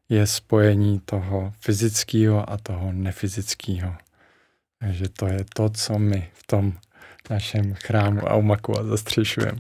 je 0.08 0.26
spojení 0.26 1.00
toho 1.04 1.52
fyzického 1.60 2.50
a 2.50 2.56
toho 2.56 2.92
nefyzického. 2.92 3.94
Takže 4.80 5.08
to 5.08 5.26
je 5.26 5.44
to, 5.54 5.68
co 5.68 5.98
my 5.98 6.30
v 6.34 6.46
tom 6.46 6.72
našem 7.30 7.74
chrámu 7.74 8.20
Aumakua 8.20 8.84
zastřešujeme. 8.84 9.58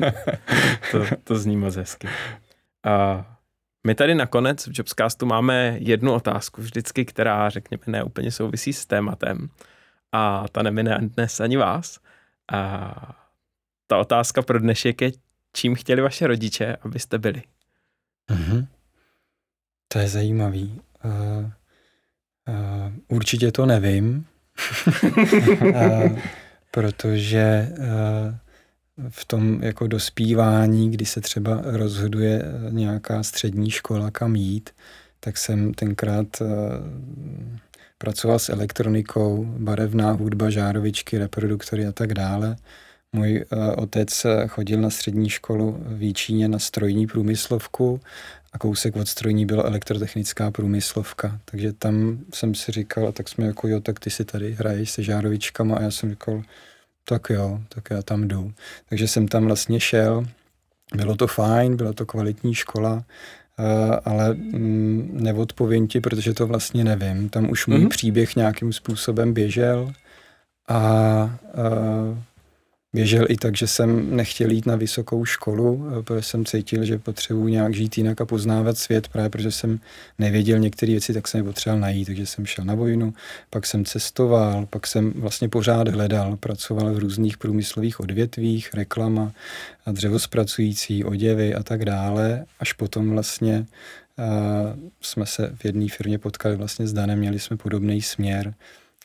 to, 0.90 1.04
to 1.24 1.38
zní 1.38 1.56
moc 1.56 1.76
hezky. 1.76 2.08
A 2.84 3.26
my 3.86 3.94
tady 3.94 4.14
nakonec 4.14 4.66
v 4.66 4.70
Jobscastu 4.74 5.26
máme 5.26 5.76
jednu 5.80 6.12
otázku 6.12 6.62
vždycky, 6.62 7.04
která, 7.04 7.50
řekněme, 7.50 7.82
ne 7.86 8.04
úplně 8.04 8.30
souvisí 8.30 8.72
s 8.72 8.86
tématem. 8.86 9.48
A 10.12 10.48
ta 10.52 10.62
nemine 10.62 10.98
dnes 11.00 11.40
ani 11.40 11.56
vás. 11.56 11.98
A 12.52 12.94
ta 13.86 13.98
otázka 13.98 14.42
pro 14.42 14.58
dnešek 14.58 15.00
je, 15.00 15.12
čím 15.52 15.74
chtěli 15.74 16.02
vaše 16.02 16.26
rodiče, 16.26 16.76
abyste 16.82 17.18
byli? 17.18 17.42
Mm-hmm. 18.30 18.66
To 19.88 19.98
je 19.98 20.08
zajímavý. 20.08 20.80
Uh, 21.04 21.50
uh, 22.48 22.92
určitě 23.08 23.52
to 23.52 23.66
nevím, 23.66 24.26
uh, 25.62 26.18
protože 26.70 27.68
uh, 27.78 28.34
v 29.08 29.24
tom 29.24 29.62
jako 29.62 29.86
dospívání, 29.86 30.90
kdy 30.90 31.06
se 31.06 31.20
třeba 31.20 31.60
rozhoduje 31.64 32.42
eh, 32.42 32.70
nějaká 32.70 33.22
střední 33.22 33.70
škola, 33.70 34.10
kam 34.10 34.36
jít, 34.36 34.70
tak 35.20 35.38
jsem 35.38 35.74
tenkrát 35.74 36.40
uh, 36.40 36.48
pracoval 37.98 38.38
s 38.38 38.48
elektronikou, 38.48 39.44
barevná 39.44 40.12
hudba, 40.12 40.50
žárovičky, 40.50 41.18
reproduktory 41.18 41.86
a 41.86 41.92
tak 41.92 42.14
dále. 42.14 42.56
Můj 43.12 43.44
uh, 43.52 43.68
otec 43.76 44.26
chodil 44.48 44.80
na 44.80 44.90
střední 44.90 45.28
školu 45.28 45.82
v 45.86 46.02
Jíčíně 46.02 46.48
na 46.48 46.58
strojní 46.58 47.06
průmyslovku 47.06 48.00
a 48.52 48.58
kousek 48.58 48.96
od 48.96 49.08
strojní 49.08 49.46
byla 49.46 49.64
elektrotechnická 49.64 50.50
průmyslovka. 50.50 51.40
Takže 51.44 51.72
tam 51.72 52.18
jsem 52.34 52.54
si 52.54 52.72
říkal, 52.72 53.12
tak 53.12 53.28
jsme 53.28 53.46
jako 53.46 53.68
jo, 53.68 53.80
tak 53.80 54.00
ty 54.00 54.10
si 54.10 54.24
tady 54.24 54.52
hraješ 54.52 54.90
se 54.90 55.02
žárovičkama 55.02 55.76
a 55.76 55.82
já 55.82 55.90
jsem 55.90 56.10
říkal, 56.10 56.42
tak 57.10 57.30
jo, 57.30 57.60
tak 57.68 57.90
já 57.90 58.02
tam 58.02 58.28
jdu. 58.28 58.52
Takže 58.88 59.08
jsem 59.08 59.28
tam 59.28 59.44
vlastně 59.44 59.80
šel, 59.80 60.26
bylo 60.94 61.16
to 61.16 61.26
fajn, 61.26 61.76
byla 61.76 61.92
to 61.92 62.06
kvalitní 62.06 62.54
škola, 62.54 63.04
Uh, 63.58 63.96
ale 64.04 64.34
mm, 64.34 65.10
neodpovím 65.12 65.88
ti, 65.88 66.00
protože 66.00 66.34
to 66.34 66.46
vlastně 66.46 66.84
nevím. 66.84 67.28
Tam 67.28 67.50
už 67.50 67.66
můj 67.66 67.78
mm-hmm. 67.78 67.88
příběh 67.88 68.36
nějakým 68.36 68.72
způsobem 68.72 69.32
běžel 69.34 69.92
a 70.68 70.82
uh, 71.54 72.18
běžel 72.92 73.26
i 73.28 73.36
tak, 73.36 73.56
že 73.56 73.66
jsem 73.66 74.16
nechtěl 74.16 74.50
jít 74.50 74.66
na 74.66 74.76
vysokou 74.76 75.24
školu, 75.24 75.86
eh, 75.88 76.02
protože 76.02 76.22
jsem 76.22 76.44
cítil, 76.44 76.84
že 76.84 76.98
potřebuji 76.98 77.48
nějak 77.48 77.74
žít 77.74 77.98
jinak 77.98 78.20
a 78.20 78.26
poznávat 78.26 78.78
svět, 78.78 79.08
právě 79.08 79.30
protože 79.30 79.50
jsem 79.50 79.80
nevěděl 80.18 80.58
některé 80.58 80.92
věci, 80.92 81.14
tak 81.14 81.28
jsem 81.28 81.38
je 81.38 81.44
potřeboval 81.44 81.80
najít, 81.80 82.04
takže 82.04 82.26
jsem 82.26 82.46
šel 82.46 82.64
na 82.64 82.74
vojnu, 82.74 83.14
pak 83.50 83.66
jsem 83.66 83.84
cestoval, 83.84 84.66
pak 84.66 84.86
jsem 84.86 85.12
vlastně 85.12 85.48
pořád 85.48 85.88
hledal, 85.88 86.36
pracoval 86.36 86.94
v 86.94 86.98
různých 86.98 87.38
průmyslových 87.38 88.00
odvětvích, 88.00 88.74
reklama 88.74 89.32
a 89.86 89.92
dřevospracující, 89.92 91.04
oděvy 91.04 91.54
a 91.54 91.62
tak 91.62 91.84
dále, 91.84 92.44
až 92.60 92.72
potom 92.72 93.10
vlastně 93.10 93.66
uh, 94.18 94.24
jsme 95.00 95.26
se 95.26 95.52
v 95.54 95.64
jedné 95.64 95.88
firmě 95.88 96.18
potkali 96.18 96.56
vlastně 96.56 96.86
s 96.86 96.92
Danem, 96.92 97.18
měli 97.18 97.38
jsme 97.38 97.56
podobný 97.56 98.02
směr, 98.02 98.54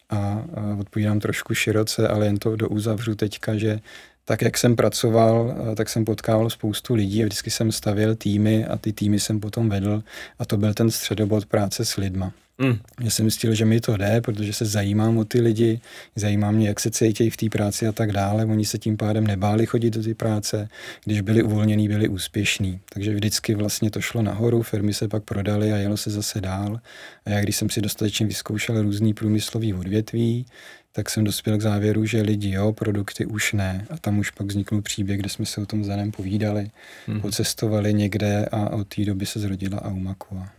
a 0.09 0.43
odpovídám 0.79 1.19
trošku 1.19 1.53
široce, 1.53 2.07
ale 2.07 2.25
jen 2.25 2.37
to 2.37 2.55
do 2.55 2.69
uzavřu 2.69 3.15
teďka, 3.15 3.57
že 3.57 3.79
tak, 4.25 4.41
jak 4.41 4.57
jsem 4.57 4.75
pracoval, 4.75 5.55
tak 5.75 5.89
jsem 5.89 6.05
potkával 6.05 6.49
spoustu 6.49 6.93
lidí 6.95 7.23
a 7.23 7.25
vždycky 7.25 7.51
jsem 7.51 7.71
stavěl 7.71 8.15
týmy 8.15 8.65
a 8.65 8.77
ty 8.77 8.93
týmy 8.93 9.19
jsem 9.19 9.39
potom 9.39 9.69
vedl 9.69 10.03
a 10.39 10.45
to 10.45 10.57
byl 10.57 10.73
ten 10.73 10.91
středobod 10.91 11.45
práce 11.45 11.85
s 11.85 11.95
lidma. 11.95 12.33
Mm. 12.57 12.77
Já 13.01 13.09
jsem 13.09 13.25
zjistil, 13.25 13.55
že 13.55 13.65
mi 13.65 13.81
to 13.81 13.97
jde, 13.97 14.21
protože 14.21 14.53
se 14.53 14.65
zajímám 14.65 15.17
o 15.17 15.25
ty 15.25 15.41
lidi, 15.41 15.79
zajímá 16.15 16.51
mě, 16.51 16.67
jak 16.67 16.79
se 16.79 16.91
cítí 16.91 17.29
v 17.29 17.37
té 17.37 17.49
práci 17.49 17.87
a 17.87 17.91
tak 17.91 18.11
dále. 18.11 18.45
Oni 18.45 18.65
se 18.65 18.77
tím 18.77 18.97
pádem 18.97 19.27
nebáli 19.27 19.65
chodit 19.65 19.89
do 19.89 20.03
té 20.03 20.13
práce, 20.13 20.69
když 21.05 21.21
byli 21.21 21.43
uvolnění, 21.43 21.87
byli 21.87 22.07
úspěšní. 22.07 22.79
Takže 22.93 23.13
vždycky 23.13 23.55
vlastně 23.55 23.91
to 23.91 24.01
šlo 24.01 24.21
nahoru, 24.21 24.61
firmy 24.61 24.93
se 24.93 25.07
pak 25.07 25.23
prodaly 25.23 25.73
a 25.73 25.77
jelo 25.77 25.97
se 25.97 26.09
zase 26.09 26.41
dál. 26.41 26.79
A 27.25 27.29
já, 27.29 27.41
když 27.41 27.55
jsem 27.55 27.69
si 27.69 27.81
dostatečně 27.81 28.25
vyzkoušel 28.25 28.81
různý 28.81 29.13
průmyslový 29.13 29.73
odvětví, 29.73 30.45
tak 30.91 31.09
jsem 31.09 31.23
dospěl 31.23 31.57
k 31.57 31.61
závěru, 31.61 32.05
že 32.05 32.21
lidi 32.21 32.51
jo, 32.51 32.73
produkty 32.73 33.25
už 33.25 33.53
ne. 33.53 33.85
A 33.89 33.97
tam 33.97 34.19
už 34.19 34.31
pak 34.31 34.47
vzniknul 34.47 34.81
příběh, 34.81 35.19
kde 35.19 35.29
jsme 35.29 35.45
se 35.45 35.61
o 35.61 35.65
tom 35.65 35.83
zaném 35.83 36.11
povídali, 36.11 36.71
mm-hmm. 37.07 37.21
pocestovali 37.21 37.93
někde 37.93 38.45
a 38.51 38.69
od 38.69 38.87
té 38.87 39.05
doby 39.05 39.25
se 39.25 39.39
zrodila 39.39 39.81
Aumakua. 39.81 40.49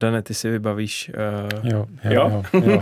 Dane, 0.00 0.22
ty 0.22 0.34
si 0.34 0.50
vybavíš... 0.50 1.10
Uh... 1.62 1.70
Jo, 1.70 1.86
jo, 2.04 2.12
jo? 2.12 2.42
jo, 2.52 2.80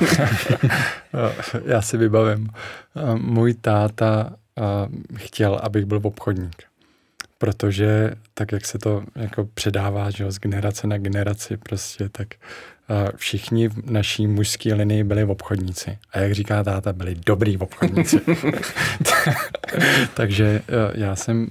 jo. 1.13 1.33
Já 1.65 1.83
si 1.83 1.97
vybavím. 1.97 2.49
Uh, 2.95 3.19
můj 3.19 3.55
táta 3.55 4.33
uh, 4.55 5.19
chtěl, 5.19 5.61
abych 5.63 5.85
byl 5.85 6.01
obchodník. 6.03 6.63
Protože 7.39 8.11
tak, 8.35 8.53
jak 8.53 8.67
se 8.67 8.79
to 8.79 9.03
jako 9.15 9.49
předává 9.55 10.11
že 10.11 10.25
jo, 10.25 10.31
z 10.31 10.39
generace 10.39 10.87
na 10.87 10.99
generaci, 10.99 11.57
prostě 11.57 12.09
tak 12.09 12.29
všichni 13.17 13.69
v 13.69 13.91
naší 13.91 14.27
mužské 14.27 14.75
linii 14.75 15.05
byli 15.05 15.25
obchodníci. 15.25 15.99
A 16.13 16.19
jak 16.19 16.33
říká 16.33 16.65
táta, 16.65 16.93
byli 16.93 17.15
dobrý 17.27 17.59
obchodníci. 17.59 18.21
Takže 20.15 20.63
já 20.95 21.17
jsem 21.17 21.49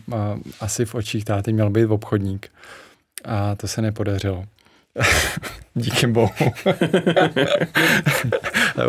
asi 0.60 0.86
v 0.86 0.96
očích 0.96 1.26
táty 1.26 1.54
měl 1.54 1.70
být 1.70 1.86
obchodník. 1.86 2.52
A 3.26 3.56
to 3.56 3.68
se 3.68 3.82
nepodařilo. 3.82 4.46
Díky 5.74 6.08
bohu. 6.08 6.30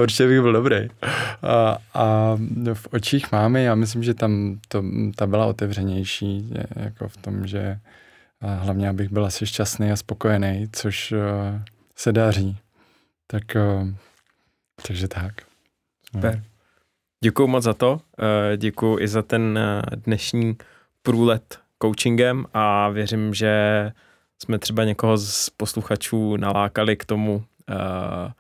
Určitě 0.02 0.28
bych 0.28 0.40
byl 0.40 0.52
dobrý. 0.52 0.88
A, 1.42 1.78
a 1.94 2.36
v 2.74 2.88
očích 2.92 3.32
máme, 3.32 3.62
já 3.62 3.74
myslím, 3.74 4.02
že 4.02 4.14
tam 4.14 4.60
to, 4.68 4.84
ta 5.16 5.26
byla 5.26 5.46
otevřenější, 5.46 6.54
jako 6.76 7.08
v 7.08 7.16
tom, 7.16 7.46
že 7.46 7.78
hlavně 8.40 8.88
abych 8.88 9.10
byl 9.10 9.26
asi 9.26 9.46
šťastný 9.46 9.92
a 9.92 9.96
spokojený, 9.96 10.68
což 10.72 11.12
uh, 11.12 11.18
se 11.96 12.12
daří. 12.12 12.56
Tak, 13.26 13.42
uh, 13.54 13.88
takže 14.86 15.08
tak. 15.08 15.34
Super. 16.12 16.42
Děkuji 17.24 17.46
moc 17.46 17.64
za 17.64 17.74
to. 17.74 17.92
Uh, 17.92 17.98
děkuji 18.56 18.98
i 19.00 19.08
za 19.08 19.22
ten 19.22 19.58
dnešní 19.96 20.56
průlet 21.02 21.58
coachingem 21.82 22.46
a 22.54 22.88
věřím, 22.88 23.34
že 23.34 23.92
jsme 24.42 24.58
třeba 24.58 24.84
někoho 24.84 25.18
z 25.18 25.50
posluchačů 25.50 26.36
nalákali 26.36 26.96
k 26.96 27.04
tomu, 27.04 27.34
uh, 27.36 28.32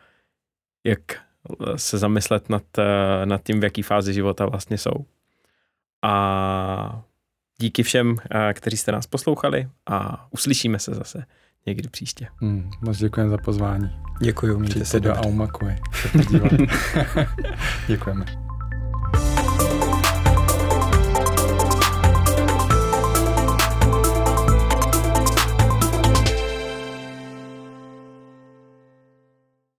jak 0.84 1.00
se 1.76 1.98
zamyslet 1.98 2.48
nad, 2.48 2.62
uh, 2.78 2.84
nad 3.24 3.42
tím, 3.42 3.60
v 3.60 3.64
jaký 3.64 3.82
fázi 3.82 4.14
života 4.14 4.46
vlastně 4.46 4.78
jsou. 4.78 5.04
A 6.02 7.02
díky 7.58 7.82
všem, 7.82 8.16
kteří 8.52 8.76
jste 8.76 8.92
nás 8.92 9.06
poslouchali 9.06 9.68
a 9.86 10.26
uslyšíme 10.30 10.78
se 10.78 10.94
zase 10.94 11.24
někdy 11.66 11.88
příště. 11.88 12.28
Hmm, 12.36 12.70
moc 12.80 12.98
děkujeme 12.98 13.30
za 13.30 13.38
pozvání. 13.38 13.90
Děkuji, 14.20 14.58
mějte 14.58 14.84
se 14.84 15.00
do 15.00 15.12
Aumakuje. 15.12 15.78
Děkujeme. 17.88 18.45